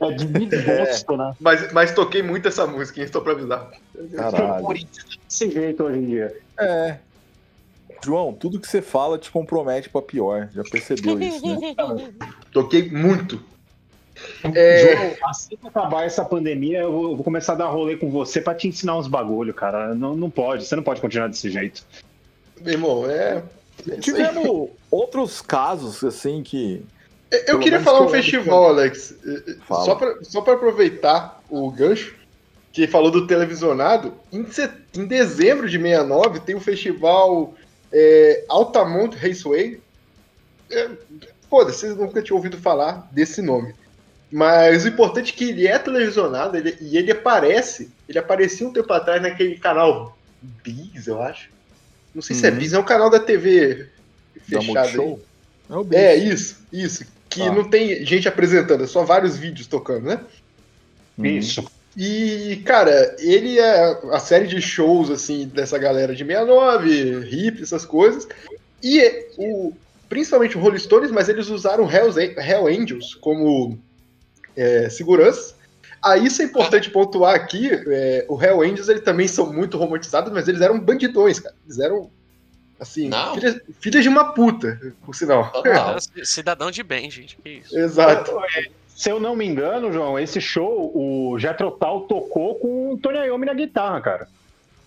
[0.00, 1.34] É de desgosto, né?
[1.40, 3.08] Mas, mas toquei muito essa música, hein?
[3.12, 3.68] Só pra avisar.
[4.14, 4.68] Caralho.
[5.26, 6.36] Desse jeito hoje em dia.
[6.56, 6.98] É.
[8.04, 10.48] João, tudo que você fala te compromete pra pior.
[10.54, 11.74] Já percebeu isso, né?
[12.52, 13.42] Toquei muito.
[14.54, 17.96] É, João, assim que acabar essa pandemia, eu vou, eu vou começar a dar rolê
[17.96, 19.96] com você pra te ensinar uns bagulho, cara.
[19.96, 21.84] Não, não pode, você não pode continuar desse jeito.
[22.60, 23.42] meu irmão, é.
[24.00, 26.84] Tivemos outros casos, assim, que.
[27.46, 29.14] Eu queria falar um que festival, Alex.
[29.24, 29.84] eh, Fala.
[29.84, 32.14] Só pra, só pra aproveitar o gancho,
[32.72, 34.14] que falou do televisionado.
[34.32, 37.54] Em, set- em dezembro de 69 tem o festival
[37.92, 39.80] é, Altamont Raceway.
[40.70, 40.88] É,
[41.50, 43.74] Foda-se, vocês nunca tinham ouvido falar desse nome.
[44.30, 47.90] Mas o importante é que ele é televisionado ele- e ele aparece.
[48.08, 50.16] Ele aparecia um tempo atrás naquele canal
[50.62, 51.48] Bis, eu acho.
[52.14, 52.56] Não sei se é Uhum.
[52.56, 53.86] Bis, é um canal da TV
[54.48, 54.96] Da fechado aí.
[54.96, 55.20] Multishow?
[55.70, 57.04] É o É, isso, isso.
[57.28, 57.52] Que Ah.
[57.52, 60.20] não tem gente apresentando, é só vários vídeos tocando, né?
[61.18, 61.26] Uhum.
[61.26, 61.64] Isso.
[61.96, 67.84] E, cara, ele é a série de shows, assim, dessa galera de 69, hip, essas
[67.84, 68.26] coisas.
[68.82, 69.72] E o,
[70.08, 73.76] principalmente o Rolling Stones, mas eles usaram Hells, Hell Angels como
[74.56, 75.54] é, segurança.
[76.02, 80.32] Aí isso é importante pontuar aqui, é, o Hell Angels eles também são muito romantizados,
[80.32, 81.54] mas eles eram bandidões, cara.
[81.66, 82.08] Eles eram,
[82.78, 83.34] assim, Não.
[83.34, 85.50] filhas, filhas de uma puta, por sinal.
[85.50, 85.96] Total.
[86.16, 87.36] É, Cidadão de bem, gente.
[87.42, 87.76] Que isso.
[87.76, 88.32] Exato.
[88.94, 93.18] Se eu não me engano, João, esse show, o Jethro Tull tocou com o Tony
[93.18, 94.28] Iommi na guitarra, cara.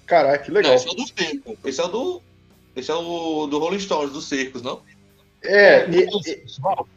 [0.05, 0.73] Caraca, que Não, legal.
[0.75, 1.57] esse é o do circo.
[1.63, 2.21] Esse é o do.
[2.75, 4.81] Esse é o do Rolling Stones, dos circos, não?
[5.43, 6.87] É, e- e- Festival.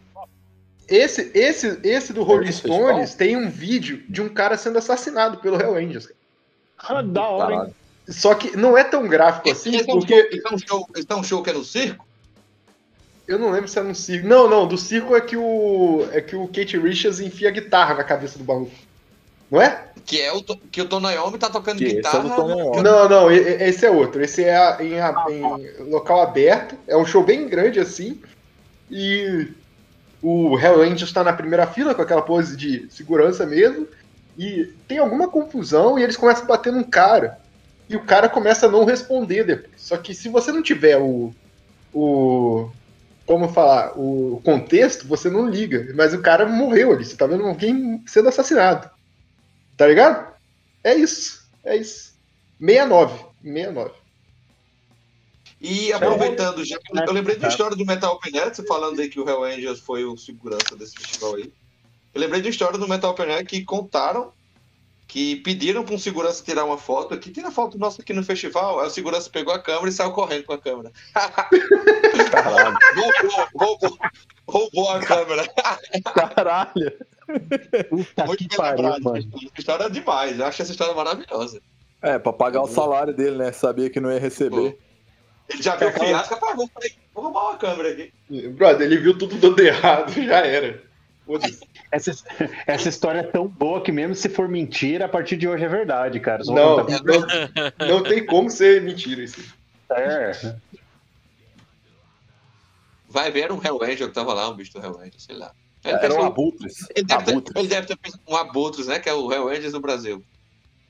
[0.89, 5.39] Esse, esse, esse do Rolling esse Stones tem um vídeo de um cara sendo assassinado
[5.39, 6.09] pelo Hell Angels.
[6.78, 7.74] Ah, da hora, hein?
[8.09, 10.59] Só que não é tão gráfico assim, esse, é um porque show, esse, é um
[10.59, 12.07] show, esse é um show que é no circo?
[13.26, 14.28] eu não lembro se é no circo.
[14.28, 17.95] Não, não, do circo é que o é que o Kate Richards enfia a guitarra
[17.95, 18.74] na cabeça do maluco.
[19.51, 19.85] Não é?
[20.05, 22.28] Que é o que o Tony Iommi tá tocando Que esse é guitarra.
[22.28, 22.82] Iommi.
[22.82, 24.22] Não, não, esse é outro.
[24.22, 24.95] Esse é em,
[25.35, 26.77] em local aberto.
[26.86, 28.20] É um show bem grande assim.
[28.90, 29.48] E
[30.24, 33.86] o Hell Angels tá na primeira fila com aquela pose de segurança mesmo.
[34.38, 37.38] E tem alguma confusão e eles começam a bater num cara.
[37.90, 39.74] E o cara começa a não responder depois.
[39.76, 41.30] Só que se você não tiver o.
[41.92, 42.70] o
[43.26, 43.92] como falar?
[43.98, 45.92] O contexto, você não liga.
[45.94, 47.05] Mas o cara morreu ali.
[47.05, 48.88] Você tá vendo alguém sendo assassinado.
[49.76, 50.32] Tá ligado?
[50.82, 51.46] É isso.
[51.62, 52.14] É isso.
[52.59, 53.26] 69.
[53.42, 53.92] 69.
[55.66, 59.27] E aproveitando, já que eu lembrei da história do Metal você falando aí que o
[59.27, 61.51] Hell Angels foi o segurança desse festival aí.
[62.12, 64.31] Eu lembrei da história do Metal Air que contaram
[65.09, 68.78] que pediram para um segurança tirar uma foto aqui, tira foto nossa aqui no festival.
[68.78, 70.93] Aí o segurança pegou a câmera e saiu correndo com a câmera.
[71.15, 72.77] Caralho.
[72.95, 73.99] roubou, roubou,
[74.47, 75.49] roubou a câmera.
[76.12, 76.93] Caralho.
[77.89, 79.16] Puta Muito que bem pariu, mano.
[79.16, 80.39] Essa história é demais.
[80.39, 81.62] Eu acho essa história maravilhosa.
[82.03, 83.51] É, pra pagar o salário dele, né?
[83.51, 84.78] Sabia que não ia receber.
[85.48, 86.70] Ele já viu o fiasco, rapaz, vou,
[87.14, 88.12] vou roubar uma câmera aqui.
[88.50, 90.82] Brother, ele viu tudo dando errado, já era.
[91.90, 92.12] Essa,
[92.66, 95.68] essa história é tão boa que mesmo se for mentira, a partir de hoje é
[95.68, 96.42] verdade, cara.
[96.44, 96.86] Não, não,
[97.88, 99.40] não tem como ser mentira isso.
[99.90, 100.32] É.
[103.08, 105.36] Vai ver, era um Hell Angel que tava lá, um bicho do Hell Angel, sei
[105.36, 105.52] lá.
[105.84, 106.86] Ele, Eram pensou- abutres.
[106.96, 107.56] ele, deve ter, Abutres.
[107.56, 108.98] ele deve ter pensado um Abutres, né?
[108.98, 110.24] Que é o Hell Angels do Brasil.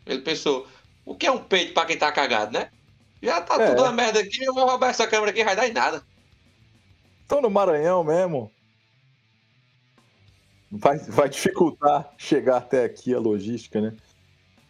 [0.07, 0.67] Ele pensou,
[1.05, 2.71] o que é um peito pra quem tá cagado, né?
[3.25, 3.69] Já tá É.
[3.71, 6.03] tudo uma merda aqui, eu vou roubar essa câmera aqui, vai dar em nada.
[7.23, 8.51] Estão no Maranhão mesmo.
[10.71, 13.95] Vai, vai dificultar chegar até aqui a logística, né?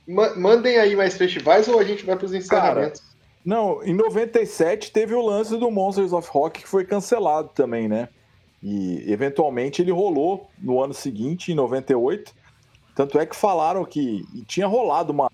[0.07, 3.03] Ma- mandem aí mais festivais ou a gente vai pros encerramentos?
[3.45, 8.09] Não, em 97 teve o lance do Monsters of Rock que foi cancelado também, né?
[8.63, 12.35] E eventualmente ele rolou no ano seguinte, em 98.
[12.95, 15.31] Tanto é que falaram que tinha rolado uma.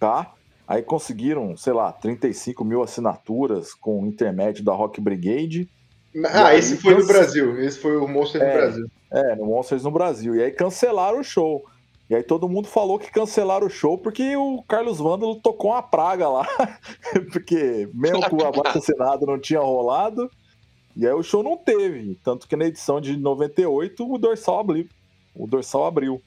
[0.00, 0.32] Tá?
[0.66, 5.68] Aí conseguiram, sei lá, 35 mil assinaturas com o intermédio da Rock Brigade.
[6.26, 7.60] ah, aí, esse foi no cance- Brasil.
[7.60, 8.46] Esse foi o Monster É.
[8.52, 8.86] do Brasil.
[9.12, 10.34] É, no Monsters no Brasil.
[10.36, 11.64] E aí cancelaram o show.
[12.08, 15.82] E aí todo mundo falou que cancelaram o show porque o Carlos Vândalo tocou uma
[15.82, 16.46] praga lá.
[17.32, 20.30] porque mesmo que o abaixo assinado não tinha rolado.
[20.96, 22.18] E aí o show não teve.
[22.24, 24.86] Tanto que na edição de 98 o dorsal abriu.
[25.34, 26.20] O dorsal abriu.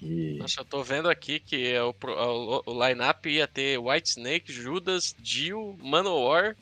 [0.00, 0.36] E.
[0.38, 4.10] Nossa, eu tô vendo aqui que é o, pro- o, o line-up ia ter White
[4.10, 6.56] Snake, Judas, Dio, Manowar,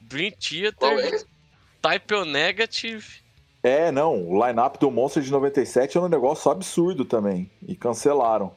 [0.00, 0.32] Dream
[0.76, 1.02] Qual é?
[1.10, 1.26] Theater,
[1.80, 3.04] Type O Negative.
[3.62, 4.28] É, não.
[4.28, 7.50] O line-up do Monster de 97 era um negócio absurdo também.
[7.66, 8.54] E cancelaram.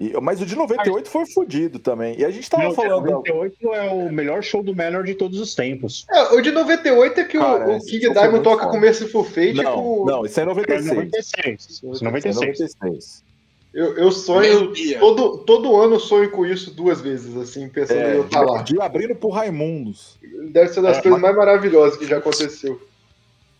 [0.00, 2.18] E- mas o de 98 foi fodido também.
[2.18, 3.04] E a gente tava Não, falando.
[3.10, 6.06] 98 é o melhor show do Manor de todos os tempos.
[6.10, 9.22] É, o de 98 é que o- Cara, o, esse King Diamond toca com Merciful
[9.24, 10.04] Fate Não, com.
[10.06, 10.94] não, isso é em É 96.
[10.96, 11.68] 96.
[11.68, 12.74] Isso é Isso é 96.
[12.74, 13.24] 96.
[13.72, 14.72] Eu, eu sonho.
[14.98, 18.40] Todo, todo ano eu sonho com isso duas vezes, assim, pensando em É, eu estar
[18.40, 18.62] lá.
[18.62, 20.18] de abrindo pro Raimundos.
[20.50, 22.80] Deve ser das É, coisas mais maravilhosas que já aconteceu.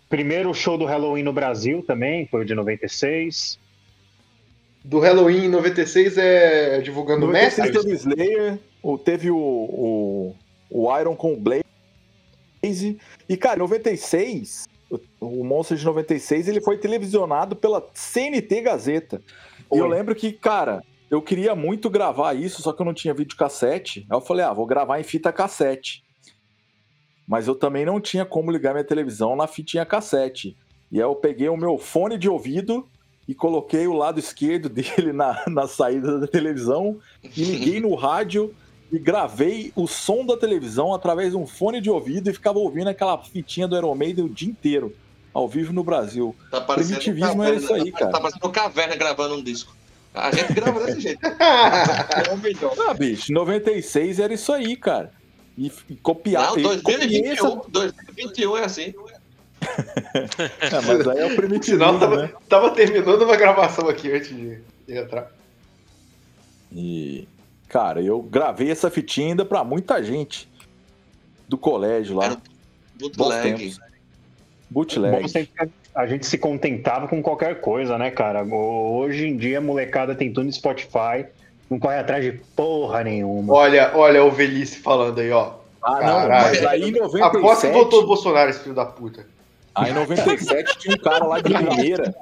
[0.08, 3.56] Primeiro show do Halloween no Brasil também, foi o de 96.
[4.84, 7.82] Do Halloween em 96 é divulgando o 96 Mestre.
[7.82, 8.58] teve o Slayer,
[9.04, 10.36] teve o, o,
[10.70, 11.64] o Iron com o Blaze.
[13.28, 14.66] E, cara, em 96,
[15.20, 19.22] o, Monster de 96, ele foi televisionado pela CNT Gazeta.
[19.72, 23.14] E eu lembro que, cara, eu queria muito gravar isso, só que eu não tinha
[23.14, 24.06] videocassete.
[24.10, 26.02] Aí eu falei, ah, vou gravar em fita cassete.
[27.26, 30.56] Mas eu também não tinha como ligar minha televisão na fitinha cassete.
[30.90, 32.88] E aí eu peguei o meu fone de ouvido
[33.30, 38.52] e coloquei o lado esquerdo dele na, na saída da televisão e liguei no rádio
[38.92, 42.88] e gravei o som da televisão através de um fone de ouvido e ficava ouvindo
[42.88, 44.92] aquela fitinha do Iron Maiden o dia inteiro,
[45.32, 46.34] ao vivo no Brasil.
[46.50, 48.10] Tá Primitivismo é isso aí, tá, cara.
[48.10, 49.72] Tá parecendo caverna gravando um disco.
[50.12, 51.24] A gente grava desse jeito.
[51.24, 52.74] É o melhor.
[52.88, 55.12] Ah, bicho, 96 era isso aí, cara.
[55.56, 56.48] E, e copiar.
[56.50, 58.92] Não, e copiei essa- 2021, 2021 é assim.
[60.60, 62.32] É, mas aí é o primitivismo, Sinal, tava, né?
[62.48, 65.30] tava terminando uma gravação aqui antes de, de entrar.
[66.72, 67.28] E,
[67.68, 70.48] cara, eu gravei essa fitinha ainda pra muita gente
[71.48, 72.26] do colégio lá.
[72.26, 72.38] Era
[72.96, 73.76] Bootleg.
[74.68, 75.50] Bootleg.
[75.94, 78.44] A gente se contentava com qualquer coisa, né, cara?
[78.44, 81.26] Hoje em dia a molecada tem tudo no Spotify,
[81.68, 83.52] não corre atrás de porra nenhuma.
[83.52, 85.54] Olha, olha o velhice falando aí, ó.
[85.82, 86.28] Ah, não, Caralho.
[86.28, 89.26] mas aí em Aposto que 97, votou o Bolsonaro, esse filho da puta.
[89.74, 92.14] Aí em 97 tinha um cara lá de Limeira.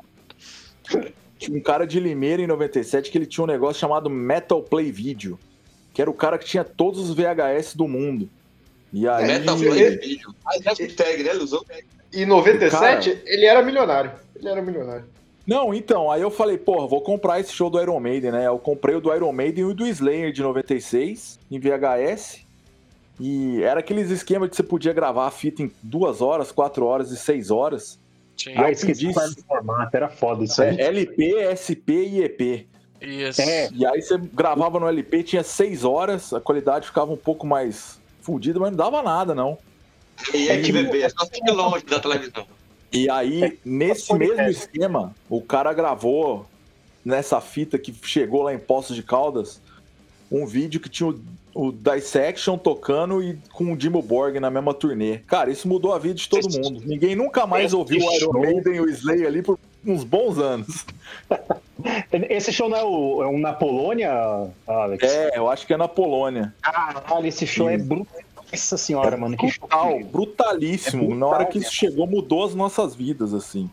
[1.39, 4.91] Tinha um cara de Limeira em 97 que ele tinha um negócio chamado Metal Play
[4.91, 5.39] Video,
[5.95, 8.29] que era o cara que tinha todos os VHS do mundo.
[8.93, 10.35] E aí Metal ele- Play Video.
[10.47, 11.31] Aí hashtag, né?
[11.31, 11.65] Ele usou.
[12.13, 14.11] E em 97, ele era milionário.
[14.35, 15.05] Ele era milionário.
[15.47, 18.47] Não, então, aí eu falei, porra, vou comprar esse show do Iron Maiden, né?
[18.47, 22.41] Eu comprei o do Iron Maiden e o do Slayer de 96 em VHS.
[23.21, 27.11] E era aqueles esquemas que você podia gravar a fita em duas horas, quatro horas
[27.11, 27.99] e seis horas.
[28.37, 30.79] Tinha Ah, esqueci qual era o formato, era foda isso aí.
[30.79, 32.67] É, LP, SP e EP.
[33.01, 33.41] isso.
[33.43, 33.69] É.
[33.73, 38.01] E aí você gravava no LP, tinha seis horas, a qualidade ficava um pouco mais
[38.23, 39.59] fodida, mas não dava nada, não.
[40.33, 42.47] E é que bebê, é só ficar longe da televisão.
[42.93, 44.37] E aí, nesse podcast.
[44.37, 46.47] mesmo esquema, o cara gravou
[47.05, 49.61] nessa fita que chegou lá em Poços de Caldas
[50.31, 51.15] um vídeo que tinha
[51.59, 55.19] o, Dissection tocando e com o Dimmu Borg na mesma turnê.
[55.27, 56.83] Cara, isso mudou a vida de todo mundo.
[56.85, 58.33] Ninguém nunca mais ouviu o Iron.
[58.41, 60.87] Maiden e o Slayer ali por uns bons anos.
[62.29, 64.11] Esse show não é, o, é um na Polônia,
[64.67, 65.05] Alex?
[65.05, 66.53] É, eu acho que é na Polônia.
[66.61, 68.21] Caralho, esse show é brutal.
[68.51, 69.69] Nossa senhora, mano, que show.
[69.69, 71.03] Brutal, brutalíssimo.
[71.03, 73.71] É brutal, Na hora que isso chegou, mudou as nossas vidas, assim.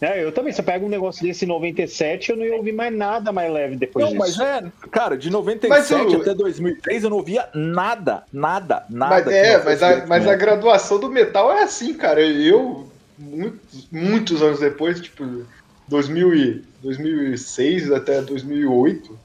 [0.00, 2.72] É, eu também, se eu pego um negócio desse em 97, eu não ia ouvir
[2.72, 4.38] mais nada mais leve depois Não, disso.
[4.38, 9.24] mas é, cara, de 97 Mas até 2003 eu não via nada, nada, nada.
[9.24, 12.20] Mas, é, não mas a, mas a graduação do metal é assim, cara.
[12.20, 12.88] Eu,
[13.18, 15.44] muitos, muitos anos depois, tipo,
[15.88, 19.18] 2000 e, 2006 até 2008,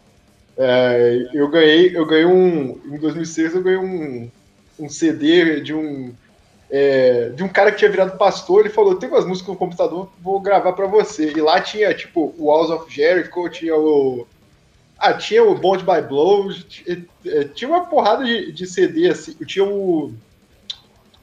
[0.58, 4.30] é, eu ganhei, eu ganhei um, em 2006 eu ganhei um,
[4.80, 6.14] um CD de um
[6.76, 10.10] é, de um cara que tinha virado pastor, ele falou, tem umas músicas no computador,
[10.24, 11.32] vou gravar pra você.
[11.32, 14.26] E lá tinha, tipo, o Walls of Jericho, tinha o
[14.98, 19.34] Ah, tinha o Bond by Blows, t- eh, tinha uma porrada de, de CD, assim.
[19.46, 20.14] Tinha o.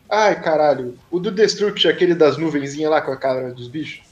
[0.08, 0.98] Ai, caralho.
[1.10, 4.02] O do Destruct, aquele das nuvenzinhas lá com a cara dos bichos.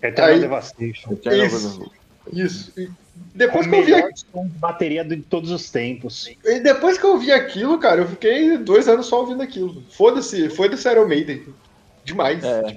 [0.00, 1.18] Eternal Aí- Devastation.
[1.26, 1.90] Isso.
[2.30, 2.72] Isso.
[2.78, 2.90] E
[3.34, 6.28] depois que eu vi de bateria de todos os tempos.
[6.44, 9.82] E depois que eu vi aquilo, cara, eu fiquei dois anos só ouvindo aquilo.
[9.90, 11.42] Foda-se, foda-se Iron Maiden.
[12.04, 12.42] Demais.
[12.44, 12.76] É.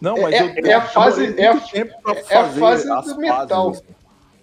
[0.00, 2.44] Não, mas É- eu, é a eu fase- demorei é a- tempo pra é a
[2.48, 3.46] fase as do metal.
[3.74, 3.94] fases, assim.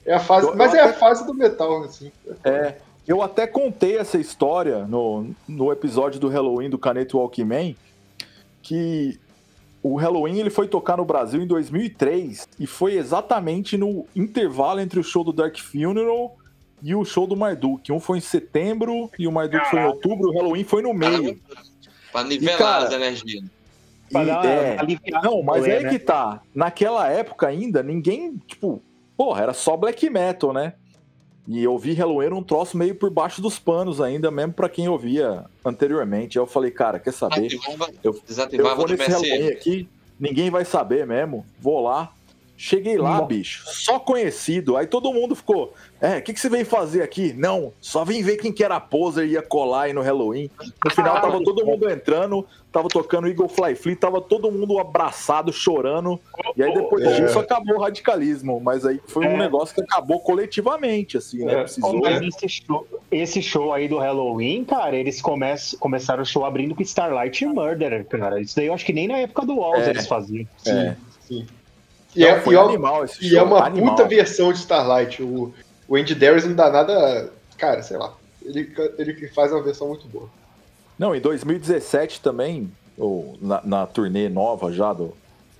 [0.06, 2.12] É a fase, Eu- mas é a fase do metal, assim.
[2.44, 2.76] É,
[3.07, 7.76] eu até contei essa história no, no episódio do Halloween do Caneto Walkman,
[8.62, 9.20] que
[9.88, 14.99] o Halloween ele foi tocar no Brasil em 2003 e foi exatamente no intervalo entre
[14.99, 16.36] o show do Dark Funeral
[16.82, 17.91] e o show do Marduk.
[17.91, 21.40] Um foi em setembro e o Marduk foi em outubro, o Halloween foi no meio.
[22.12, 23.44] Pra nivelar cara, as energias.
[24.10, 25.90] E, é, não, mas é aí né?
[25.91, 26.41] que tá.
[26.56, 28.82] Naquela época ainda, ninguém, tipo,
[29.16, 30.74] porra, era só black metal, né?
[31.47, 34.88] E ouvir Halloween era um troço meio por baixo dos panos ainda, mesmo pra quem
[34.89, 36.39] ouvia anteriormente.
[36.39, 37.45] Aí eu falei, cara, quer saber?
[37.45, 39.88] Ativava, Eu- Eu desativava vou nesse Halloween aqui,
[40.19, 41.45] ninguém vai saber mesmo.
[41.59, 42.11] Vou lá.
[42.57, 43.26] Cheguei lá, Nossa.
[43.26, 44.77] bicho, só conhecido.
[44.77, 47.34] Aí todo mundo ficou, é, o que, que você veio fazer aqui?
[47.34, 50.49] Não, só vim ver quem que era poser e ia colar aí no Halloween.
[50.84, 55.52] No final tava todo mundo entrando, tava tocando Eagle Fly Free, tava todo mundo abraçado,
[55.52, 56.18] chorando.
[56.56, 57.19] E aí depois É.
[57.22, 58.61] disso acabou o radicalismo.
[58.64, 59.38] Mas aí foi um É.
[59.38, 61.56] negócio que acabou coletivamente, assim, né?
[61.56, 61.61] É.
[61.64, 61.99] Precisou.
[61.99, 65.45] Mas esse show, esse show aí do Halloween, cara, eles come
[65.80, 68.40] começaram o show abrindo com Starlight Murderer, cara.
[68.40, 69.90] Isso daí eu acho que nem na época do Walls É.
[69.90, 70.48] eles faziam.
[70.65, 70.95] É.
[71.19, 71.45] Sim.
[72.16, 73.96] E, Não, é, foi e animal esse e é uma animal.
[73.96, 75.22] puta versão de Starlight.
[75.22, 75.54] O,
[75.88, 77.30] o Andy Darius não dá nada.
[77.58, 78.14] Cara, sei lá.
[78.44, 80.30] Ele, ele faz uma versão muito boa.
[80.98, 85.14] Não, em 2017 também, ou na, na turnê nova já do,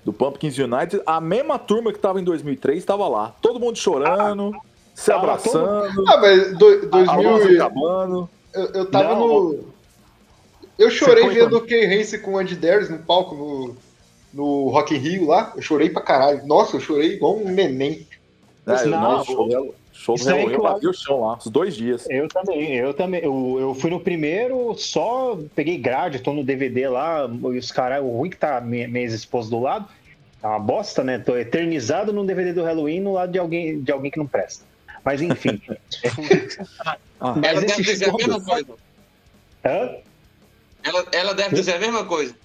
[0.06, 3.34] do Pumpkins United, a mesma turma que tava em 2003 estava lá.
[3.42, 4.54] Todo mundo chorando,
[4.94, 8.30] se tava abraçando, Ah, mas do, a luz 2000, e- acabando.
[8.54, 9.76] eu, eu tava Não, no.
[10.78, 13.76] Eu chorei vendo o Ken Hansen com o Andy Darius no palco no,
[14.36, 15.54] no Rock in Rio lá.
[15.56, 16.46] Eu chorei pra caralho.
[16.46, 18.06] Nossa, eu chorei igual um neném.
[18.68, 21.38] É, Não, não, show, do- show do Halloween, que eu eu bati o chão lá,
[21.38, 22.06] os dois dias.
[22.10, 23.22] Eu também, eu também.
[23.24, 28.04] Eu, eu fui no primeiro, só peguei grade, tô no DVD lá, e os caras,
[28.04, 29.88] o ruim que tá minha, minha ex-esposa do lado,
[30.44, 31.18] é uma bosta, né?
[31.20, 34.66] Tô eternizado num DVD do Halloween no lado de alguém, de alguém que não presta.
[35.04, 35.62] Mas enfim.
[37.18, 38.68] Ah, Mas Ela deve dizer a mesma coisa.
[39.64, 39.96] Hã?
[40.84, 42.36] Ela, ela deve dizer a mesma coisa.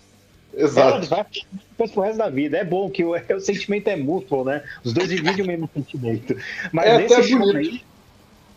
[0.54, 1.06] Ela Exato.
[1.08, 1.24] vai
[1.70, 2.58] depois pro resto da vida.
[2.58, 4.62] É bom que o, o sentimento é mútuo, né?
[4.84, 6.36] Os dois dividem o mesmo sentimento.
[6.72, 7.56] Mas É nesse show bonito.
[7.56, 7.82] aí.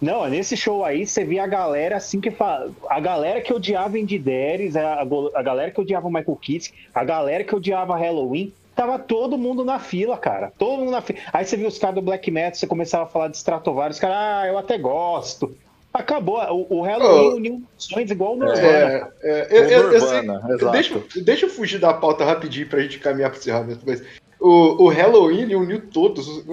[0.01, 2.71] Não, nesse show aí você via a galera assim que fala.
[2.89, 5.01] A galera que odiava Andy Deres, a,
[5.35, 8.51] a galera que odiava Michael Kiske, a galera que odiava Halloween.
[8.75, 10.51] Tava todo mundo na fila, cara.
[10.57, 11.19] Todo mundo na fila.
[11.31, 14.01] Aí você viu os caras do Black Metal, você começava a falar de Stratovarius, os
[14.01, 15.55] caras, ah, eu até gosto.
[15.93, 16.37] Acabou.
[16.69, 17.35] O, o Halloween Oh.
[17.35, 18.67] uniu nações igual o Nirvana.
[18.67, 20.71] É, é, eu, eu- eu sei- Nirvana, exato.
[20.71, 24.01] deixa, deixa eu fugir da pauta rapidinho pra gente caminhar pro encerramento, mas
[24.39, 26.27] o, o Halloween ele uniu todos.
[26.27, 26.43] os-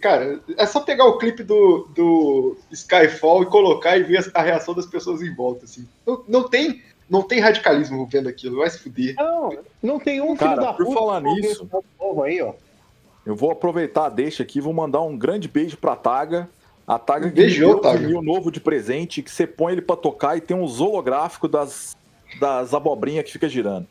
[0.00, 4.74] Cara, é só pegar o clipe do, do Skyfall e colocar e ver a reação
[4.74, 5.88] das pessoas em volta, assim.
[6.06, 9.14] Não, não tem, não tem radicalismo vendo aquilo, vai se fuder.
[9.16, 10.98] Não, não tem um filho Cara, da por puta.
[10.98, 11.66] falar nisso-
[11.98, 12.52] povo aí, ó.
[13.24, 16.48] Eu vou aproveitar, deixa aqui, vou mandar um grande beijo pra Taga.
[16.90, 20.36] A Taga Um que deu um novo de presente, que você põe ele pra tocar
[20.36, 21.96] e tem um holográfico das,
[22.40, 23.86] das abobrinhas que fica girando.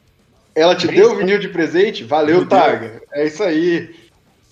[0.54, 2.04] Ela te deu o vinil de presente?
[2.04, 2.46] Valeu.
[2.46, 3.02] Targa.
[3.14, 3.96] É isso aí.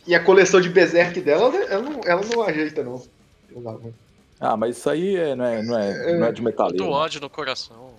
[0.07, 3.03] E a coleção de Berserk dela, ela não, ela não ajeita, não.
[3.53, 3.93] Não.
[4.39, 6.89] Ah, mas isso aí é, não, é, não, é, não é de Do metaleiro.
[6.89, 7.91] ódio no coração.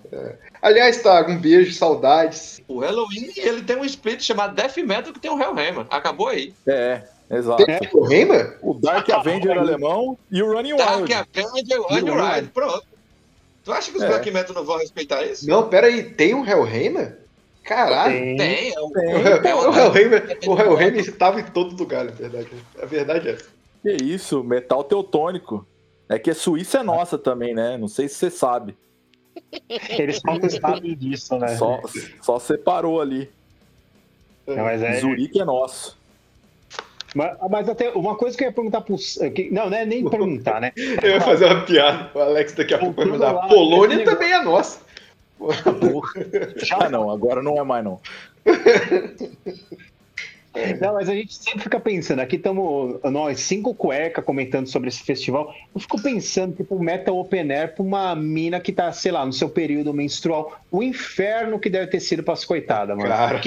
[0.63, 2.59] Aliás, Targa, um beijo, saudades.
[2.67, 5.85] O Halloween, ele tem um split chamado Death Metal que tem o Hellhammer.
[5.91, 6.55] Acabou aí.
[6.65, 7.65] É, exato.
[7.65, 8.57] Tem o Reimer?
[8.61, 11.13] O Dark Avenger alemão e o Running Dark Wild.
[11.13, 12.35] Avenger, Viu, Wild?
[12.35, 12.47] Ride.
[12.49, 12.83] Pronto.
[13.63, 14.07] Tu acha que os É.
[14.07, 15.47] Black Metal não vão respeitar isso?
[15.47, 17.19] Não, peraí, tem um Hellhammer?
[17.63, 18.13] Caralho.
[18.13, 18.37] Tem.
[18.37, 18.73] Tem.
[18.73, 19.15] É o, Tem.
[19.15, 22.49] O, Hell- é o Hellhammer estava em todo lugar, na verdade.
[22.81, 23.45] A verdade é essa.
[23.83, 25.67] Que isso, metal teutônico.
[26.07, 27.77] É que a Suíça é nossa também, né?
[27.77, 28.75] Não sei se você sabe.
[29.89, 31.49] Eles não sabem disso, né?
[31.55, 31.79] Só,
[32.21, 33.29] só separou ali.
[34.47, 35.98] Não, mas, é, Zurique é nosso.
[37.15, 38.95] Mas, mas até uma coisa que eu ia perguntar pro.
[39.33, 40.71] que- Não, não é nem perguntar, né?
[41.01, 42.09] Eu ia fazer uma piada.
[42.13, 43.31] O Alex daqui a pouco vai mandar.
[43.31, 44.81] lá, Polônia também é nossa.
[46.79, 47.99] Ah, não, agora não é mais não.
[50.81, 55.03] Não, mas a gente sempre fica pensando, aqui estamos nós cinco cueca comentando sobre esse
[55.03, 55.53] festival.
[55.73, 59.31] Eu fico pensando, tipo, Metal Open Air pra uma mina que tá, sei lá, no
[59.31, 60.59] seu período menstrual.
[60.71, 63.07] O inferno que deve ter sido pras coitadas, mano.
[63.07, 63.39] Cara.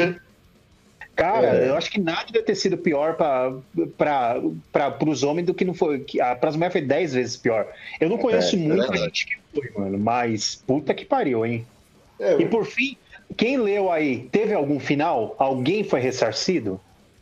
[1.14, 1.68] Cara, É.
[1.68, 3.52] eu acho que nada deve ter sido pior para
[5.06, 5.98] os homens do que não foi.
[6.40, 7.66] Para as mulheres foi 10 vezes pior.
[8.01, 9.01] Eu não conheço é muita verdade.
[9.05, 11.66] gente que foi, mano, mas puta que pariu, hein?
[12.18, 12.97] É, E por fim,
[13.36, 15.34] quem leu aí, teve algum final?
[15.39, 16.80] Alguém foi ressarcido?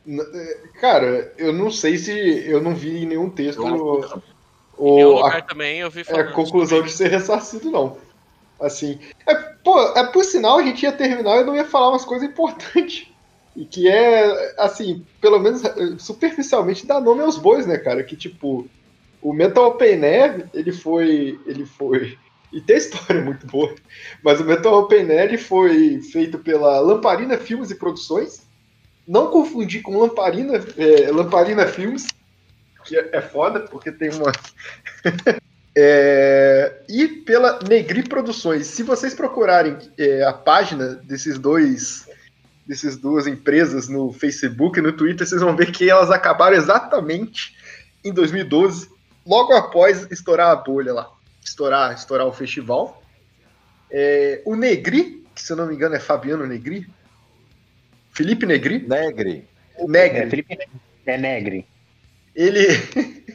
[0.09, 2.13] é, cara, eu não sei se
[2.49, 4.23] eu não vi em nenhum texto Eu o, acho
[4.79, 6.29] o- Em um a, também eu vi é, falando.
[6.29, 7.97] a conclusão de ser ressarcido, não.
[8.61, 11.91] Assim, é, pô, é por sinal a gente ia terminar e eu não ia falar
[11.91, 13.07] umas coisas importantes.
[13.57, 18.05] E que é, assim, pelo menos eh, superficialmente dá nome aos bois, né, cara?
[18.05, 18.69] Que tipo,
[19.21, 21.39] o Metal Air, ele foi.
[21.47, 22.19] Ele foi.
[22.53, 23.73] E tem história muito boa.
[24.25, 28.43] Mas o Metal Open Air foi feito pela Lamparina Filmes e Produções.
[29.07, 32.09] Não confundir com Lamparina, é, Lamparina Filmes,
[32.85, 34.33] que é, é foda, porque tem uma.
[35.77, 38.67] É, e pela Negri Produções.
[38.67, 42.10] Se vocês procurarem é, a página desses dois,
[42.71, 47.57] dessas duas empresas no Facebook e no Twitter, vocês vão ver que elas acabaram exatamente
[48.05, 48.89] em 2012,
[49.27, 51.11] logo após estourar a bolha lá,
[51.45, 53.03] estourar, estourar o festival.
[53.91, 56.89] É, o Negri, que se eu não me engano é Fabiano Negri,
[58.13, 59.49] Felipe Negri, Negre.
[59.89, 60.59] Negri, É, Felipe
[61.07, 61.67] é negre.
[62.37, 62.67] ele,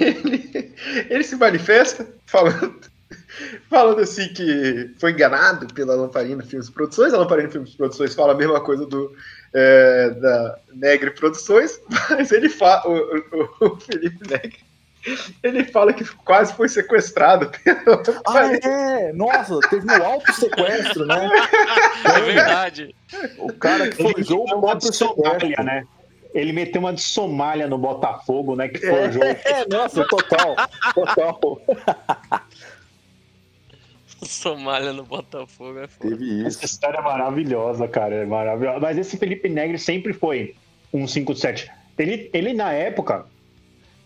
[0.00, 0.74] ele,
[1.08, 2.80] ele se manifesta falando,
[3.70, 7.12] falando assim que foi enganado pela Lamparina Filmes e Produções.
[7.14, 9.14] A Lamparina Filmes Produções fala a mesma coisa do
[9.54, 12.96] é, da Negre Produções, mas ele fala, o,
[13.62, 14.58] o- o Felipe Negre,
[15.42, 19.12] ele fala que quase foi sequestrado pela Ah, é!
[19.14, 21.30] Nossa, teve um alto sequestro, né?
[22.04, 22.94] É verdade.
[23.38, 25.64] O cara que forjou o próprio Somália, sequestro.
[25.64, 25.84] né?
[26.34, 28.68] Ele meteu uma de Somália no Botafogo, né?
[28.68, 29.22] Que forjou.
[29.24, 30.56] É, nossa, total.
[30.94, 31.40] Total.
[34.26, 36.10] Somália no Botafogo é foda.
[36.10, 36.64] Teve Essa isso.
[36.64, 38.14] história é maravilhosa, cara.
[38.16, 38.80] É maravilhosa.
[38.80, 40.54] Mas esse Felipe Negri sempre foi
[40.92, 41.70] um 57.
[41.98, 43.26] Ele, ele, na época,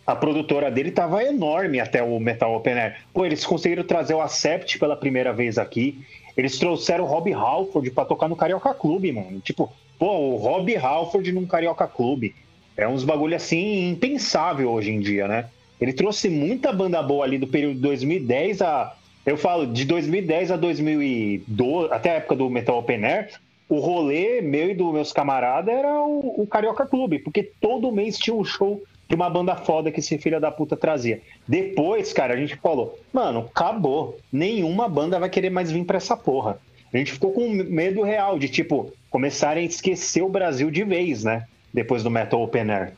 [0.06, 2.96] a produtora dele tava enorme até o Metal Open Air.
[3.12, 6.04] Pô, eles conseguiram trazer o Acept pela primeira vez aqui.
[6.36, 9.40] Eles trouxeram o Rob Halford pra tocar no Carioca Clube, mano.
[9.40, 12.34] Tipo, pô, o Rob Halford num Carioca Clube.
[12.76, 15.50] É uns bagulho assim impensável hoje em dia, né?
[15.80, 18.94] Ele trouxe muita banda boa ali do período de 2010 a.
[19.24, 24.40] Eu falo, de 2010 a 2012, até a época do Metal Open Air, o rolê
[24.40, 28.44] meu e dos meus camaradas era o, o Carioca Clube, porque todo mês tinha um
[28.44, 31.22] show de uma banda foda que esse filho da puta trazia.
[31.46, 34.18] Depois, cara, a gente falou, mano, acabou.
[34.32, 36.58] Nenhuma banda vai querer mais vir pra essa porra.
[36.92, 41.24] A gente ficou com medo real de, tipo, começarem a esquecer o Brasil de vez,
[41.24, 41.46] né?
[41.72, 42.92] Depois do Metal Open Air.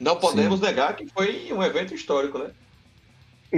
[0.00, 2.50] Não podemos negar que foi um evento histórico, né?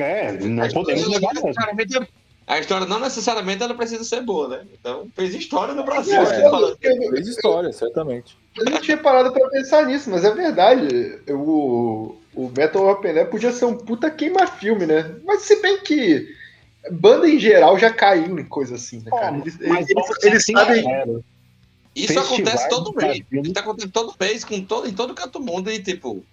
[0.00, 1.48] É, não podemos negar mesmo.
[1.48, 2.08] Necessariamente-
[2.46, 4.64] A história não necessariamente ela precisa ser boa, né?
[4.78, 6.14] Então fez história no Brasil.
[6.14, 6.78] É, assim, eu- falando.
[6.80, 8.38] eu- Fez história, certamente.
[8.56, 11.18] Eu não tinha parado pra pensar nisso, mas é verdade.
[11.28, 15.16] O, o Metal Open Air podia ser um puta queima-filme, né?
[15.24, 16.28] Mas se bem que
[16.92, 19.36] banda em geral já caiu em coisa assim, né, cara?
[19.38, 20.76] Eles, Mas eles- eles sabem.
[20.84, 21.22] sinceros.
[21.96, 23.20] Isso Festivais acontece todo do mês.
[23.28, 23.42] Brasil.
[23.50, 26.24] Isso acontece todo mês com todo, em todo canto do mundo e, tipo.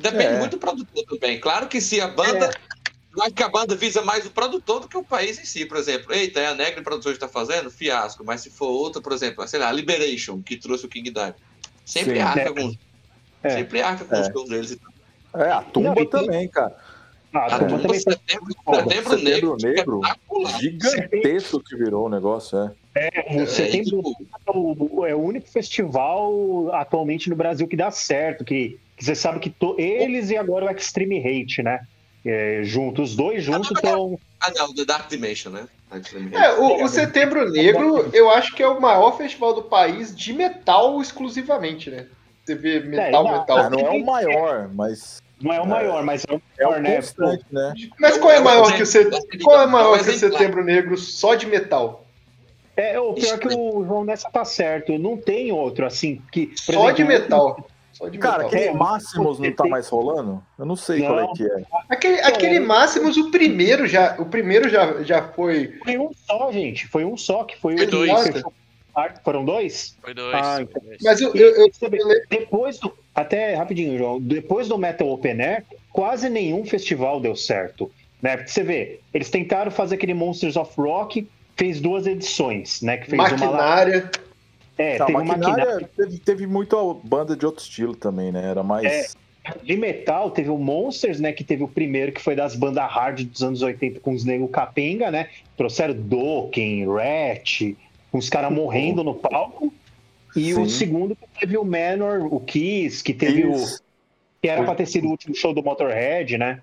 [0.00, 0.38] Depende É.
[0.38, 1.40] muito do produtor também.
[1.40, 2.46] Claro que se a banda.
[2.46, 2.75] Eu
[3.22, 5.76] acho que a banda visa mais o produtor do que o país em si, por
[5.76, 6.12] exemplo.
[6.12, 7.70] Eita, é a Negra Produções está fazendo?
[7.70, 8.24] Fiasco.
[8.24, 11.36] Mas se for outra, por exemplo, sei lá, a Liberation, que trouxe o King Diamond.
[11.84, 12.20] Sempre Sim.
[12.20, 12.52] arca É.
[12.52, 12.74] com,
[13.42, 13.50] É.
[13.50, 14.20] sempre arca com É.
[14.20, 14.78] os shows deles.
[15.34, 16.76] É, a tumba Não, tem- também, cara.
[17.34, 18.78] Ah, A tumba também setembro, foda.
[18.84, 20.00] setembro, Setembro negro, Negro.
[20.58, 22.66] Gigantesco que virou o negócio, é.
[23.36, 27.90] o É, setembro tipo, é o, é o único festival atualmente no Brasil que dá
[27.90, 31.80] certo, que, que você sabe que to- eles e agora o Extreme Hate, né?
[32.28, 34.18] É, juntos, os dois juntos estão.
[34.40, 35.68] ah, não, The Dark Dimension, né?
[36.32, 40.32] É, o, o Setembro Negro, eu acho que é o maior festival do país de
[40.32, 42.06] metal exclusivamente, né?
[42.44, 43.58] TV metal, não, metal.
[43.58, 46.78] Ah, não é o maior, mas Não é o maior, mas é o é maior,
[46.78, 47.38] o né?
[47.52, 47.74] né?
[48.00, 49.08] Mas qual é É maior que o set...
[49.08, 50.18] de qual é maior que o.
[50.18, 52.04] Setembro Negro só de metal?
[52.76, 54.98] É, o pior é que o João Nessa tá certo.
[54.98, 56.52] Não tem outro, assim, que.
[56.56, 57.68] Só de exemplo, metal.
[58.20, 60.42] Cara, aquele É, Máximos não tá tem- mais rolando?
[60.58, 61.30] Eu não sei qual Não.
[61.30, 61.64] é que é.
[61.88, 65.74] Aquele, aquele Máximos, o primeiro já, o primeiro já, já foi.
[65.84, 66.86] Foi um só, gente.
[66.88, 67.90] Foi um só, que foi Foi o.
[67.90, 68.28] dois.
[68.28, 68.52] fechou-
[68.94, 69.94] Ah, Foram dois?
[70.00, 70.34] Foi dois.
[70.34, 70.98] Ah, foi dois.
[71.02, 71.70] Mas eu, eu, eu,
[72.30, 72.90] Depois do.
[73.14, 74.18] Até rapidinho, João.
[74.20, 77.90] Depois do Metal Open Air, quase nenhum festival deu certo.
[78.22, 78.38] Né?
[78.38, 82.96] Porque você vê, eles tentaram fazer aquele Monsters of Rock, fez duas edições, né?
[82.96, 83.30] Que fez uma.
[83.30, 84.10] Maquinária.
[84.78, 88.44] É, Tá, teve uma maquinária maquinária teve, teve muita banda de outro estilo também, né?
[88.50, 88.84] Era mais.
[88.86, 89.06] É.
[89.62, 91.32] de metal, teve o Monsters, né?
[91.32, 94.50] Que teve o primeiro que foi das bandas hard dos anos 80 com os negros
[94.50, 95.30] capenga, né?
[95.56, 97.74] Trouxeram Dokken, Rat,
[98.10, 99.72] com os caras morrendo no palco.
[100.34, 100.60] E Sim.
[100.62, 103.76] o segundo que teve o Manor, o Kiss, que teve Isso.
[103.76, 103.80] o.
[104.42, 106.60] que era pra ter sido o último show do Motorhead, né?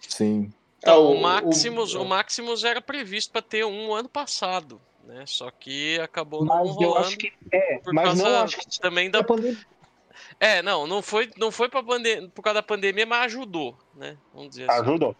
[0.00, 0.50] Sim.
[0.84, 5.24] É, o, Maximus, o- o, Maximus era previsto para ter um ano passado, né?
[5.26, 7.32] Só que acabou não Mas eu rolando acho que.
[7.50, 9.24] É, por mas causa não acho que também da.
[10.38, 12.28] É, não, não foi, não foi pra pande...
[12.34, 14.16] por causa da pandemia, mas ajudou, né?
[14.34, 14.80] Vamos dizer assim.
[14.80, 15.16] Ajudou.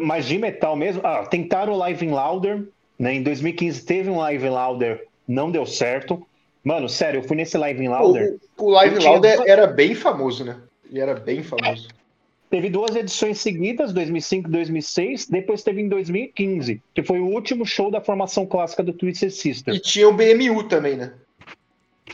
[0.00, 1.00] Mas de metal mesmo.
[1.04, 2.68] Ah, tentaram o Live in Louder,
[2.98, 3.14] né?
[3.14, 6.26] Em 2015 teve um Live in Louder, não deu certo.
[6.62, 8.38] Mano, sério, eu fui nesse Live in Louder.
[8.56, 10.60] O, o Live Eu tinha- Loud era bem famoso, né?
[10.88, 11.88] Ele era bem famoso.
[12.54, 15.26] Teve duas edições seguidas, 2005 e 2006.
[15.26, 19.74] Depois teve em 2015, que foi o último show da formação clássica do Twisted Sister.
[19.74, 21.14] E tinha o BMU também, né?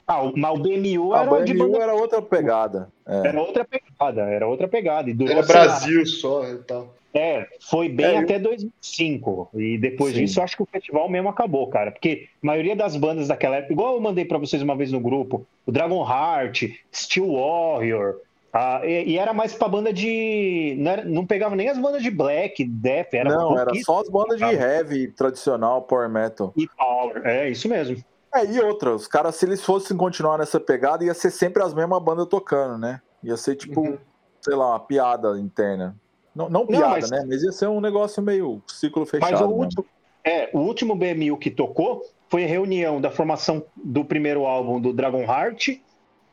[0.07, 1.85] Ah, o- mas o BMU A era BMU banda.
[1.85, 2.89] era outra pegada.
[3.07, 3.29] É.
[3.29, 5.11] Era outra pegada, era outra pegada.
[5.11, 6.95] E durou, Era lá, Brasil só e tal.
[7.13, 9.51] É, foi bem É, eu- até 2005.
[9.55, 10.21] E depois Sim.
[10.25, 11.91] disso, eu acho que o festival mesmo acabou, cara.
[11.91, 15.01] Porque a maioria das bandas daquela época, igual eu mandei pra vocês uma vez no
[15.01, 18.21] grupo, o Dragon Heart, Steel Warrior.
[18.53, 20.75] Ah, e, e era mais pra banda de.
[20.79, 24.09] Não, era- não pegava nem as bandas de black, death, era Não, era só as
[24.09, 26.53] bandas de heavy tradicional, power metal.
[26.57, 27.23] e power.
[27.27, 27.97] É, isso mesmo.
[28.35, 31.75] É, e outra, os caras, se eles fossem continuar nessa pegada, ia ser sempre as
[31.75, 33.01] mesmas bandas tocando, né?
[33.25, 33.99] Ia ser tipo, Uhum.
[34.41, 35.97] sei lá, uma piada interna.
[36.35, 37.25] Não, não Não, piada, mas- né?
[37.27, 39.33] Mas ia ser um negócio meio ciclo fechado.
[39.33, 39.63] Mas o mesmo.
[39.63, 39.85] último,
[40.25, 44.93] é, o último BMU que tocou foi a reunião da formação do primeiro álbum do
[44.93, 45.81] Dragon Heart,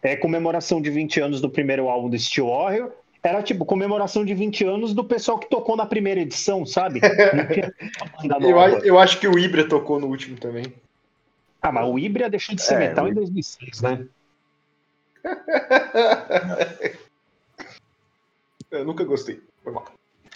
[0.01, 2.91] é, comemoração de 20 anos do primeiro álbum do Steel Warrior.
[3.23, 7.01] Era tipo comemoração de 20 anos do pessoal que tocou na primeira edição, sabe?
[8.41, 10.65] Eu, eu acho que o Ibra tocou no último também.
[11.61, 14.07] Ah, mas o Ibria deixou de ser É, metal o em 2006, né?
[18.71, 19.41] eu nunca gostei.
[19.63, 19.85] Foi mal.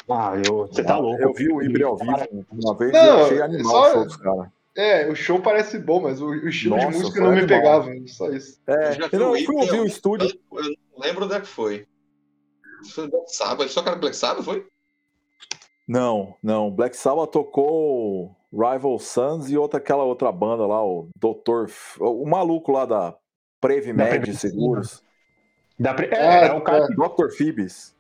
[0.09, 1.21] Ah, eu, você tá louco.
[1.21, 4.47] Eu vi o Ibri ao vivo uma vez Não, e achei animal só- caras.
[4.76, 7.60] É, o show parece bom, mas o, o estilo Nossa, de música não me animal.
[7.60, 7.91] pegava.
[8.07, 8.60] Só isso.
[8.68, 10.39] É, eu, não, o eu fui Ibri, ouvir o eu- estúdio.
[10.53, 11.85] Eu não lembro onde é que foi.
[12.93, 14.65] Foi Black Sabbath, só cara Black Sabbath, foi?
[15.88, 16.72] Não, não.
[16.72, 21.65] Black Sabbath tocou Rival Sons e outra aquela outra banda lá, o Dr.
[21.68, 23.15] F- o maluco lá da
[23.60, 25.03] Previmed Previ- Seguros.
[25.80, 26.93] Dá pra- Ah, é, é o cara, tá.
[26.93, 27.30] Dr.
[27.38, 27.93] Phoebs.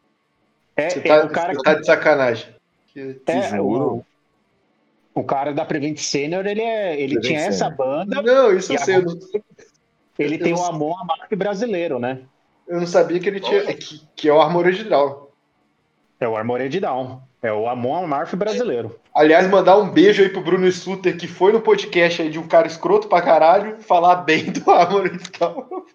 [0.75, 2.55] é, é tá, o cara você tá de sacanagem.
[2.87, 3.95] Que- Te É, juro.
[3.97, 4.05] o,
[5.13, 7.77] o cara da Prevent Senior, ele, é, ele Prevent tinha essa Senior.
[7.77, 9.01] banda, Não, isso eu sei.
[9.01, 9.13] Não,
[10.19, 12.19] ele Eu tem o não- Amon Amark brasileiro, né?
[12.67, 13.61] eu não sabia que ele tinha.
[13.73, 15.31] Que, que é o Armored Draw.
[16.19, 17.21] É o Armored Down.
[17.41, 18.99] É o Amon Amarth brasileiro.
[19.15, 22.47] Aliás, mandar um beijo aí pro Bruno Suter, que foi no podcast aí de um
[22.47, 25.85] cara escroto pra caralho, falar bem do Armored Draw.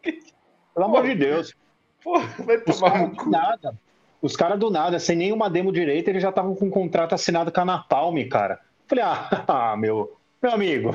[0.74, 1.54] Pelo amor de Deus.
[2.02, 3.30] Pô, vai tomar no do cu.
[3.30, 3.74] nada.
[4.20, 7.52] Os caras do nada, sem nenhuma demo direita, eles já estavam com um contrato assinado
[7.52, 8.58] com a Napalm, cara.
[8.88, 9.04] Falei,
[9.48, 10.94] ah, meu, meu amigo.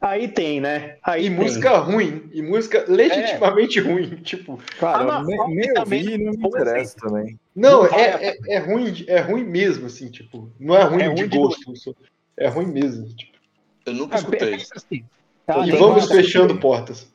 [0.00, 0.98] Aí tem, né?
[1.02, 1.38] Aí E tem.
[1.38, 2.28] música ruim.
[2.32, 4.16] E música legitimamente ruim.
[4.22, 7.38] Tipo, Cara, Ah, eu nem, não, nem ouvi e não me como interessa também.
[7.56, 10.50] não, Não vai é, é, é ruim, de- é ruim mesmo, assim, tipo.
[10.60, 11.76] Não é ruim É de ruim de gosto.
[11.76, 11.92] só-
[12.36, 13.06] É ruim mesmo.
[13.14, 13.32] Tipo.
[13.86, 14.54] Eu nunca Ah, escutei.
[14.54, 15.04] assim.
[15.46, 17.06] Ah, e vamos fechando portas.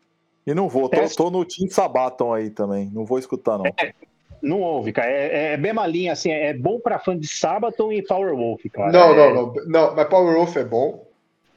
[0.47, 2.89] E não vou, tô, tô no Team Sabaton aí também.
[2.91, 3.65] Não vou escutar, não.
[4.41, 5.09] Não ouve, cara.
[5.11, 8.91] É, é bem uma linha, assim, é bom pra fã de Sabaton e Powerwolf, cara.
[8.91, 9.95] Não, É- não, não, não.
[9.95, 11.05] Mas Power Wolf é bom.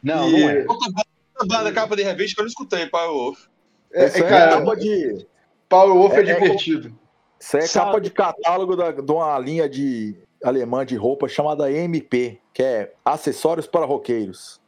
[0.03, 0.67] Não, E- não é.
[1.41, 3.47] Uma banda capa de revista que eu não escutei, Power Wolf.
[3.93, 5.27] É, é, é cara, capa de,
[5.69, 6.93] Power Wolf é, É, é- divertido.
[7.41, 11.71] isso é Sabe- capa de catálogo da- de uma linha de alemã de roupa chamada
[11.71, 14.61] MP, que é Acessórios para Roqueiros.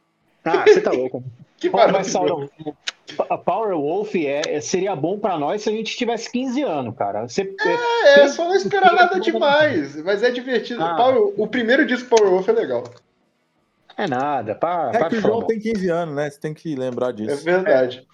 [0.43, 1.23] Ah, você tá louco.
[1.57, 2.49] Que mas, maravilhoso.
[3.07, 7.27] Saulo, Pa- Powerwolf é, seria bom pra nós se a gente tivesse 15 anos, cara.
[7.27, 7.53] Você,
[8.05, 9.95] É, é só não esperar nada demais.
[10.03, 10.83] Mas é divertido.
[10.83, 10.95] Ah.
[10.95, 12.83] Power- o primeiro disco Power Wolf é legal.
[13.97, 16.29] é nada, pá, É pá que o João tem 15 anos, né?
[16.29, 17.43] Você tem que lembrar É disso.
[17.43, 18.05] verdade.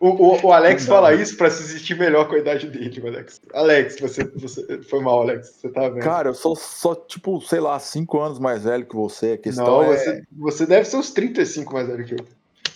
[0.00, 3.08] O, o, o Alex fala isso pra se sentir melhor com a idade dele, o
[3.08, 3.40] Alex.
[3.52, 5.56] Alex, você, você foi mal, Alex.
[5.60, 6.04] Você tá vendo?
[6.04, 9.32] Cara, eu sou só, tipo, sei lá, 5 anos mais velho que você.
[9.32, 9.96] A questão não, é.
[9.96, 12.24] você, você deve ser uns 35 mais velho que eu.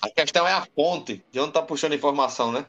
[0.02, 2.66] A questão é a fonte, de onde tá puxando informação, né?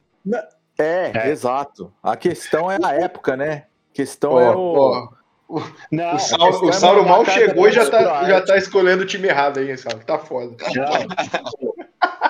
[0.78, 1.30] É, É.
[1.30, 1.92] exato.
[2.02, 3.66] A questão é a época, né?
[3.90, 5.08] A questão Ó, é o.
[5.48, 9.02] ó, Não, o Sauro, o é Sauro mal chegou e já tá, já tá escolhendo
[9.02, 9.98] o time errado aí, Sauro.
[10.04, 10.56] Tá foda.
[10.74, 11.74] não.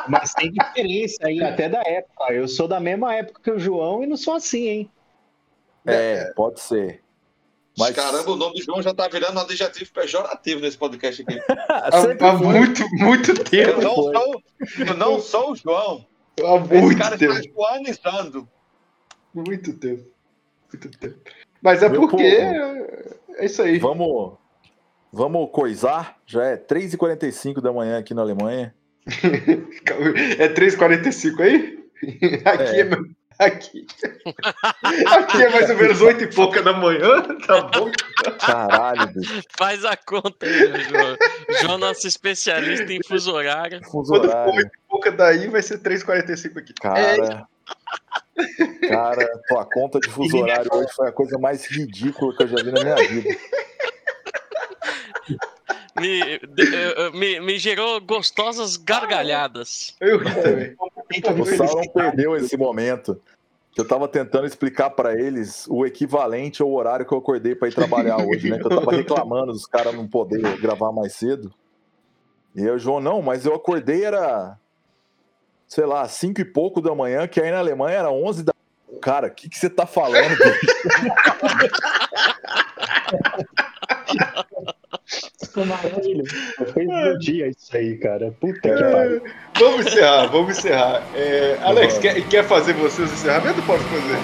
[0.08, 2.32] Mas tem diferença aí, até da época.
[2.32, 4.90] Eu sou da mesma época que o João e não sou assim, hein?
[5.86, 7.03] É, pode ser.
[7.78, 11.38] Mas- Caramba, o nome do João já tá virando um adjetivo pejorativo nesse podcast aqui.
[12.20, 13.80] Há, muito, muito Eu tempo.
[13.82, 14.12] não foi.
[14.14, 14.42] sou,
[14.86, 16.06] eu não sou o João.
[16.40, 17.32] Há Esse muito cara tempo.
[17.32, 18.48] está joanizando.
[19.34, 20.04] Muito tempo.
[20.72, 21.16] Muito tempo.
[21.60, 22.16] Mas é Meu porque.
[22.16, 23.14] povo.
[23.36, 23.78] É isso aí.
[23.78, 24.34] Vamos,
[25.12, 26.18] vamos coisar.
[26.26, 28.72] Já é 3h45 da manhã aqui na Alemanha.
[30.38, 31.84] É 3h45 aí?
[32.44, 32.88] Aqui é, É.
[33.38, 33.86] aqui.
[35.06, 37.90] aqui é mais ou menos 8 e pouca da manhã, tá bom?
[38.38, 39.42] Caralho, bicho.
[39.56, 41.16] Faz a conta aí, né, João.
[41.60, 43.80] João, nosso especialista em fuso horário.
[43.84, 44.54] Fuso Quando for horário.
[44.54, 46.72] 8 e pouca daí, vai ser 3h45 aqui.
[46.72, 47.48] É, Cara.
[48.88, 52.56] Cara, tua conta de fuso horário hoje foi a coisa mais ridícula que eu já
[52.56, 53.36] vi na minha vida.
[56.00, 59.94] Me, de- eh, me, me gerou gostosas gargalhadas.
[60.00, 60.76] eu também.
[61.40, 63.20] O Sauron perdeu esse momento.
[63.72, 67.66] Que eu tava tentando explicar pra eles o equivalente ao horário que eu acordei pra
[67.66, 68.58] ir trabalhar hoje, né?
[68.58, 71.52] Que eu tava reclamando dos caras não poder gravar mais cedo.
[72.54, 74.56] E aí o João, não, mas eu acordei era,
[75.66, 78.54] sei lá, cinco e pouco da manhã, que aí na Alemanha era 11 da
[79.02, 80.36] Cara, o que, que você tá falando?
[86.72, 88.34] Foi um dia isso aí, cara.
[88.40, 89.22] Puta que pariu.
[89.56, 91.02] Vamos encerrar, vamos encerrar.
[91.14, 93.64] É, Alex, quer, quer fazer você os encerramentos?
[93.64, 94.18] Posso fazer?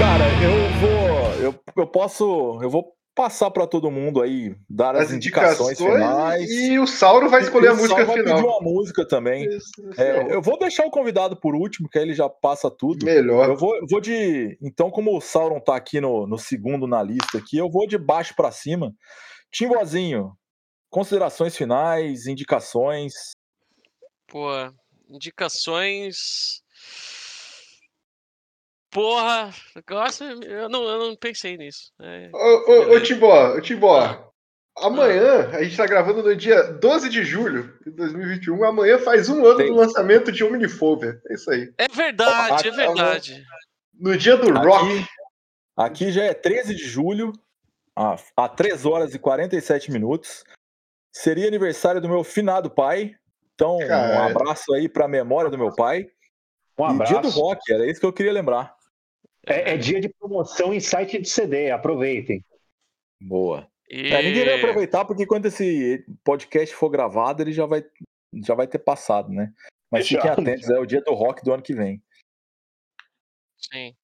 [0.00, 1.34] Cara, eu vou.
[1.40, 2.58] Eu, eu posso.
[2.60, 6.48] Eu vou passar pra todo mundo aí, dar as, As indicações, indicações finais.
[6.50, 8.36] e o Sauro vai escolher E a o música Saulo vai final.
[8.36, 9.44] pedir uma música também.
[9.44, 12.28] Isso, isso É, é eu vou deixar o convidado por último, que aí ele já
[12.28, 13.04] passa tudo.
[13.04, 13.48] Melhor.
[13.48, 14.56] Eu vou, eu vou de.
[14.62, 17.98] Então, como o Sauron tá aqui no, no segundo na lista aqui, eu vou de
[17.98, 18.94] baixo pra cima.
[19.50, 20.32] Timbozinho,
[20.88, 23.12] considerações finais, indicações.
[24.28, 24.46] Pô,
[25.08, 26.62] indicações.
[28.90, 29.52] Porra,
[29.86, 31.92] gosto, eu não, eu não pensei nisso.
[32.00, 32.38] É, Ô,
[32.92, 34.24] ô, ô Timbó, ô Timbó.
[34.78, 38.64] Amanhã, a gente tá gravando no dia 12 de julho de 2021.
[38.64, 39.66] Amanhã faz um ano Tem.
[39.66, 41.20] do lançamento de Omnifover.
[41.28, 41.72] É isso aí.
[41.76, 43.44] é verdade, é Aqui- verdade.
[43.98, 44.86] No dia do rock.
[44.86, 45.06] Aqui,
[46.06, 47.32] aqui já é 13 de julho,
[47.96, 50.44] a, a 3 horas e 47 minutos.
[51.12, 53.14] Seria aniversário do meu finado pai.
[53.54, 56.06] Então, um abraço aí pra memória do meu pai.
[56.78, 57.40] Um e dia do abraço.
[57.40, 58.77] rock, era isso que eu queria lembrar.
[59.48, 62.44] É, é dia de promoção em site de CD, aproveitem.
[63.20, 63.68] Boa.
[63.90, 64.08] E...
[64.08, 67.82] É, ninguém vai aproveitar, porque quando esse podcast for gravado, ele já vai,
[68.44, 69.52] já vai ter passado, né?
[69.90, 70.20] Mas Já.
[70.20, 72.02] fiquem atentos, é o dia do rock do ano que vem.
[73.56, 73.96] Sim.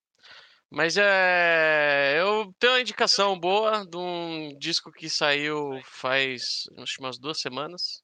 [0.70, 2.16] Mas é.
[2.18, 8.02] Eu tenho uma indicação boa de um disco que saiu faz acho, umas duas semanas.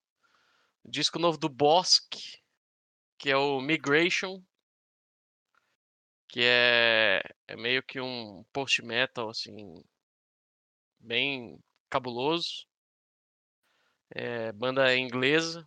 [0.84, 2.38] O disco novo do Bosque,
[3.18, 4.40] que é o Migration.
[6.31, 9.82] Que é, é meio que um post-metal, assim.
[10.98, 11.59] Bem
[11.90, 12.66] cabuloso.
[14.15, 15.66] É banda inglesa.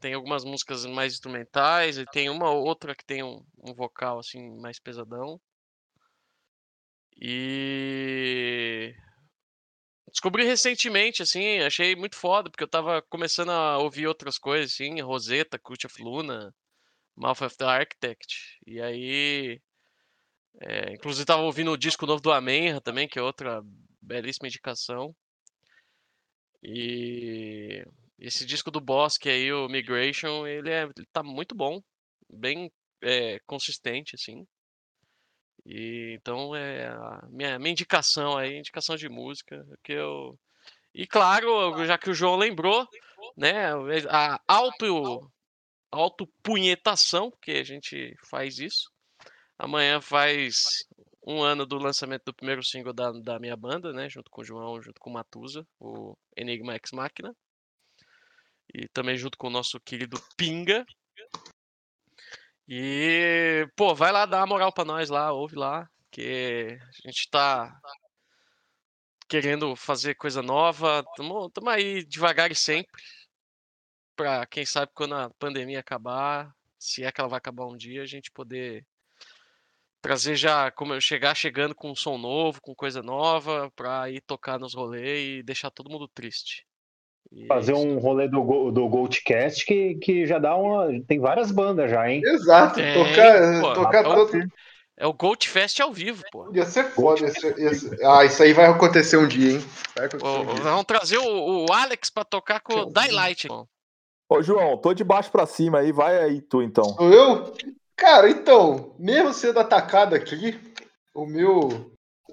[0.00, 4.18] Tem algumas músicas mais instrumentais e tem uma ou outra que tem um, um vocal
[4.18, 5.40] assim mais pesadão.
[7.22, 8.94] E
[10.10, 15.00] descobri recentemente, assim, achei muito foda, porque eu tava começando a ouvir outras coisas, assim,
[15.00, 16.54] Rosetta, Cult of Luna,
[17.16, 18.58] Mouth of the Architect.
[18.66, 19.60] E aí.
[20.58, 23.62] É, inclusive tava ouvindo o disco novo do Amenra também, que é outra
[24.00, 25.14] belíssima indicação.
[26.62, 27.84] E
[28.18, 31.80] esse disco do Bosque aí, o Migration, ele, é, ele tá muito bom,
[32.28, 32.70] bem
[33.02, 34.46] é, consistente, assim.
[35.64, 40.38] E então é a minha, minha indicação aí, indicação de música, que eu
[40.94, 42.86] e claro, já que o João lembrou,
[43.36, 43.72] né,
[44.08, 45.30] a auto
[45.90, 48.90] autopunhetação, que a gente faz isso.
[49.62, 50.86] Amanhã faz
[51.22, 54.44] um ano do lançamento do primeiro single da, da minha banda, né, junto com o
[54.44, 57.36] João, junto com o Matusa, o Enigma X Machina.
[58.72, 60.86] E também junto com o nosso querido Pinga.
[62.66, 67.28] E, pô, vai lá dar uma moral pra nós lá, ouve lá, que a gente
[67.28, 67.78] tá
[69.28, 71.04] querendo fazer coisa nova.
[71.16, 73.02] Tamo, tamo aí devagar e sempre.
[74.16, 78.02] Pra quem sabe quando a pandemia acabar, se é que ela vai acabar um dia,
[78.02, 78.86] a gente poder
[80.00, 84.20] trazer já, como eu chegar chegando com um som novo, com coisa nova, pra ir
[84.22, 86.64] tocar nos rolês e deixar todo mundo triste.
[87.32, 87.80] E é Fazer isso.
[87.86, 90.88] um rolê do, do Goldcast que, que já dá uma.
[91.06, 92.22] Tem várias bandas já, hein?
[92.24, 92.74] Exato.
[92.76, 93.72] Tem, tocar pô.
[93.74, 94.44] tocar Rapaz, todo.
[94.96, 96.50] É o Gold Fest ao vivo, pô.
[96.54, 97.20] Ia ser foda.
[97.22, 99.64] Ia ser- ia ser- Ah, isso aí vai acontecer um dia, hein?
[99.96, 100.62] Vai acontecer um dia.
[100.62, 103.48] Vamos trazer o, o Alex pra tocar com o Daylight.
[104.28, 106.84] Ô, João, tô de baixo pra cima aí, vai aí tu então.
[106.84, 107.54] Sou eu?
[108.00, 110.58] Cara, então, mesmo sendo atacado aqui,
[111.14, 111.92] o meu.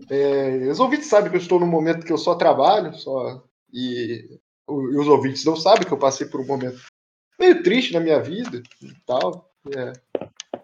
[0.10, 3.44] É, os ouvintes sabem que eu estou num momento que eu só trabalho, só.
[3.73, 6.80] E, o- e os ouvintes não sabem que eu passei por um momento
[7.38, 9.52] meio triste na minha vida e tal.
[9.76, 9.91] É.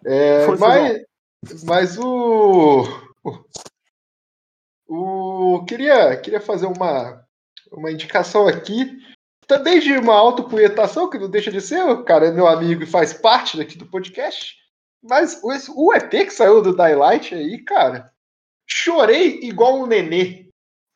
[0.06, 1.06] É, mas,
[1.66, 2.86] mas o.
[4.88, 5.66] O...
[5.66, 7.26] Queria, queria fazer uma,
[7.74, 8.98] uma indicação aqui.
[9.46, 12.88] Também de uma autopunhetação, que não deixa de ser, o cara é meu amigo e
[12.88, 14.63] faz parte daqui do podcast.
[15.04, 15.50] Mas o,
[15.88, 18.12] o ET que saiu do Daylight aí, cara,
[18.66, 20.48] chorei igual um nenê.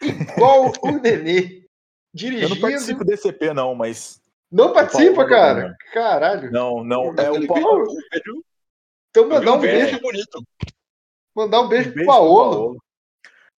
[0.02, 1.66] Igual um nenê.
[2.14, 2.46] Dirigindo.
[2.46, 4.22] Eu não participo desse EP, não, mas.
[4.52, 5.68] Não participa, Paulo, cara?
[5.68, 5.76] não.
[5.94, 6.52] Caralho.
[6.52, 7.14] Não, não.
[7.18, 7.86] É o Paulo.
[9.10, 10.44] Então mandar um beijo, bonito.
[11.36, 12.50] mandar um beijo Um pro beijo pro Paolo.
[12.52, 12.78] Paulo.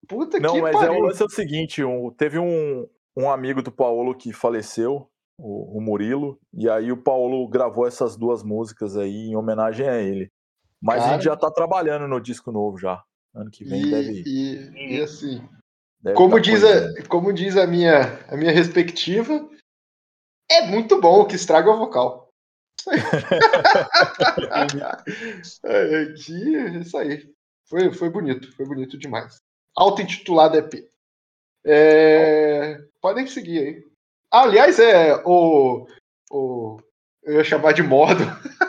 [0.08, 0.94] Puta Não, que mas é, pariu.
[0.94, 5.08] o lance é o seguinte: um- teve um, um amigo do Paulo que faleceu,
[5.38, 9.98] o, o Murilo, e aí o Paulo gravou essas duas músicas aí em homenagem a
[10.02, 10.32] ele.
[10.82, 11.14] Mas a Cara.
[11.14, 13.04] gente já tá trabalhando no disco novo já.
[13.34, 15.48] Ano que vem E, deve, e, e assim,
[16.02, 19.48] deve como tá diz, a, como diz a minha, a minha respectiva,
[20.50, 22.30] é muito bom o que estraga o vocal.
[25.64, 27.30] é, que, isso aí.
[27.70, 29.38] Foi, foi bonito, foi bonito demais.
[29.76, 30.90] Auto-intitulado EP.
[31.64, 33.84] É, podem seguir aí.
[34.32, 35.88] Ah, aliás, é o,
[36.32, 36.82] o.
[37.24, 38.24] Eu ia chamar de modo.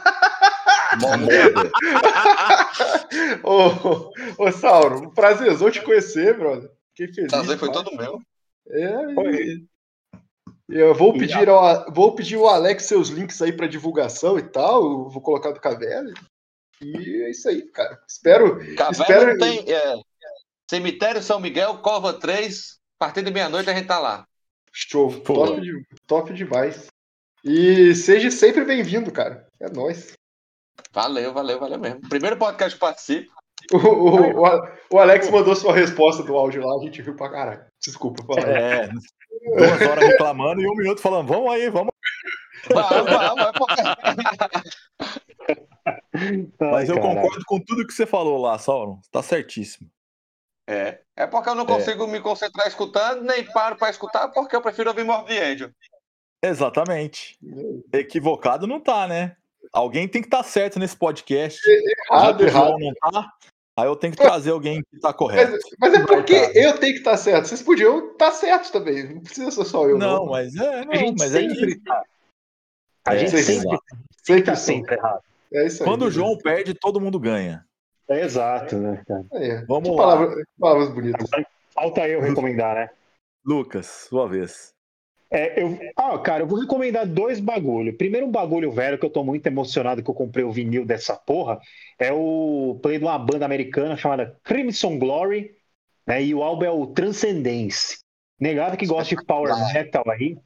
[3.43, 4.12] ô,
[4.44, 6.70] ô, Sauro, um prazerzão te conhecer, brother.
[6.97, 7.31] Fiquei feliz.
[7.31, 8.20] Prazer foi todo meu.
[8.68, 9.64] É, Foi.
[10.68, 14.82] eu vou pedir, ao, vou pedir ao Alex seus links aí para divulgação e tal.
[14.82, 16.14] Eu vou colocar do Cavelli.
[16.81, 17.98] E é isso aí, cara.
[18.09, 18.56] Espero.
[18.77, 19.72] Caverna Espero- tem.
[19.72, 19.94] é,
[20.70, 22.78] Cemitério São Miguel, Cova 3.
[22.98, 24.24] A partir de meia-noite a gente tá lá.
[24.72, 25.20] Show.
[25.22, 25.47] Pô.
[25.47, 26.86] Top, de- top demais.
[27.44, 29.47] E seja sempre bem-vindo, cara.
[29.59, 30.12] É nóis.
[30.93, 32.01] Valeu, valeu, valeu mesmo.
[32.09, 33.31] Primeiro podcast que participo.
[33.73, 34.43] O, o,
[34.93, 37.65] o Alex mandou sua resposta do áudio lá, a gente riu pra caralho.
[37.81, 38.53] Desculpa, fala aí.
[38.55, 41.93] É, duas horas reclamando e um minuto falando, vamos aí, vamos.
[42.69, 43.83] Vamos, vamos, é porque-
[46.61, 47.21] Mas eu caralho.
[47.21, 48.99] concordo com tudo que você falou lá, Sauron.
[49.12, 49.89] Tá certíssimo.
[50.69, 51.01] É.
[51.17, 54.89] É porque eu não consigo me concentrar escutando, nem paro pra escutar, porque eu prefiro
[54.91, 55.71] ouvir Morbid Angel.
[56.43, 57.39] Exatamente.
[57.93, 59.37] Equivocado não tá, né?
[59.72, 61.60] Alguém tem que estar certo nesse podcast.
[62.10, 62.66] Errado, que o errado.
[62.68, 63.32] João não tá,
[63.78, 65.52] aí eu tenho que trazer alguém que tá correto.
[65.78, 67.47] Mas, mas é porque eu tenho que estar certo.
[67.47, 69.14] Vocês podiam estar certos também.
[69.14, 69.97] Não precisa ser só eu.
[69.98, 72.02] Não, mas é, não, A gente mas é sempre que tá.
[73.06, 73.84] A É, gente sempre sempre, exato.
[74.24, 74.64] Sempre tá sou.
[74.74, 75.20] sempre errado.
[75.52, 75.88] É isso aí.
[75.88, 77.64] quando o João perde, todo mundo ganha.
[78.09, 79.24] É exato, né, cara?
[79.34, 79.64] É.
[79.66, 79.97] Vamos lá.
[79.97, 81.28] palavra- que palavras bonitas.
[81.72, 82.90] Falta eu recomendar, né?
[83.47, 84.72] Lucas, sua vez.
[85.32, 87.97] É, eu, ah, cara, eu vou recomendar dois bagulho.
[87.97, 91.15] Primeiro, um bagulho velho que eu tô muito emocionado que eu comprei o vinil dessa
[91.15, 91.61] porra.
[91.98, 95.52] É o play de uma banda americana chamada Crimson Glory,
[96.05, 96.23] né?
[96.23, 97.98] E o álbum é o Transcendence.
[98.40, 100.36] Negado que gosta de power metal aí.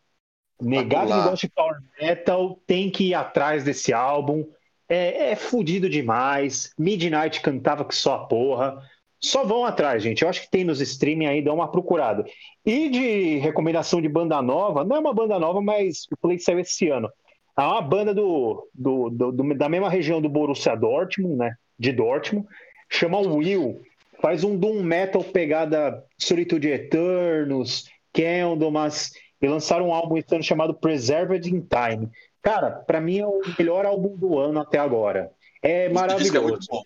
[0.60, 4.44] Negado que gosta de power metal tem que ir atrás desse álbum.
[4.86, 6.74] É, é fudido demais.
[6.78, 8.82] Midnight cantava que só a porra.
[9.24, 10.22] Só vão atrás, gente.
[10.22, 12.24] Eu acho que tem nos streaming aí, dá uma procurada.
[12.64, 16.58] E de recomendação de banda nova, não é uma banda nova, mas o Play saiu
[16.60, 17.10] esse ano.
[17.58, 21.54] É uma banda do, do, do- do- da mesma região do Borussia Dortmund, né?
[21.78, 22.46] De Dortmund.
[22.90, 23.80] Chama Will.
[24.20, 29.12] Faz um Doom Metal pegada Solitude Eternos, Candlemas.
[29.40, 32.08] E lançaram um álbum esse ano chamado Preserved in Time.
[32.42, 35.30] Cara, pra mim é o melhor álbum do ano até agora.
[35.62, 36.42] É que é maravilhoso.
[36.42, 36.82] muito bom.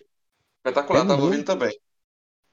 [0.57, 1.77] Espetacular, É tava muito- ouvindo também.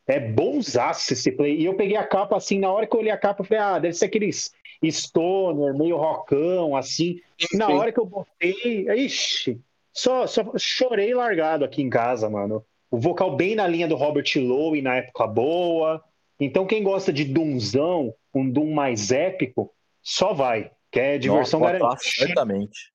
[0.06, 1.56] É bonsaço esse play.
[1.56, 3.62] E eu peguei a capa assim, na hora que eu olhei a capa, eu falei,
[3.62, 4.52] ah, deve ser aqueles
[4.84, 7.20] stoner, meio rockão, assim.
[7.54, 9.60] Na hora que eu botei, ixi,
[9.92, 12.64] só, só chorei largado aqui em casa, mano.
[12.90, 16.02] O vocal bem na linha do Robert Lowe na época boa.
[16.38, 19.72] Então, quem gosta de Doomzão, um Doom mais épico,
[20.02, 20.70] só vai.
[20.92, 21.98] Que é diversão garantida.
[21.98, 22.92] certamente.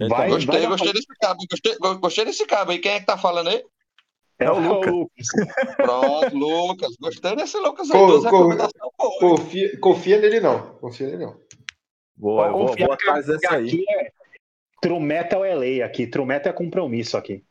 [0.00, 0.46] Vai, Certamente.
[0.46, 1.44] Gostei, vai- gostei desse cabo.
[1.50, 2.78] Gostei, gostei desse cabo aí.
[2.78, 3.62] Quem é que tá falando aí?
[4.40, 4.90] É o o Luca.
[4.90, 5.26] Lucas.
[5.76, 6.96] Pronto, Lucas.
[6.98, 7.88] Gostei desse Lucas.
[7.88, 9.18] Co- co-.
[9.18, 10.74] Confia, confia nele não.
[10.76, 11.36] Confia nele não.
[12.16, 13.84] Vou, eu vou, vou atrás dessa aí.
[13.88, 14.10] É
[14.80, 16.06] True Metal é lei aqui.
[16.06, 17.44] True Metal é compromisso aqui.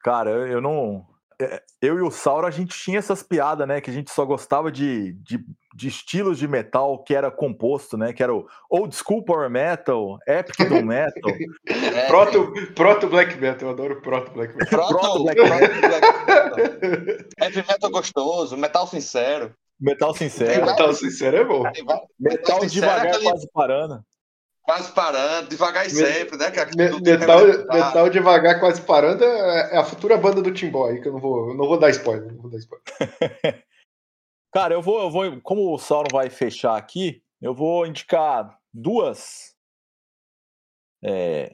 [0.00, 1.04] Cara, eu, eu não.
[1.40, 3.80] É, Eu e o Sauro, a gente tinha essas piadas, né?
[3.80, 5.44] Que a gente só gostava de, de,
[5.74, 8.12] de estilos de metal que era composto, né?
[8.12, 11.32] Que era o Old School Power Metal, Epic Doom Metal,
[11.66, 13.68] É, Proto, proto Black Metal.
[13.68, 14.68] Eu adoro Proto Black Metal.
[14.88, 17.28] Proto, Proto Black Proto Black Metal.
[17.40, 19.52] Heavy metal gostoso, metal sincero.
[19.78, 21.62] Metal Sincero, Metal sincero é bom.
[21.62, 21.84] Vários-
[22.18, 24.00] Metal Sincero, devagar, aquele- quase parando.
[24.66, 26.50] Quase parando, devagar e Me- sempre, né?
[26.50, 31.06] Que Metal, metal devagar, quase parando, é é a futura banda do Timbó aí, que
[31.06, 32.32] eu não vou, eu não vou dar spoiler.
[32.32, 32.84] Não vou dar spoiler.
[34.52, 35.40] Cara, eu vou, eu vou.
[35.42, 39.54] Como o Sauron vai fechar aqui, eu vou indicar duas.
[41.04, 41.50] é,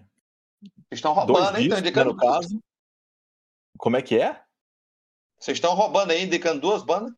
[0.62, 1.44] Vocês estão roubando, hein?
[1.44, 2.58] Estão discos, né, indicando no caso.
[3.76, 4.42] Como é que é?
[5.38, 7.12] Vocês estão roubando aí, indicando duas bandas?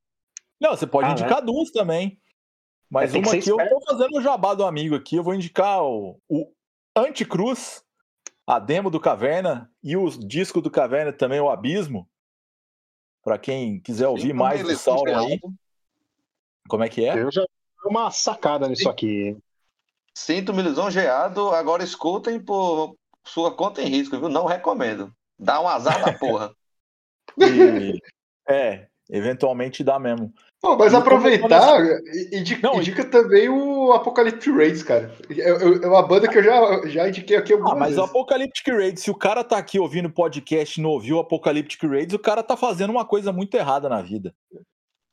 [0.60, 2.20] Não, você pode Ah, indicar duas também.
[2.94, 5.16] Mas É, que uma aqui eu tô fazendo o jabá do amigo aqui.
[5.16, 6.52] Eu vou indicar o, o
[6.96, 7.84] Anticruz,
[8.46, 12.08] a demo do Caverna, e o disco do Caverna também, o Abismo.
[13.24, 15.40] Pra quem quiser ouvir Sinto-me mais do Sauron aí.
[16.68, 17.18] Como é que é?
[17.18, 19.36] Eu já dei uma sacada nisso aqui.
[20.16, 21.50] Sinto-me lisonjeado.
[21.50, 22.94] Agora escutem por
[23.24, 24.28] sua conta em risco, viu?
[24.28, 25.12] Não recomendo.
[25.36, 26.54] Dá um azar da porra.
[27.38, 27.98] E-
[28.48, 30.32] é, eventualmente dá mesmo.
[30.64, 35.14] Pô, mas E aproveitar, e- indica, Não, indica também o Apocalyptic Raids, cara.
[35.30, 37.96] É, é- é uma banda que eu já, já indiquei aqui algumas Ah, mas o
[37.96, 38.10] vezes.
[38.10, 42.14] Apocalyptic Raids, se o cara tá aqui ouvindo podcast e não ouviu o Apocalyptic Raids,
[42.14, 44.34] o cara tá fazendo uma coisa muito errada na vida.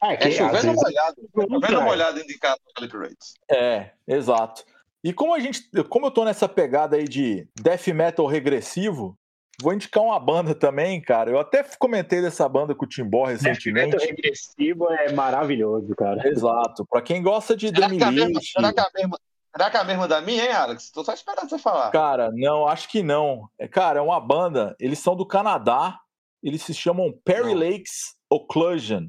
[0.01, 1.15] Ah, que É às chovendo vezes- molhado.
[1.35, 1.81] Chovendo cara.
[1.81, 3.33] molhado indicar Apocalypse Rates.
[3.51, 4.63] É, exato.
[5.03, 9.17] E como a gente, como eu tô nessa pegada aí de death metal regressivo,
[9.61, 11.29] vou indicar uma banda também, cara.
[11.31, 13.95] Eu até comentei dessa banda com o Timbó recentemente.
[13.97, 16.27] regressivo é maravilhoso, cara.
[16.27, 16.85] Exato.
[16.89, 19.17] Pra quem gosta de Será que, é a será, que é a mesma,
[19.55, 20.91] será que é a mesma da minha, hein, Alex?
[20.91, 21.91] Tô só esperando você falar.
[21.91, 23.49] cara, não, acho que não.
[23.59, 25.97] É, cara, é uma banda, eles são do Canadá,
[26.43, 27.69] eles se chamam Perry Não.
[27.69, 29.07] Lakes Occlusion.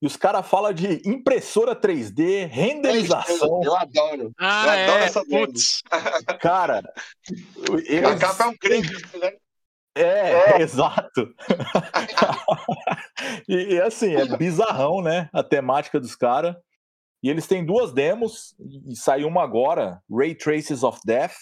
[0.00, 3.60] E os caras falam de impressora 3D, renderização.
[3.62, 4.32] Eu adoro.
[4.36, 5.04] Ah, Eu adoro é.
[5.04, 5.24] essa.
[5.24, 5.80] Putz.
[6.40, 6.82] Cara,
[7.70, 8.88] A eles, capa é um crime,
[9.20, 9.32] né?
[9.94, 9.94] É,
[10.62, 11.34] exato.
[13.48, 15.28] e, e, assim, é bizarrão, né?
[15.32, 16.56] A temática dos caras.
[17.22, 18.54] E eles têm duas demos,
[18.88, 21.34] e saiu uma agora, Ray Traces of Death,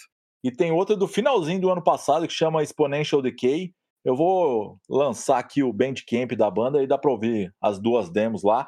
[0.43, 3.73] e tem outra do finalzinho do ano passado que chama Exponential Decay.
[4.03, 8.43] Eu vou lançar aqui o Bandcamp da banda e dá pra ouvir as duas demos
[8.43, 8.67] lá.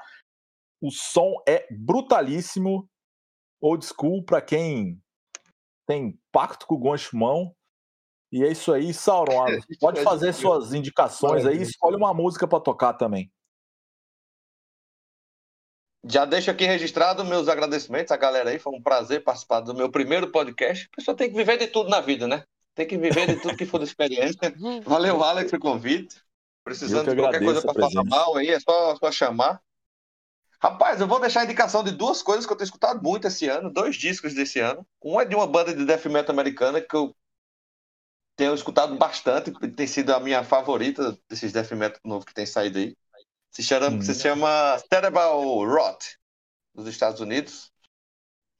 [0.82, 2.88] O som é brutalíssimo,
[3.62, 5.00] old school pra quem
[5.88, 7.54] tem pacto com o Gonchimão.
[8.34, 9.46] E é isso aí, Sauron.
[9.80, 13.32] Pode fazer suas indicações aí, escolhe uma música pra tocar também.
[16.04, 18.58] Já deixo aqui registrado meus agradecimentos à galera aí.
[18.58, 20.90] Foi um prazer participar do meu primeiro podcast.
[20.92, 22.44] A pessoa tem que viver de tudo na vida, né?
[22.74, 24.40] Tem que viver de tudo que for de experiência.
[24.84, 26.20] Valeu, Alex, pelo convite.
[26.64, 29.62] Precisando de qualquer coisa para falar mal aí, é só, só chamar.
[30.60, 33.48] Rapaz, eu vou deixar a indicação de duas coisas que eu tenho escutado muito esse
[33.48, 34.84] ano, dois discos desse ano.
[35.04, 37.16] Um é de uma banda de death metal americana que eu
[38.36, 42.80] tenho escutado bastante, tem sido a minha favorita desses death metal novo que tem saído
[42.80, 42.96] aí.
[43.52, 44.02] Se chama, Hum.
[44.02, 46.18] se chama Cerebral Rot,
[46.74, 47.72] dos Estados Unidos.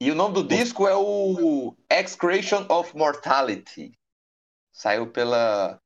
[0.00, 3.92] E o nome do disco é o Excretion of Mortality.
[4.72, 5.80] Saiu pela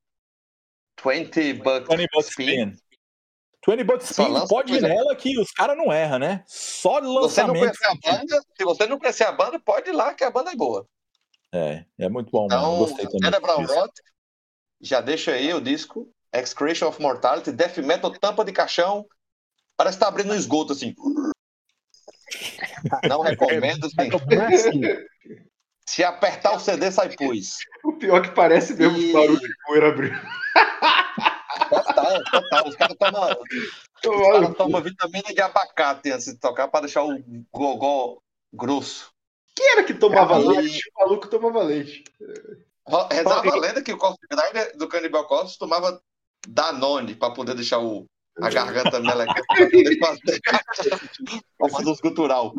[1.02, 2.44] 20 Bucks 20 Bucks Spin.
[2.70, 2.76] Spin.
[3.66, 6.42] 20 Bucks Spin, pode ir nela que os caras não erram, né?
[6.46, 7.60] Só Se você não lançamento.
[7.60, 10.50] conhecer a banda, se você não conhecer a banda, pode ir lá que a banda
[10.52, 10.86] é boa.
[11.52, 13.30] É, é muito bom, Então, Gostei também.
[13.30, 13.64] Cerebral.
[13.64, 13.92] Rot,
[14.80, 19.06] já deixa aí o disco Excretion of Mortality, Death Metal, tampa de caixão.
[19.76, 20.94] Parece que tá abrindo um esgoto assim.
[23.08, 23.86] Não recomendo.
[23.86, 24.54] Assim.
[24.54, 24.80] Assim,
[25.86, 27.56] Se apertar o CD, sai pus.
[27.84, 30.20] O pior que parece mesmo E- o barulho de poeira abrindo.
[31.70, 32.68] Total, total.
[32.68, 33.36] Os caras tomam
[34.04, 37.18] os caras tomam vitamina de abacate antes de tocar para deixar o
[37.52, 38.18] gogó
[38.52, 39.10] grosso.
[39.58, 40.80] Quem era que tomava leite?
[40.94, 42.04] O maluco tomava leite.
[43.10, 46.00] Rezava a lenda que o Corpse Grinder do Cannibal Corpse tomava
[46.46, 48.06] Danone para poder deixar o,
[48.40, 49.42] a garganta melecada
[51.58, 52.54] para fazer, os gutural.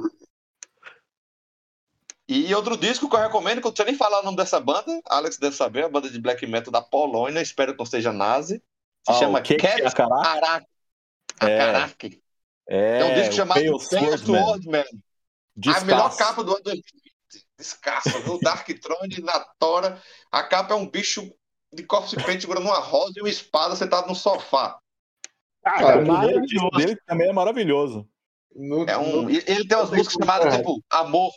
[2.28, 5.02] E outro disco que eu recomendo, que eu não nem falar o nome dessa banda,
[5.06, 8.62] Alex deve saber, a banda de black metal da Polônia, espero que não seja nazi.
[9.08, 10.28] Se Ah, chama Cat Acará?
[10.28, 10.66] Arak.
[11.42, 11.62] É.
[11.62, 12.22] Akarak.
[12.68, 14.86] É, É um disco chamado Pale Pale Swordsman.
[15.68, 16.94] A melhor capa do ano 2020.
[17.58, 18.32] Descasso.
[18.32, 20.02] O Dark Throne na tora.
[20.32, 21.32] A capa é um bicho
[21.74, 24.78] de corpse paint segurando uma rosa e uma espada sentado no sofá.
[25.64, 26.88] cara, Cara, O primeiro disco maravilhoso.
[26.88, 28.10] dele também é maravilhoso.
[28.56, 31.32] Não- É um, e- ele tem umas músicas chamadas tipo Amor,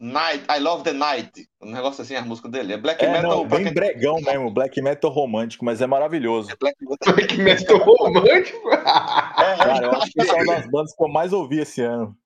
[0.00, 1.48] Night, I Love the Night.
[1.60, 2.72] Um negócio assim, a música dele.
[2.72, 3.30] É black É, metal.
[3.30, 6.50] não, bem quem- bregão mesmo, black metal romântico, mas é maravilhoso.
[6.50, 7.14] É black metal.
[7.14, 8.68] Black metal romântico?
[8.70, 12.16] Cara, eu acho que essa é uma das bandas que eu mais ouvi esse ano.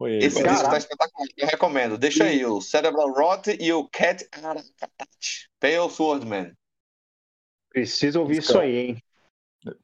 [0.00, 0.24] Foi ele.
[0.24, 1.28] Esse disco tá espetacular.
[1.36, 1.98] Eu recomendo.
[1.98, 4.26] Deixa aí o Cerebral Rot e o Cat.
[5.60, 6.54] Pale Swordman.
[7.68, 9.02] Preciso ouvir isso aí, hein?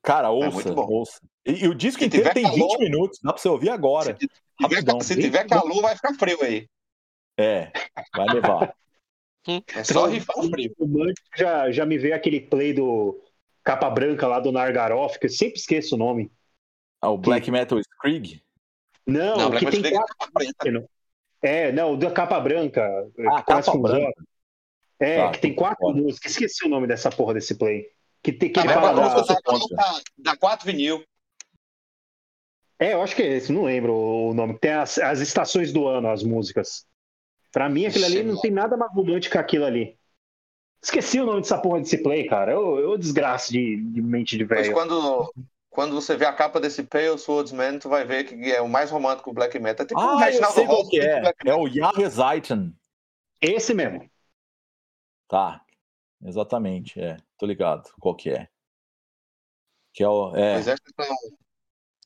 [0.02, 0.86] Cara, É ouça, bom.
[0.90, 1.20] ouça.
[1.46, 4.16] E, e o disco Se inteiro tem 20 calor- minutos, dá pra você ouvir agora.
[4.18, 4.26] Se
[4.66, 6.66] tiver, se tiver calor, vai ficar frio aí.
[7.38, 7.70] É,
[8.14, 8.74] vai levar.
[9.76, 10.74] É só rifar o frio.
[11.36, 13.22] Já, já me veio aquele play do
[13.62, 16.32] Capa Branca lá do Nargaroff, que eu sempre esqueço o nome.
[17.00, 18.42] Ah, o Black Metal Skrig?
[19.06, 20.32] Não, Não, que Black tem Metal quatro.
[20.32, 20.88] preta.
[21.42, 22.82] É, não, o da Capa Branca.
[23.30, 24.22] Ah, que Capa com Branca.
[24.98, 25.96] É, Tá, que tem quatro fora.
[25.96, 26.32] músicas.
[26.32, 27.86] Esqueci o nome dessa porra desse play.
[28.22, 29.52] Que, tem, que mas fala música da...
[29.52, 29.58] da,
[29.92, 30.00] da,
[30.32, 31.04] da 4 vinil.
[32.78, 34.58] É, eu acho que é esse, não lembro o nome.
[34.58, 36.84] Tem as, as estações do ano, as músicas.
[37.52, 39.96] Pra mim, aquilo ali não tem nada mais romântico que aquilo ali.
[40.82, 42.52] Esqueci o nome dessa porra desse play, cara.
[42.52, 44.72] Eu, eu desgraço de, de mente de Mas velho.
[44.74, 45.32] quando,
[45.76, 48.90] quando você vê a capa desse Pale Swordsman, tu vai ver que é o mais
[48.90, 49.84] romântico do Black Metal.
[49.84, 51.32] É tipo um Ah, eu Reginaldo sei qual Rossi que do é.
[51.44, 52.74] É o Jahrezeiten.
[53.42, 54.10] Esse mesmo.
[55.28, 55.62] Tá.
[56.24, 57.18] Exatamente, é.
[57.36, 58.48] Tô ligado qual que é.
[59.92, 60.34] Que é o.
[60.34, 60.54] É.
[60.54, 61.16] Pois é, então,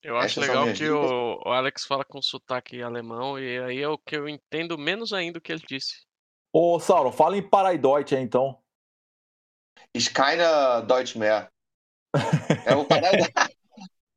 [0.03, 3.89] Eu acho Essas legal que o, o Alex fala com sotaque alemão e aí é
[3.89, 6.05] o que eu entendo menos ainda o que ele disse.
[6.53, 8.61] Ô, Sauron, fala em Paraidote aí, então.
[9.95, 11.49] Skyna Deutsch mehr.
[12.67, 13.13] É o Parai...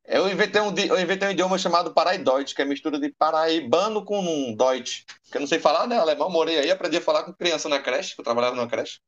[0.05, 4.19] Eu inventei, um, eu inventei um idioma chamado Paraideutsch, que é mistura de paraibano com
[4.19, 5.03] um Deutsch.
[5.31, 5.97] Que eu não sei falar, né?
[5.97, 8.99] Alemão, morei aí, aprendi a falar com criança na creche, que eu trabalhava numa creche.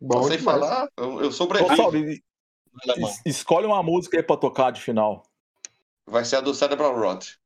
[0.00, 0.58] Bom não sei demais.
[0.60, 2.08] falar, eu, eu Ô, sobrevivo
[2.96, 5.24] es- escolhe uma música aí pra tocar de final.
[6.06, 7.38] Vai ser a do Cerebral Rot.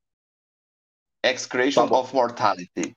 [1.23, 2.95] Excretion Tá of Mortality.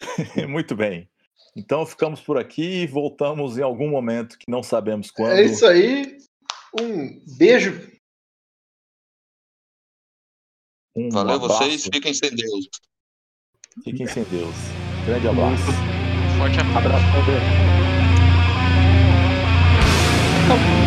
[0.48, 1.08] Muito bem.
[1.56, 5.32] Então ficamos por aqui e voltamos em algum momento que não sabemos quando.
[5.32, 6.18] É isso aí.
[6.78, 7.89] Um beijo.
[11.00, 11.58] Um Valeu abraço.
[11.58, 12.68] vocês, fiquem sem Deus.
[13.84, 14.54] Fiquem sem Deus.
[15.06, 15.64] Grande abraço.
[16.38, 17.04] Forte abraço.
[20.50, 20.79] Abraço